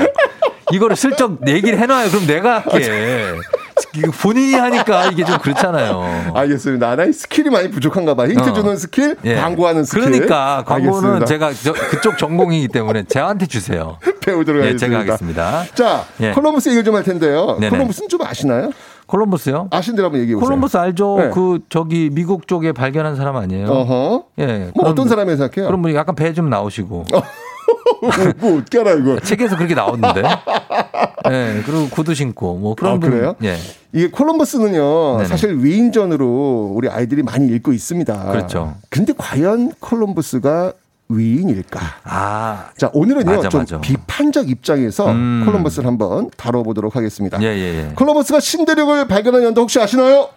이거를 0.72 0.96
슬쩍 0.96 1.38
얘기를 1.48 1.78
해놔요. 1.78 2.10
그럼 2.10 2.26
내가 2.26 2.60
할게. 2.60 3.34
본인이 4.22 4.54
하니까 4.54 5.06
이게 5.06 5.24
좀 5.24 5.38
그렇잖아요. 5.38 6.32
알겠습니다. 6.34 6.96
나의 6.96 7.12
스킬이 7.12 7.50
많이 7.50 7.70
부족한가 7.70 8.14
봐. 8.14 8.26
힌트 8.26 8.50
어. 8.50 8.52
주는 8.52 8.76
스킬, 8.76 9.16
예. 9.24 9.36
광고하는 9.36 9.84
스킬. 9.84 10.04
그러니까 10.04 10.62
광고는 10.66 10.94
알겠습니다. 11.22 11.24
제가 11.26 11.52
저- 11.52 11.72
그쪽 11.72 12.18
전공이기 12.18 12.68
때문에 12.68 13.04
저한테 13.04 13.46
주세요. 13.46 13.98
배우도록 14.24 14.64
예. 14.64 14.76
제가 14.76 15.00
하겠습니다. 15.00 15.64
자, 15.74 16.04
예. 16.20 16.32
콜럼버스 16.32 16.68
얘기를 16.68 16.84
좀 16.84 16.93
할 16.93 17.02
텐데요. 17.04 17.56
네네. 17.58 17.70
콜럼버스는 17.70 18.08
좀 18.08 18.22
아시나요? 18.22 18.70
콜럼버스요? 19.06 19.68
아신 19.72 19.96
대로 19.96 20.06
한번 20.06 20.20
얘기해 20.20 20.36
보세요. 20.36 20.46
콜럼버스 20.46 20.76
알죠? 20.76 21.16
네. 21.18 21.30
그 21.34 21.58
저기 21.68 22.10
미국 22.12 22.46
쪽에 22.46 22.70
발견한 22.72 23.16
사람 23.16 23.36
아니에요? 23.36 23.66
어허. 23.66 24.24
예. 24.38 24.46
뭐 24.74 24.84
그런 24.84 24.92
어떤 24.92 25.08
사람이 25.08 25.36
생각해요? 25.36 25.66
그럼 25.66 25.82
뭐 25.82 25.92
약간 25.94 26.14
배 26.14 26.32
좀 26.32 26.48
나오시고. 26.48 27.06
뭐 27.10 27.22
어떻게 28.64 28.80
알아 28.80 28.92
이거? 28.92 29.20
책에서 29.20 29.56
그렇게 29.56 29.74
나오는데. 29.74 30.22
예. 31.30 31.62
그리고 31.64 31.88
구두 31.90 32.14
신고 32.14 32.56
뭐 32.56 32.74
그런 32.74 32.94
아, 32.94 32.98
분. 32.98 33.10
그래요? 33.10 33.34
예. 33.42 33.56
이게 33.92 34.08
콜럼버스는요, 34.10 35.16
네네. 35.18 35.28
사실 35.28 35.58
위인전으로 35.58 36.72
우리 36.74 36.88
아이들이 36.88 37.22
많이 37.22 37.46
읽고 37.48 37.72
있습니다. 37.72 38.30
그렇죠. 38.30 38.76
근데 38.88 39.12
과연 39.16 39.72
콜럼버스가 39.80 40.72
위인일까? 41.08 41.80
아. 42.04 42.66
자, 42.76 42.88
오늘은요, 42.92 43.36
맞아, 43.36 43.48
좀 43.48 43.60
맞아. 43.60 43.80
비판적 43.80 44.48
입장에서 44.48 45.10
음. 45.10 45.42
콜럼버스를 45.44 45.86
한번 45.86 46.30
다뤄보도록 46.36 46.94
하겠습니다. 46.94 47.42
예, 47.42 47.46
예, 47.46 47.88
예. 47.88 47.92
콜럼버스가 47.96 48.38
신대륙을 48.38 49.08
발견한 49.08 49.42
연도 49.42 49.62
혹시 49.62 49.80
아시나요? 49.80 50.28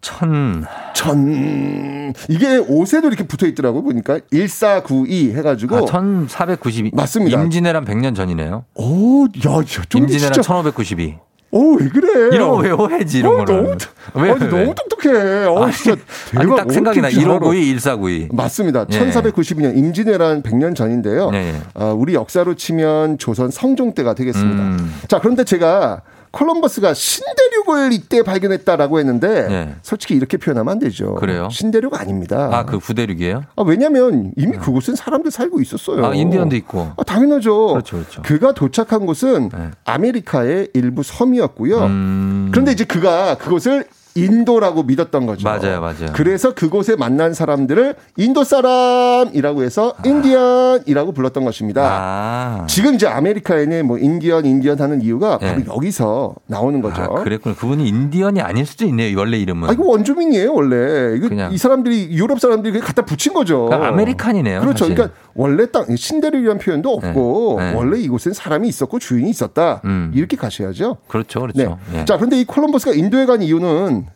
천. 0.00 0.64
천. 0.94 2.14
이게 2.28 2.58
5세도 2.58 3.06
이렇게 3.06 3.26
붙어 3.26 3.46
있더라고요, 3.46 3.82
보니까. 3.82 4.20
1492 4.30 5.32
해가지고. 5.34 5.76
아, 5.76 5.80
1492. 6.26 6.92
맞습니다. 6.94 7.42
임진왜란 7.42 7.84
100년 7.84 8.14
전이네요. 8.14 8.64
오, 8.74 9.24
야, 9.24 9.52
야, 9.58 9.62
좀 9.88 10.02
임진왜란 10.02 10.32
진짜. 10.32 10.42
1592. 10.42 11.16
오, 11.50 11.76
왜 11.76 11.88
그래? 11.88 12.28
이런 12.36 12.50
거 12.50 12.56
외워야지, 12.56 13.20
이런 13.20 13.40
어, 13.40 13.44
거는. 13.44 13.62
너무, 13.64 13.76
왜, 14.16 14.30
아니, 14.32 14.44
왜? 14.44 14.48
너무 14.50 14.74
똑똑해. 14.74 15.46
어, 15.46 15.62
아니, 15.62 15.72
진짜 15.72 15.96
대박. 16.30 16.42
아니, 16.42 16.56
딱 16.56 16.72
생각이 16.72 17.00
나. 17.00 17.08
어떻게 17.08 17.20
알아? 17.24 17.38
1592, 17.38 17.80
1492. 17.80 18.28
맞습니다. 18.32 18.86
예. 18.90 18.98
1492년 18.98 19.76
임진왜란 19.76 20.42
100년 20.42 20.74
전인데요. 20.76 21.30
예, 21.32 21.38
예. 21.38 21.54
아, 21.72 21.86
우리 21.86 22.12
역사로 22.14 22.54
치면 22.54 23.16
조선 23.16 23.50
성종 23.50 23.94
때가 23.94 24.14
되겠습니다. 24.14 24.62
음. 24.62 24.94
자, 25.08 25.20
그런데 25.20 25.44
제가 25.44 26.02
콜럼버스가 26.30 26.94
신대륙을 26.94 27.92
이때 27.92 28.22
발견했다라고 28.22 28.98
했는데 28.98 29.46
예. 29.50 29.74
솔직히 29.82 30.14
이렇게 30.14 30.36
표현하면 30.36 30.72
안 30.72 30.78
되죠. 30.78 31.14
그래요? 31.14 31.48
신대륙 31.50 31.98
아닙니다. 32.00 32.50
아, 32.52 32.64
그 32.64 32.78
부대륙이에요? 32.78 33.44
아, 33.56 33.62
왜냐면 33.62 34.32
이미 34.36 34.56
그곳은 34.56 34.96
사람들 34.96 35.30
살고 35.30 35.60
있었어요. 35.60 36.04
아, 36.04 36.14
인디언도 36.14 36.56
있고. 36.56 36.92
아, 36.96 37.02
당연하죠. 37.04 37.68
그렇죠, 37.68 37.96
그렇죠. 37.96 38.22
그가 38.22 38.52
도착한 38.52 39.06
곳은 39.06 39.50
네. 39.50 39.70
아메리카의 39.84 40.70
일부 40.74 41.02
섬이었고요. 41.02 41.78
음. 41.78 42.48
그런데 42.52 42.72
이제 42.72 42.84
그가 42.84 43.36
그곳을 43.36 43.86
인도라고 44.24 44.82
믿었던 44.82 45.26
거죠. 45.26 45.48
맞아요, 45.48 45.80
맞아요. 45.80 46.12
그래서 46.14 46.54
그곳에 46.54 46.96
만난 46.96 47.34
사람들을 47.34 47.94
인도 48.16 48.44
사람이라고 48.44 49.62
해서 49.62 49.94
인디언이라고 50.04 51.12
불렀던 51.12 51.44
것입니다. 51.44 51.82
아. 51.84 52.66
지금 52.68 52.94
이제 52.94 53.06
아메리카에는 53.06 53.86
뭐 53.86 53.98
인디언, 53.98 54.44
인디언 54.46 54.80
하는 54.80 55.02
이유가 55.02 55.38
바로 55.38 55.58
네. 55.58 55.64
여기서 55.66 56.34
나오는 56.46 56.80
거죠. 56.80 57.02
아, 57.02 57.22
그랬군요. 57.22 57.54
그분이 57.54 57.86
인디언이 57.86 58.40
아닐 58.40 58.66
수도 58.66 58.84
있네요. 58.86 59.18
원래 59.18 59.38
이름은. 59.38 59.68
아, 59.68 59.72
이거 59.72 59.84
원주민이에요, 59.84 60.52
원래. 60.52 61.16
이거 61.16 61.28
그냥. 61.28 61.52
이 61.52 61.58
사람들이, 61.58 62.08
유럽 62.10 62.40
사람들이 62.40 62.72
그냥 62.72 62.86
갖다 62.86 63.04
붙인 63.04 63.32
거죠. 63.32 63.66
그러니까 63.66 63.88
아메리칸이네요. 63.88 64.60
그렇죠. 64.60 64.84
사실. 64.84 64.94
그러니까 64.94 65.16
원래 65.38 65.70
땅, 65.70 65.86
신대륙이라는 65.94 66.58
표현도 66.58 66.90
없고, 66.90 67.56
네. 67.60 67.70
네. 67.70 67.76
원래 67.76 67.98
이곳엔 68.00 68.34
사람이 68.34 68.66
있었고 68.66 68.98
주인이 68.98 69.30
있었다. 69.30 69.80
음. 69.84 70.10
이렇게 70.12 70.36
가셔야죠. 70.36 70.96
그렇죠, 71.06 71.40
그렇죠. 71.42 71.78
네. 71.92 72.00
예. 72.00 72.04
자, 72.04 72.16
그런데 72.16 72.40
이 72.40 72.44
콜럼버스가 72.44 72.92
인도에 72.92 73.24
간 73.24 73.40
이유는 73.40 74.06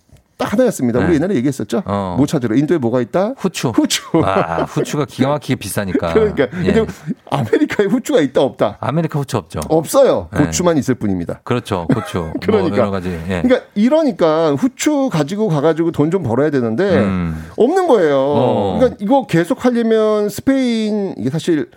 딱 0.43 0.53
하나였습니다. 0.53 0.99
우리 1.01 1.09
네. 1.09 1.15
옛날에 1.15 1.35
얘기했었죠. 1.37 1.83
어. 1.85 2.15
뭐 2.19 2.27
찾으러. 2.27 2.55
인도에 2.57 2.79
뭐가 2.79 3.01
있다? 3.01 3.35
후추. 3.37 3.69
후추. 3.69 4.03
아, 4.25 4.63
후추가 4.65 5.05
기가 5.05 5.29
막히게 5.31 5.57
비싸니까. 5.57 6.13
그러니까. 6.13 6.47
예. 6.65 6.87
아메리카에 7.31 7.87
후추가 7.87 8.21
있다, 8.21 8.43
없다? 8.43 8.77
아메리카 8.81 9.19
후추 9.19 9.37
없죠. 9.37 9.61
없어요. 9.69 10.29
네. 10.33 10.45
고추만 10.45 10.77
있을 10.79 10.95
뿐입니다. 10.95 11.41
그렇죠. 11.45 11.87
그러니까. 12.41 12.69
뭐 12.69 12.79
여러 12.79 12.91
가지. 12.91 13.09
예. 13.29 13.43
그러니까 13.43 13.67
이러니까 13.75 14.53
후추 14.55 15.09
가지고 15.13 15.49
가가지고 15.49 15.91
돈 15.91 16.13
좀 16.13 16.23
벌어야 16.23 16.51
되는데 16.51 16.99
음. 16.99 17.43
없는 17.57 17.87
거예요. 17.89 18.17
어. 18.19 18.77
그러니까 18.79 18.99
이거 19.01 19.27
계속 19.27 19.65
하려면 19.65 20.29
스페인 20.29 21.15
이게 21.17 21.31
사실 21.31 21.71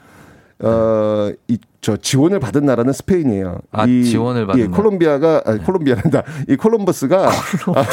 어 0.64 1.32
이 1.48 1.58
저 1.86 1.96
지원을 1.98 2.40
받은 2.40 2.66
나라는 2.66 2.94
스페인이에요. 2.94 3.60
아, 3.72 3.86
이, 3.86 4.04
지원을 4.06 4.48
받은 4.48 4.60
예. 4.60 4.66
콜롬비아가 4.66 5.44
아, 5.46 5.56
콜롬비아란다. 5.56 6.24
이 6.50 6.56
콜럼버스가 6.56 7.28
아, 7.30 7.32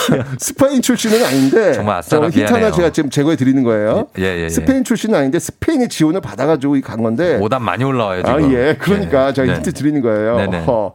스페인 0.40 0.80
출신은 0.80 1.22
아닌데 1.22 1.74
정말 1.74 1.98
아싸라 1.98 2.30
저 2.30 2.40
힌트 2.40 2.50
하나. 2.54 2.70
제가 2.70 2.90
지금 2.90 3.10
제거해 3.10 3.36
드리는 3.36 3.62
거예요. 3.62 4.06
예, 4.18 4.22
예, 4.22 4.44
예. 4.44 4.48
스페인 4.48 4.82
출신은 4.82 5.18
아닌데 5.18 5.38
스페인의 5.38 5.90
지원을 5.90 6.22
받아 6.22 6.46
가지고 6.46 6.80
간 6.80 7.02
건데. 7.02 7.38
오답 7.42 7.60
많이 7.60 7.84
올라와요, 7.84 8.22
지금. 8.22 8.32
아 8.34 8.50
예, 8.50 8.76
그러니까 8.78 9.26
네. 9.26 9.32
제가 9.34 9.46
네. 9.46 9.54
힌트 9.56 9.72
드리는 9.74 10.00
거예요. 10.00 10.36
네 10.38 10.46
네. 10.46 10.64
허. 10.64 10.94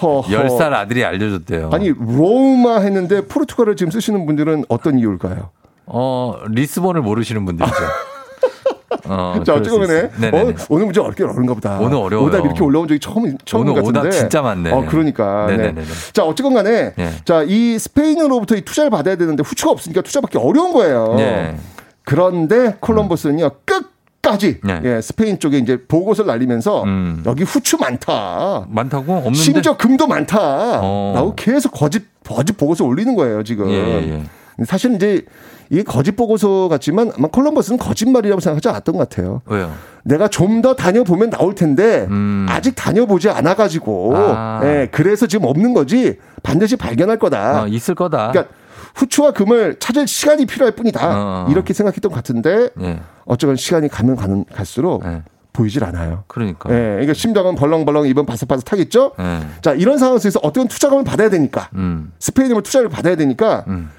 허, 0.00 0.24
열살 0.30 0.72
아들이 0.74 1.04
알려줬대요. 1.04 1.70
아니 1.72 1.88
로마 1.88 2.78
했는데 2.78 3.22
포르투갈을 3.22 3.74
지금 3.74 3.90
쓰시는 3.90 4.24
분들은 4.24 4.66
어떤 4.68 5.00
이유일까요? 5.00 5.50
어, 5.86 6.36
리스본을 6.48 7.02
모르시는 7.02 7.44
분들이죠. 7.44 7.74
어, 9.12 9.42
자 9.44 9.54
어쨌거나. 9.54 9.86
네네네. 9.86 10.38
어, 10.52 10.54
오늘 10.68 10.86
문제 10.86 11.00
어렵게 11.00 11.24
어려운가 11.24 11.54
보다. 11.54 11.78
오늘 11.78 11.96
어려워요. 11.96 12.26
오답 12.28 12.44
이렇게 12.44 12.62
올라온 12.62 12.88
적이 12.88 13.00
처음 13.00 13.36
처음 13.44 13.62
오늘 13.62 13.74
같은데. 13.74 13.98
오답 14.00 14.12
진짜 14.12 14.42
많네. 14.42 14.70
어 14.72 14.84
그러니까. 14.88 15.46
네. 15.48 15.56
네네네네. 15.56 15.86
자 16.12 16.24
어쨌건 16.24 16.54
간에 16.54 16.92
예. 16.98 17.10
자이 17.24 17.78
스페인으로부터 17.78 18.56
이 18.56 18.62
투자를 18.62 18.90
받아야 18.90 19.16
되는데 19.16 19.42
후추가 19.42 19.72
없으니까 19.72 20.02
투자받기 20.02 20.38
어려운 20.38 20.72
거예요. 20.72 21.16
예. 21.18 21.56
그런데 22.04 22.76
콜럼버스는요 22.80 23.50
끝 23.64 23.92
까지 24.22 24.60
네. 24.62 24.80
예, 24.84 25.00
스페인 25.00 25.40
쪽에 25.40 25.58
이제 25.58 25.84
보고서를 25.88 26.28
날리면서 26.28 26.84
음. 26.84 27.24
여기 27.26 27.42
후추 27.42 27.76
많다. 27.78 28.66
많다고? 28.68 29.14
없는데? 29.16 29.36
심지어 29.36 29.76
금도 29.76 30.06
많다. 30.06 30.78
어. 30.80 31.12
라고 31.16 31.34
계속 31.34 31.72
거짓 31.72 32.04
거짓 32.24 32.56
보고서 32.56 32.84
올리는 32.84 33.16
거예요 33.16 33.42
지금. 33.42 33.68
예, 33.68 33.74
예. 33.74 34.22
사실 34.64 34.94
이제 34.94 35.24
이게 35.70 35.82
거짓 35.82 36.12
보고서 36.12 36.68
같지만 36.68 37.12
아마 37.16 37.28
콜럼버스는 37.28 37.78
거짓말이라고 37.78 38.40
생각하지 38.40 38.68
않았던 38.68 38.96
것 38.96 39.08
같아요. 39.08 39.42
왜요? 39.46 39.72
내가 40.04 40.28
좀 40.28 40.62
더 40.62 40.74
다녀보면 40.74 41.30
나올 41.30 41.54
텐데 41.54 42.06
음. 42.10 42.46
아직 42.48 42.74
다녀보지 42.76 43.28
않아가지고 43.30 44.12
아. 44.16 44.60
예, 44.64 44.88
그래서 44.92 45.26
지금 45.26 45.46
없는 45.46 45.74
거지 45.74 46.18
반드시 46.42 46.76
발견할 46.76 47.18
거다. 47.18 47.62
어, 47.62 47.66
있을 47.68 47.94
거다. 47.94 48.30
그러니까 48.30 48.54
후추와 48.94 49.32
금을 49.32 49.76
찾을 49.80 50.06
시간이 50.06 50.46
필요할 50.46 50.72
뿐이다. 50.72 51.00
어. 51.02 51.46
이렇게 51.50 51.72
생각했던 51.72 52.10
것 52.10 52.16
같은데 52.16 52.68
예. 52.80 53.00
어쩌면 53.24 53.56
시간이 53.56 53.88
가면 53.88 54.16
가는 54.16 54.44
갈수록 54.54 55.02
예. 55.06 55.22
보이질 55.52 55.84
않아요. 55.84 56.24
그러니까. 56.28 56.70
예, 56.70 56.76
그러니까 56.92 57.14
심장은 57.14 57.54
벌렁벌렁 57.56 58.06
입은 58.06 58.26
바삭바삭하겠죠. 58.26 59.12
예. 59.18 59.40
자 59.62 59.72
이런 59.72 59.98
상황에서 59.98 60.38
어떤 60.42 60.68
투자금을 60.68 61.04
받아야 61.04 61.28
되니까 61.30 61.68
음. 61.74 62.12
스페인으로 62.18 62.60
투자를 62.62 62.88
받아야 62.88 63.16
되니까 63.16 63.64
음. 63.68 63.90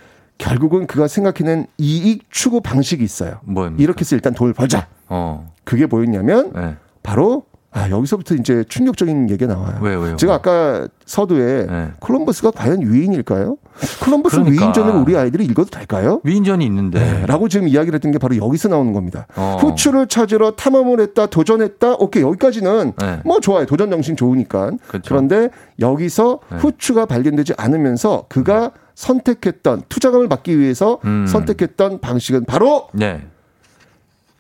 결국은 0.44 0.88
그가 0.88 1.08
생각해낸 1.08 1.68
이익 1.78 2.26
추구 2.30 2.60
방식이 2.60 3.04
있어요. 3.04 3.40
뭐입니까? 3.46 3.82
이렇게 3.82 4.02
해서 4.02 4.16
일단 4.16 4.34
돈을 4.34 4.54
벌자. 4.54 4.88
어. 5.08 5.52
그게 5.64 5.86
뭐였냐면 5.86 6.52
예. 6.58 6.76
바로 7.02 7.46
아, 7.72 7.90
여기서부터 7.90 8.36
이제 8.36 8.64
충격적인 8.70 9.32
얘기가 9.32 9.52
나와요. 9.52 9.80
왜요, 9.82 10.00
왜요? 10.00 10.16
제가 10.16 10.36
아까 10.36 10.88
서두에 11.06 11.66
콜럼버스가 12.00 12.52
과연 12.52 12.82
위인일까요? 12.82 13.58
콜럼버스 14.04 14.36
네. 14.36 14.44
그러니까. 14.44 14.66
위인전을 14.66 14.94
우리 15.02 15.18
아이들이 15.18 15.46
읽어도 15.46 15.72
될까요? 15.72 16.22
위인전이 16.24 16.64
있는데. 16.66 17.00
네, 17.00 17.26
라고 17.26 17.48
지금 17.48 17.68
이야기를 17.68 17.96
했던 17.96 18.12
게 18.12 18.20
바로 18.20 18.38
여기서 18.38 18.68
나오는 18.70 18.94
겁니다. 18.94 19.26
어. 19.36 19.58
후추를 19.60 20.08
찾으러 20.08 20.52
탐험을 20.52 21.00
했다, 21.00 21.26
도전했다, 21.26 21.96
오케이, 21.96 22.22
여기까지는 22.22 22.94
네. 22.96 23.22
뭐 23.26 23.40
좋아요. 23.40 23.66
도전 23.66 23.90
정신 23.90 24.16
좋으니까. 24.16 24.72
그렇죠. 24.88 25.10
그런데 25.10 25.50
여기서 25.80 26.42
네. 26.52 26.58
후추가 26.58 27.08
발견되지 27.08 27.54
않으면서 27.58 28.26
그가 28.30 28.72
선택했던, 28.96 29.84
투자금을 29.90 30.28
받기 30.28 30.60
위해서 30.60 31.00
음. 31.06 31.26
선택했던 31.28 32.00
방식은 32.00 32.46
바로 32.46 32.90
네. 32.94 33.22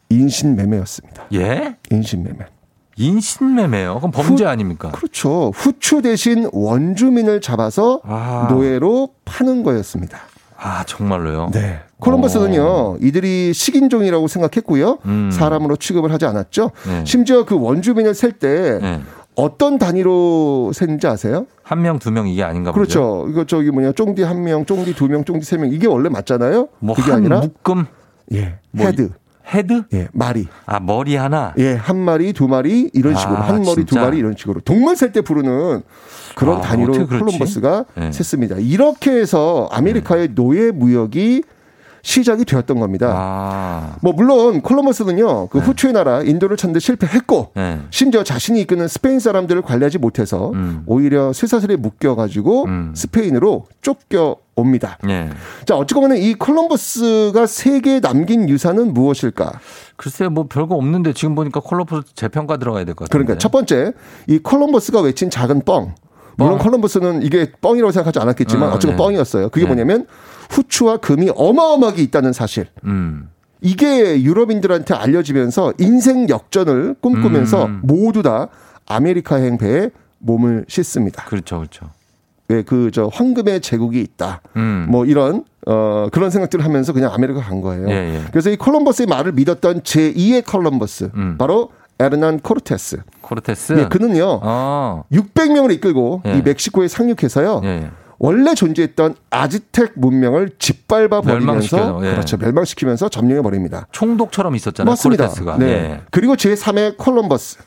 인신매매였습니다. 0.10 1.26
예? 1.34 1.78
인신매매. 1.89 2.45
인신매매요? 2.95 3.97
그럼 3.97 4.12
범죄 4.12 4.45
아닙니까? 4.45 4.91
그렇죠. 4.91 5.51
후추 5.56 6.01
대신 6.04 6.47
원주민을 6.51 7.41
잡아서 7.41 8.01
아. 8.04 8.47
노예로 8.51 9.10
파는 9.26 9.64
거였습니다. 9.64 10.20
아, 10.56 10.84
정말로요? 10.86 11.49
네. 11.51 11.80
콜럼버스는요, 11.99 12.97
이들이 13.01 13.54
식인종이라고 13.54 14.28
생각했고요. 14.28 14.99
음. 15.06 15.32
사람으로 15.32 15.76
취급을 15.78 16.12
하지 16.14 16.26
않았죠. 16.26 16.72
네. 16.88 17.04
심지어 17.06 17.45
그 17.45 17.60
원주민을 17.60 18.14
셀때 18.14 18.80
네. 18.80 19.01
어떤 19.36 19.78
단위로 19.80 20.72
셌는지 20.74 21.08
아세요? 21.08 21.46
한 21.64 21.82
명, 21.82 21.98
두 22.00 22.12
명 22.12 22.28
이게 22.28 22.44
아닌가 22.44 22.72
보죠. 22.72 22.80
그렇죠. 23.26 23.28
이거 23.30 23.46
저기 23.46 23.72
뭐냐, 23.72 23.94
쫑디 23.94 24.22
한 24.24 24.44
명, 24.44 24.66
쫑디 24.66 24.94
두 24.96 25.08
명, 25.08 25.24
쫑디 25.24 25.46
세 25.46 25.58
명. 25.58 25.72
이게 25.72 25.88
원래 25.88 26.10
맞잖아요. 26.10 26.68
뭐 26.80 26.96
그게 26.96 27.12
한 27.12 27.20
아니라 27.20 27.42
묶음? 27.42 27.86
예, 28.34 28.60
뭐 28.72 28.86
헤드. 28.86 29.10
헤드? 29.54 29.84
예, 29.94 30.08
마리. 30.14 30.48
아, 30.66 30.80
머리 30.80 31.16
하나? 31.16 31.54
예, 31.58 31.74
한 31.74 31.98
마리, 31.98 32.32
두 32.32 32.48
마리 32.48 32.90
이런 32.94 33.14
아, 33.16 33.20
식으로 33.20 33.36
한 33.38 33.62
머리, 33.64 33.84
두 33.84 33.86
진짜? 33.96 34.02
마리 34.06 34.18
이런 34.18 34.36
식으로 34.38 34.62
동물 34.62 34.96
셀 34.96 35.12
때 35.12 35.22
부르는 35.22 35.82
그런 36.36 36.58
아, 36.58 36.62
단위로? 36.62 37.08
콜럼버스가 37.08 37.86
네. 37.96 38.12
셌습니다. 38.12 38.56
이렇게 38.60 39.12
해서 39.12 39.68
아메리카의 39.72 40.30
노예 40.36 40.72
무역이 40.72 41.44
시작이 42.04 42.43
되었던 42.45 42.80
겁니다. 42.80 43.12
아. 43.16 43.95
뭐 44.01 44.12
물론 44.14 44.62
콜럼버스는요 44.62 45.47
그 45.47 45.60
후추의 45.60 45.93
나라 45.93 46.22
인도를 46.22 46.58
찾는 46.58 46.74
데 46.74 46.80
실패했고 46.80 47.51
네. 47.56 47.80
심지어 47.89 48.24
자신이 48.24 48.60
이끄는 48.62 48.88
스페인 48.89 49.20
사람들을 49.20 49.62
관리하지 49.64 49.97
못해서 49.97 50.51
음. 50.51 50.84
오히려 50.86 51.32
쇠사슬에 51.34 51.78
묶여가지고 51.78 52.68
스페인으로 52.93 53.66
쫓겨 53.82 54.36
옵니다. 54.56 54.99
예. 55.10 55.30
자 55.66 55.76
어찌보면 55.78 56.18
이 56.18 56.36
콜럼버스가 56.36 57.47
세계에 57.47 58.01
남긴 58.01 58.47
유산은 58.49 58.93
무엇일까? 58.93 59.60
글쎄, 59.95 60.28
뭐 60.28 60.45
별거 60.47 60.76
없는데 60.76 61.14
지금 61.14 61.34
보니까 61.34 61.60
콜럼버스 61.62 62.14
재평가 62.16 62.58
들어가야 62.58 62.86
될 62.86 62.93
것 62.93 63.06
같아요. 63.08 63.24
그러니까 63.24 63.39
첫 63.39 63.51
번째 63.51 63.93
이 64.28 64.38
콜럼버스가 64.39 65.01
외친 65.01 65.30
작은 65.32 65.62
뻥. 65.66 65.95
물론 66.38 66.58
콜럼버스는 66.58 67.24
이게 67.24 67.52
뻥이라고 67.62 67.92
생각하지 67.92 68.20
않았겠지만 68.20 68.70
어, 68.70 68.74
어쨌든 68.74 68.92
네. 68.92 68.96
뻥이었어요. 68.98 69.50
그게 69.50 69.66
네. 69.66 69.68
뭐냐면 69.68 70.08
후추와 70.50 70.98
금이 70.98 71.32
어마어마하게 71.36 72.02
있다는 72.04 72.34
사실. 72.34 72.68
음. 72.86 73.30
이게 73.62 74.22
유럽인들한테 74.22 74.94
알려지면서 74.94 75.74
인생 75.80 76.28
역전을 76.28 76.96
꿈꾸면서 77.00 77.66
음. 77.66 77.80
모두 77.84 78.22
다 78.22 78.50
아메리카 78.86 79.38
행 79.38 79.58
배에 79.58 79.90
몸을 80.20 80.66
싣습니다. 80.68 81.24
그렇죠, 81.26 81.58
그렇죠. 81.58 81.90
왜 82.50 82.70
그저 82.70 83.10
황금의 83.14 83.62
제국이 83.62 84.02
있다. 84.02 84.42
음. 84.58 84.88
뭐 84.90 85.06
이런 85.06 85.46
어 85.66 86.10
그런 86.12 86.30
생각들을 86.30 86.64
하면서 86.64 86.92
그냥 86.92 87.14
아메리카 87.14 87.40
간 87.40 87.62
거예요. 87.62 87.90
예, 87.90 88.16
예. 88.16 88.22
그래서 88.32 88.50
이 88.50 88.58
콜럼버스의 88.58 89.08
말을 89.08 89.32
믿었던 89.32 89.82
제2의 89.82 90.46
콜럼버스 90.46 91.12
음. 91.16 91.36
바로 91.38 91.70
에르난 92.00 92.39
코르테스. 92.39 93.02
코르테스. 93.22 93.74
네, 93.74 93.88
그는요. 93.88 94.39
어. 94.44 95.04
600명을 95.12 95.72
이끌고 95.74 96.24
예. 96.26 96.38
이 96.38 96.41
멕시코에 96.41 96.88
상륙해서요. 96.88 97.62
예, 97.64 97.68
예. 97.68 97.91
원래 98.20 98.56
존재했던 98.56 99.16
아즈텍 99.30 99.94
문명을 99.96 100.52
짓밟아 100.58 101.22
버리면서. 101.22 102.00
예. 102.04 102.12
그렇죠. 102.12 102.38
멸망시키면서 102.38 103.10
점령해 103.10 103.41
버립니다. 103.41 103.88
총독처럼 103.91 104.56
있었잖아요. 104.56 104.91
맞습니다. 104.91 105.26
코르테스가. 105.26 105.58
네. 105.58 105.66
예. 105.68 106.02
그리고 106.12 106.36
제 106.36 106.54
3의 106.54 106.98
콜럼버스 106.98 107.58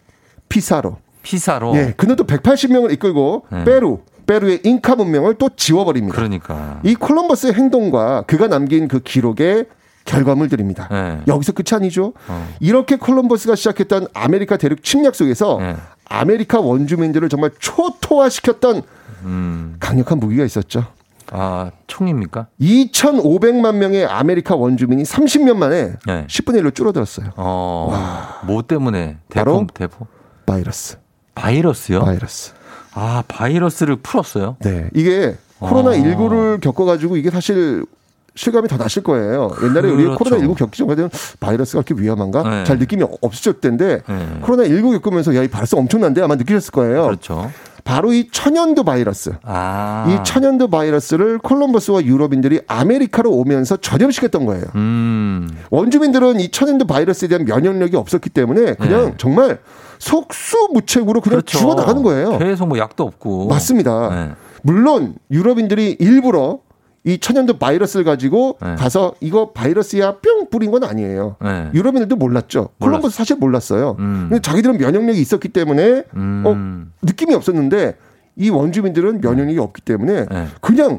피사로. 0.48 0.98
피사로. 1.22 1.76
예. 1.76 1.94
그는 1.96 2.16
또 2.16 2.24
180명을 2.24 2.92
이끌고 2.92 3.46
예. 3.52 3.64
페루, 3.64 4.00
페루의 4.26 4.60
잉카 4.64 4.96
문명을 4.96 5.34
또 5.34 5.50
지워버립니다. 5.54 6.14
그러니까. 6.16 6.80
이 6.82 6.94
콜럼버스의 6.94 7.54
행동과 7.54 8.22
그가 8.26 8.48
남긴 8.48 8.88
그 8.88 9.00
기록의 9.00 9.66
결과물들입니다. 10.06 10.88
예. 10.92 11.20
여기서 11.26 11.52
끝이 11.52 11.76
아니죠. 11.76 12.14
어. 12.28 12.48
이렇게 12.60 12.96
콜럼버스가 12.96 13.54
시작했던 13.54 14.06
아메리카 14.14 14.56
대륙 14.56 14.82
침략 14.82 15.14
속에서 15.14 15.58
예. 15.60 15.76
아메리카 16.08 16.60
원주민들을 16.60 17.28
정말 17.28 17.50
초토화시켰던 17.58 18.82
음. 19.24 19.76
강력한 19.80 20.18
무기가 20.18 20.44
있었죠. 20.44 20.86
아, 21.32 21.72
총입니까? 21.88 22.46
2,500만 22.60 23.74
명의 23.74 24.06
아메리카 24.06 24.54
원주민이 24.54 25.02
30년 25.02 25.56
만에 25.56 25.94
네. 26.06 26.26
10분의 26.28 26.62
1로 26.62 26.74
줄어들었어요. 26.74 27.32
어. 27.36 28.40
뭐 28.46 28.62
때문에? 28.62 29.18
대포, 29.28 29.66
대포? 29.74 30.06
바이러스. 30.46 30.98
바이러스요? 31.34 32.04
바이러스. 32.04 32.52
아, 32.94 33.24
바이러스를 33.26 33.96
풀었어요? 33.96 34.56
네. 34.60 34.88
이게 34.94 35.36
어. 35.58 35.68
코로나19를 35.68 36.60
겪어가지고 36.60 37.16
이게 37.16 37.30
사실 37.30 37.84
실감이 38.36 38.68
더 38.68 38.76
나실 38.76 39.02
거예요. 39.02 39.50
옛날에 39.62 39.90
우리 39.90 40.04
그렇죠. 40.04 40.18
코로나 40.18 40.38
19 40.38 40.54
겪기 40.54 40.78
전까지는 40.78 41.10
바이러스가 41.40 41.82
그렇게 41.82 42.00
위험한가? 42.02 42.42
네. 42.48 42.64
잘 42.64 42.78
느낌이 42.78 43.02
없으셨을 43.20 43.60
텐데 43.60 44.02
네. 44.08 44.26
코로나 44.42 44.68
19 44.68 44.92
겪으면서 44.92 45.34
야, 45.34 45.42
이 45.42 45.48
바이러스 45.48 45.74
엄청난데 45.74 46.22
아마 46.22 46.36
느끼셨을 46.36 46.70
거예요. 46.70 47.06
그렇죠. 47.06 47.50
바로 47.82 48.12
이 48.12 48.28
천연두 48.32 48.82
바이러스. 48.82 49.32
아. 49.44 50.06
이 50.08 50.24
천연두 50.24 50.68
바이러스를 50.68 51.38
콜럼버스와 51.38 52.04
유럽인들이 52.04 52.60
아메리카로 52.66 53.30
오면서 53.30 53.76
전염시켰던 53.76 54.44
거예요. 54.44 54.64
음. 54.74 55.48
원주민들은 55.70 56.40
이 56.40 56.50
천연두 56.50 56.86
바이러스에 56.86 57.28
대한 57.28 57.44
면역력이 57.44 57.96
없었기 57.96 58.30
때문에 58.30 58.74
그냥 58.74 59.04
네. 59.04 59.14
정말 59.18 59.60
속수무책으로 60.00 61.20
그냥 61.20 61.38
그렇죠. 61.38 61.58
죽어 61.58 61.74
나가는 61.74 62.02
거예요. 62.02 62.38
계속 62.38 62.66
뭐 62.66 62.76
약도 62.78 63.04
없고. 63.04 63.46
맞습니다. 63.48 64.08
네. 64.10 64.30
물론 64.62 65.14
유럽인들이 65.30 65.96
일부러 66.00 66.58
이 67.06 67.18
천연두 67.18 67.58
바이러스를 67.58 68.04
가지고 68.04 68.58
네. 68.60 68.74
가서 68.74 69.14
이거 69.20 69.52
바이러스야 69.52 70.16
뿅 70.18 70.50
뿌린 70.50 70.72
건 70.72 70.82
아니에요. 70.82 71.36
네. 71.40 71.70
유럽인들도 71.72 72.16
몰랐죠. 72.16 72.70
콜럼버스 72.80 73.16
사실 73.16 73.36
몰랐어요. 73.36 73.94
음. 74.00 74.26
근데 74.28 74.42
자기들은 74.42 74.76
면역력이 74.78 75.20
있었기 75.20 75.50
때문에 75.50 76.02
음. 76.16 76.42
어, 76.44 77.06
느낌이 77.06 77.32
없었는데 77.32 77.96
이 78.34 78.50
원주민들은 78.50 79.20
면역력이 79.20 79.58
없기 79.60 79.82
때문에 79.82 80.26
네. 80.26 80.46
그냥 80.60 80.98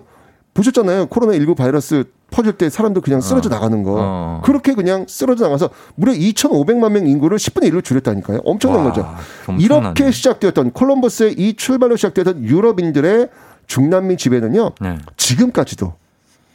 보셨잖아요. 0.54 1.08
코로나19 1.08 1.58
바이러스 1.58 2.06
퍼질 2.32 2.54
때 2.54 2.70
사람들 2.70 3.02
그냥 3.02 3.20
쓰러져 3.20 3.50
어. 3.50 3.54
나가는 3.54 3.84
거. 3.84 3.96
어. 4.00 4.42
그렇게 4.46 4.74
그냥 4.76 5.06
쓰러져 5.10 5.44
나가서 5.44 5.70
무려 5.96 6.14
2,500만 6.14 6.90
명 6.94 7.06
인구를 7.06 7.38
10분의 7.38 7.70
1로 7.72 7.84
줄였다니까요. 7.84 8.40
엄청난 8.46 8.86
와, 8.86 8.92
거죠. 8.92 9.02
엄청나네. 9.46 9.64
이렇게 9.64 10.12
시작되었던 10.12 10.72
콜럼버스의 10.72 11.34
이 11.34 11.56
출발로 11.56 11.98
시작되었던 11.98 12.46
유럽인들의 12.46 13.28
중남미 13.68 14.18
지배는요. 14.18 14.72
네. 14.82 14.98
지금까지도 15.18 15.94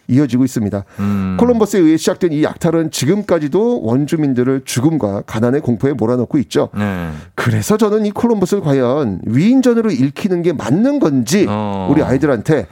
이어지고 0.09 0.45
있습니다. 0.45 0.85
음. 0.99 1.37
콜럼버스에 1.39 1.81
의해 1.81 1.97
시작된 1.97 2.33
이 2.33 2.43
약탈은 2.43 2.91
지금까지도 2.91 3.83
원주민들을 3.83 4.63
죽음과 4.65 5.23
가난의 5.23 5.61
공포에 5.61 5.93
몰아넣고 5.93 6.39
있죠. 6.39 6.71
네. 6.77 7.11
그래서 7.35 7.77
저는 7.77 8.05
이 8.05 8.11
콜럼버스를 8.11 8.63
과연 8.63 9.21
위인전으로 9.25 9.91
읽히는 9.91 10.43
게 10.43 10.53
맞는 10.53 10.99
건지 10.99 11.47
어. 11.49 11.89
우리 11.91 12.03
아이들한테 12.03 12.67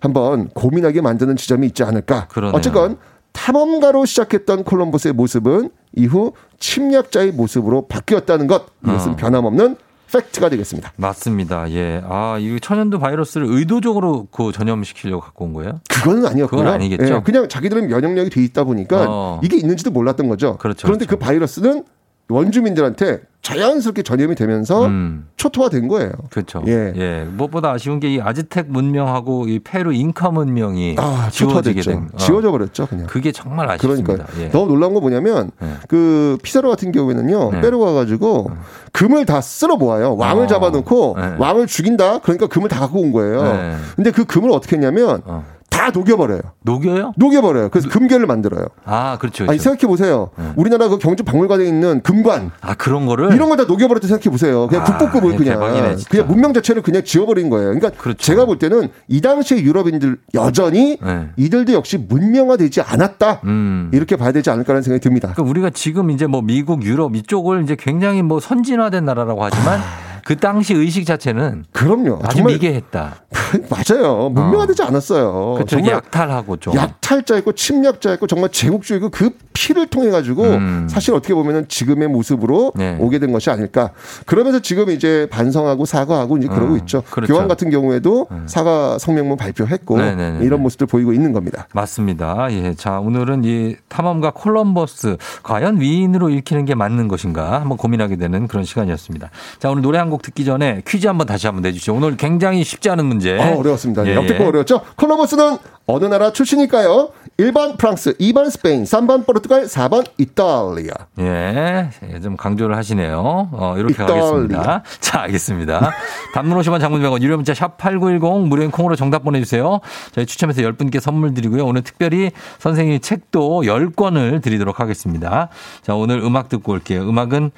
한번 0.00 0.48
고민하게 0.48 1.00
만드는 1.00 1.36
지점이 1.36 1.66
있지 1.68 1.82
않을까. 1.82 2.28
그러네요. 2.28 2.56
어쨌건 2.56 2.98
탐험가로 3.32 4.04
시작했던 4.04 4.64
콜럼버스의 4.64 5.14
모습은 5.14 5.70
이후 5.94 6.32
침략자의 6.58 7.32
모습으로 7.32 7.86
바뀌었다는 7.86 8.46
것. 8.46 8.66
이것은 8.84 9.12
어. 9.12 9.16
변함없는 9.16 9.76
팩트가 10.12 10.48
되겠습니다. 10.48 10.92
맞습니다. 10.96 11.70
예. 11.72 12.02
아, 12.04 12.38
이 12.38 12.58
천연두 12.60 12.98
바이러스를 12.98 13.46
의도적으로 13.48 14.28
그 14.30 14.52
전염시키려고 14.52 15.20
갖고 15.20 15.44
온 15.44 15.52
거예요? 15.52 15.80
그거는 15.88 16.26
아니었고요. 16.26 16.60
그건 16.60 16.74
아니겠죠? 16.74 17.14
예, 17.16 17.20
그냥 17.24 17.48
자기들은 17.48 17.88
면역력이 17.88 18.30
돼 18.30 18.42
있다 18.44 18.64
보니까 18.64 19.06
어. 19.08 19.40
이게 19.42 19.56
있는지도 19.56 19.90
몰랐던 19.90 20.28
거죠. 20.28 20.56
그렇죠, 20.58 20.88
런데그 20.88 21.16
바이러스는 21.16 21.84
원주민들한테 22.28 23.20
자연스럽게 23.42 24.02
전염이 24.02 24.34
되면서 24.34 24.86
음. 24.86 25.28
초토화된 25.36 25.86
거예요. 25.86 26.10
그렇죠. 26.30 26.64
예. 26.66 26.92
예. 26.96 27.24
무엇보다 27.30 27.70
아쉬운 27.70 28.00
게 28.00 28.06
이 28.12 28.20
아즈텍 28.20 28.66
문명하고 28.68 29.46
이 29.46 29.60
페루 29.60 29.92
잉카 29.92 30.30
문명이 30.32 30.96
아, 30.98 31.28
지워지게. 31.30 31.80
된. 31.82 32.08
어. 32.12 32.16
지워져 32.16 32.50
버렸죠, 32.50 32.86
그냥. 32.86 33.06
그게 33.06 33.30
정말 33.30 33.70
아쉽습니다. 33.70 34.14
그러니까 34.14 34.40
예. 34.42 34.50
더 34.50 34.66
놀라운 34.66 34.94
거 34.94 35.00
뭐냐면 35.00 35.52
네. 35.60 35.68
그 35.86 36.38
피사로 36.42 36.68
같은 36.70 36.90
경우에는요 36.90 37.52
네. 37.52 37.60
빼로 37.60 37.78
가가지고 37.78 38.50
금을 38.92 39.26
다 39.26 39.40
쓸어 39.40 39.76
모아요 39.76 40.16
왕을 40.16 40.44
어. 40.44 40.46
잡아 40.48 40.70
놓고 40.70 41.14
네. 41.18 41.34
왕을 41.38 41.66
죽인다 41.68 42.18
그러니까 42.20 42.46
금을 42.48 42.68
다 42.68 42.80
갖고 42.80 43.00
온 43.00 43.12
거예요 43.12 43.42
네. 43.42 43.76
근데 43.94 44.10
그 44.10 44.24
금을 44.24 44.50
어떻게 44.50 44.74
했냐면 44.76 45.22
어. 45.24 45.44
다다 45.86 45.98
녹여버려요. 45.98 46.40
녹여요? 46.62 47.12
녹여버려요. 47.16 47.68
그래서 47.70 47.88
금괴를 47.88 48.26
만들어요. 48.26 48.66
아, 48.84 49.18
그렇죠. 49.18 49.44
아니 49.44 49.58
그렇죠. 49.58 49.62
생각해 49.62 49.88
보세요. 49.88 50.30
우리나라 50.56 50.88
그 50.88 50.98
경주 50.98 51.24
박물관에 51.24 51.64
있는 51.64 52.00
금관 52.02 52.50
아, 52.60 52.74
그런 52.74 53.06
거를 53.06 53.32
이런 53.34 53.48
걸 53.48 53.56
다 53.56 53.64
녹여버렸다 53.64 54.06
생각해 54.06 54.30
보세요. 54.30 54.66
그냥 54.66 54.82
아, 54.82 54.84
국보급을 54.84 55.32
예, 55.32 55.36
그냥 55.36 55.54
대박이네. 55.60 55.96
그냥 56.10 56.26
문명 56.28 56.52
자체를 56.52 56.82
그냥 56.82 57.02
지워버린 57.04 57.48
거예요. 57.48 57.68
그러니까 57.72 57.90
그렇죠. 57.90 58.18
제가 58.18 58.44
볼 58.44 58.58
때는 58.58 58.88
이 59.08 59.20
당시에 59.22 59.62
유럽인들 59.62 60.18
여전히 60.34 60.98
네. 61.02 61.28
이들도 61.36 61.72
역시 61.72 61.96
문명화되지 61.96 62.82
않았다 62.82 63.40
음. 63.44 63.90
이렇게 63.94 64.16
봐야 64.16 64.32
되지 64.32 64.50
않을까라는 64.50 64.82
생각이 64.82 65.00
듭니다. 65.00 65.32
그러니까 65.32 65.50
우리가 65.50 65.70
지금 65.70 66.10
이제 66.10 66.26
뭐 66.26 66.42
미국, 66.42 66.82
유럽 66.84 67.16
이쪽을 67.16 67.62
이제 67.62 67.76
굉장히 67.78 68.20
뭐 68.22 68.40
선진화된 68.40 69.04
나라라고 69.06 69.42
하지만 69.44 69.80
그 70.26 70.34
당시 70.34 70.74
의식 70.74 71.06
자체는 71.06 71.66
그럼요. 71.70 72.18
아주 72.24 72.38
정말 72.38 72.54
미개했다. 72.54 73.14
맞아요. 73.70 74.28
문명화되지 74.30 74.82
않았어요. 74.82 75.54
그렇죠. 75.54 75.78
이게 75.78 75.92
약탈하고 75.92 76.56
좀. 76.56 76.74
약탈자였고 76.74 77.52
침략자였고 77.52 78.26
정말 78.26 78.50
제국주의고 78.50 79.10
그 79.10 79.30
피를 79.52 79.86
통해 79.86 80.10
가지고 80.10 80.42
음. 80.42 80.88
사실 80.90 81.14
어떻게 81.14 81.32
보면은 81.32 81.68
지금의 81.68 82.08
모습으로 82.08 82.72
네. 82.74 82.96
오게 82.98 83.20
된 83.20 83.30
것이 83.30 83.50
아닐까. 83.50 83.90
그러면서 84.26 84.58
지금 84.58 84.90
이제 84.90 85.28
반성하고 85.30 85.84
사과하고 85.84 86.38
이제 86.38 86.48
그러고 86.48 86.74
음, 86.74 86.78
있죠. 86.78 87.02
그렇죠. 87.08 87.32
교황 87.32 87.46
같은 87.46 87.70
경우에도 87.70 88.26
사과 88.46 88.98
성명문 88.98 89.36
발표했고 89.36 89.96
네네네네. 89.96 90.44
이런 90.44 90.60
모습들 90.60 90.88
보이고 90.88 91.12
있는 91.12 91.32
겁니다. 91.32 91.68
맞습니다. 91.72 92.48
예. 92.50 92.74
자, 92.74 92.98
오늘은 92.98 93.44
이 93.44 93.76
탐험가 93.88 94.32
콜럼버스 94.32 95.18
과연 95.44 95.80
위인으로 95.80 96.30
읽히는 96.30 96.64
게 96.64 96.74
맞는 96.74 97.06
것인가 97.06 97.60
한번 97.60 97.78
고민하게 97.78 98.16
되는 98.16 98.48
그런 98.48 98.64
시간이었습니다. 98.64 99.30
자, 99.60 99.70
오늘 99.70 99.82
노래 99.82 99.98
한곡 99.98 100.15
듣기 100.22 100.44
전에 100.44 100.82
퀴즈 100.86 101.06
한번 101.06 101.26
다시 101.26 101.46
한번 101.46 101.62
내주시죠. 101.62 101.94
오늘 101.94 102.16
굉장히 102.16 102.64
쉽지 102.64 102.90
않은 102.90 103.04
문제. 103.04 103.38
어, 103.38 103.56
어려웠습니다. 103.58 104.06
예, 104.06 104.14
역대급 104.14 104.40
예. 104.40 104.44
어려웠죠. 104.46 104.82
콜럼버스는 104.96 105.58
어느 105.86 106.04
나라 106.06 106.32
출신일까요? 106.32 107.10
1번 107.38 107.76
프랑스, 107.76 108.16
2번 108.16 108.50
스페인, 108.50 108.84
3번 108.84 109.26
포르투갈, 109.26 109.64
4번 109.64 110.06
이탈리아. 110.16 110.94
예, 111.18 111.90
예, 112.10 112.20
좀 112.20 112.34
강조를 112.34 112.74
하시네요. 112.76 113.50
어, 113.52 113.74
이렇게 113.76 113.92
이탈리아. 113.92 114.14
가겠습니다. 114.14 114.82
자, 115.00 115.20
알겠습니다. 115.20 115.90
단문 116.32 116.58
50원 116.58 116.80
장문 116.80 117.02
100원 117.02 117.20
유료 117.20 117.36
문자 117.36 117.52
샵8910 117.52 118.46
무료인 118.46 118.70
콩으로 118.70 118.96
정답 118.96 119.22
보내주세요. 119.22 119.80
저희 120.12 120.24
추첨해서 120.24 120.62
10분께 120.62 120.98
선물 120.98 121.34
드리고요. 121.34 121.66
오늘 121.66 121.82
특별히 121.82 122.30
선생님이 122.58 123.00
책도 123.00 123.62
10권을 123.64 124.42
드리도록 124.42 124.80
하겠습니다. 124.80 125.50
자, 125.82 125.94
오늘 125.94 126.20
음악 126.20 126.48
듣고 126.48 126.72
올게요. 126.72 127.02
음악은, 127.06 127.50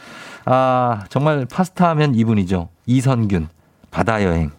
아, 0.46 1.04
정말 1.08 1.46
파스타 1.48 1.88
하면 1.90 2.16
이분이죠. 2.16 2.68
이선균, 2.86 3.48
바다여행. 3.92 4.50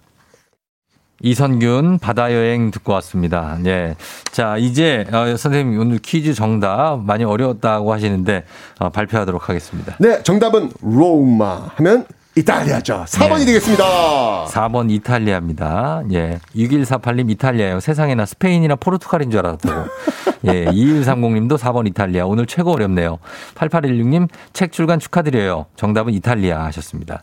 이선균 1.21 1.99
바다 1.99 2.33
여행 2.33 2.71
듣고 2.71 2.93
왔습니다. 2.93 3.57
예. 3.65 3.95
자, 4.31 4.57
이제 4.57 5.05
어, 5.11 5.35
선생님 5.35 5.79
오늘 5.79 5.99
퀴즈 5.99 6.33
정답 6.33 7.01
많이 7.03 7.23
어려웠다고 7.23 7.93
하시는데 7.93 8.45
어, 8.79 8.89
발표하도록 8.89 9.49
하겠습니다. 9.49 9.95
네, 9.99 10.23
정답은 10.23 10.71
로마 10.81 11.69
하면 11.75 12.05
이탈리아죠. 12.35 13.03
4번이 13.05 13.39
네. 13.39 13.45
되겠습니다. 13.47 14.45
4번 14.45 14.89
이탈리아입니다. 14.91 16.03
예. 16.13 16.39
6148님 16.55 17.29
이탈리아요. 17.31 17.79
세상에나 17.79 18.25
스페인이나 18.25 18.75
포르투갈인 18.75 19.29
줄 19.29 19.39
알았다고. 19.39 19.89
예. 20.47 20.65
2130님도 20.65 21.57
4번 21.57 21.87
이탈리아. 21.87 22.25
오늘 22.25 22.45
최고 22.45 22.71
어렵네요. 22.71 23.19
8816님 23.55 24.29
책 24.53 24.71
출간 24.71 24.99
축하드려요. 24.99 25.65
정답은 25.75 26.13
이탈리아 26.13 26.63
하셨습니다. 26.65 27.21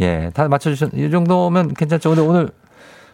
예. 0.00 0.30
다 0.34 0.48
맞춰주셨, 0.48 0.94
이 0.94 1.10
정도면 1.10 1.74
괜찮죠. 1.74 2.10
근데 2.10 2.22
오늘 2.22 2.50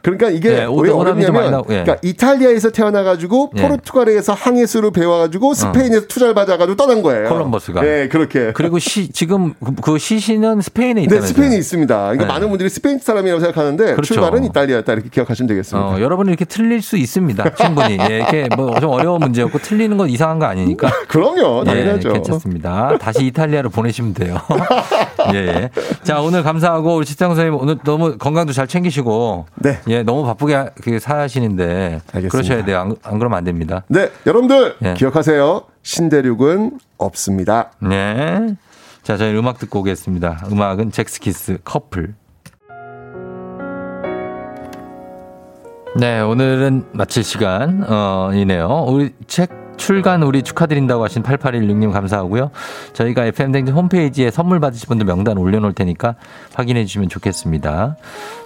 그러니까 0.02 0.30
이게 0.30 0.48
네, 0.50 0.56
왜 0.64 0.90
어렵냐면 0.90 1.50
나오- 1.52 1.60
예. 1.70 1.82
그러니까 1.82 1.96
이탈리아에서 2.02 2.70
태어나가지고 2.70 3.52
예. 3.56 3.62
포르투갈에서 3.62 4.32
항해수를 4.34 4.90
배워가지고 4.90 5.54
스페인에서 5.54 6.06
투자를 6.08 6.34
받아가지고 6.34 6.76
떠난 6.76 7.02
거예요. 7.02 7.28
콜럼버스가. 7.28 7.80
네, 7.82 8.08
그렇게. 8.08 8.52
그리고 8.52 8.78
시, 8.80 9.10
지금 9.12 9.54
그- 9.64 9.74
그 9.80 9.98
시신은 9.98 10.60
스페인에 10.60 10.94
네, 10.94 11.02
있다면서요. 11.02 11.28
스페인에 11.28 11.56
있습니다. 11.56 11.96
그러니까 11.96 12.24
네. 12.26 12.32
많은 12.32 12.48
분들이 12.48 12.68
스페인 12.68 12.98
사람이라고 12.98 13.40
생각하는데 13.40 13.84
그렇죠. 13.94 14.14
출발은 14.14 14.44
이탈리아였다 14.44 14.92
이렇게 14.92 15.08
기억하시면 15.08 15.46
되겠습니다. 15.48 15.88
어, 15.88 16.00
여러분이 16.00 16.28
이렇게 16.30 16.44
틀릴 16.44 16.82
수 16.82 16.96
있습니다. 16.96 17.54
충분히. 17.54 17.96
예, 18.10 18.16
이렇게 18.16 18.48
뭐 18.56 18.72
좀 18.80 18.90
어려운 18.90 19.20
문제였고 19.20 19.58
틀리는 19.60 19.96
건 19.96 20.08
이상한 20.10 20.40
거 20.40 20.46
아니니까. 20.46 20.90
그럼요, 21.06 21.62
당연하죠. 21.62 22.08
예, 22.08 22.12
괜찮습니다. 22.14 22.98
다시 22.98 23.26
이탈리아로 23.26 23.70
보내시면 23.70 24.14
돼요. 24.14 24.36
예, 25.32 25.38
예. 25.46 25.70
자, 26.02 26.20
오늘 26.20 26.42
감사하고 26.42 26.96
우리 26.96 27.06
지창 27.06 27.30
선생님 27.30 27.54
오늘 27.60 27.78
너무 27.84 28.18
건강도 28.18 28.52
잘 28.52 28.66
챙기시고. 28.66 29.46
네. 29.56 29.78
예, 29.92 30.02
너무 30.02 30.24
바쁘게 30.24 30.70
그 30.82 30.98
사시는데. 30.98 32.00
알겠습니다. 32.14 32.28
그러셔야 32.30 32.64
돼요. 32.64 32.78
안, 32.78 32.96
안 33.02 33.18
그러면 33.18 33.36
안 33.36 33.44
됩니다. 33.44 33.84
네, 33.88 34.10
여러분들 34.26 34.76
예. 34.82 34.94
기억하세요. 34.94 35.64
신대륙은 35.82 36.78
없습니다. 36.96 37.72
네. 37.78 38.56
자, 39.02 39.18
저희 39.18 39.36
음악 39.36 39.58
듣고 39.58 39.80
오겠습니다. 39.80 40.46
음악은 40.50 40.92
잭스키스 40.92 41.58
커플. 41.64 42.14
네, 45.94 46.20
오늘은 46.20 46.86
마칠 46.92 47.22
시간, 47.22 47.84
어, 47.86 48.30
이네요. 48.32 48.86
우리 48.88 49.12
책 49.26 49.61
출간 49.76 50.22
우리 50.22 50.42
축하드린다고 50.42 51.04
하신 51.04 51.22
8816님 51.22 51.92
감사하고요. 51.92 52.50
저희가 52.92 53.24
FM댕진 53.26 53.74
홈페이지에 53.74 54.30
선물 54.30 54.60
받으실 54.60 54.86
분들 54.88 55.06
명단 55.06 55.38
올려놓을 55.38 55.72
테니까 55.72 56.14
확인해 56.54 56.84
주시면 56.84 57.08
좋겠습니다. 57.08 57.96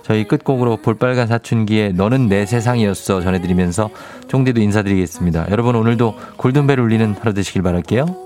저희 0.03 0.25
끝곡으로 0.25 0.79
볼빨간 0.79 1.27
사춘기에 1.27 1.91
너는 1.91 2.29
내 2.29 2.47
세상이었어 2.47 3.21
전해드리면서 3.21 3.91
종대도 4.29 4.61
인사드리겠습니다. 4.61 5.47
여러분 5.51 5.75
오늘도 5.75 6.15
골든벨 6.37 6.81
울리는 6.81 7.17
하루 7.21 7.35
되시길 7.35 7.63
바랄게요. 7.63 8.26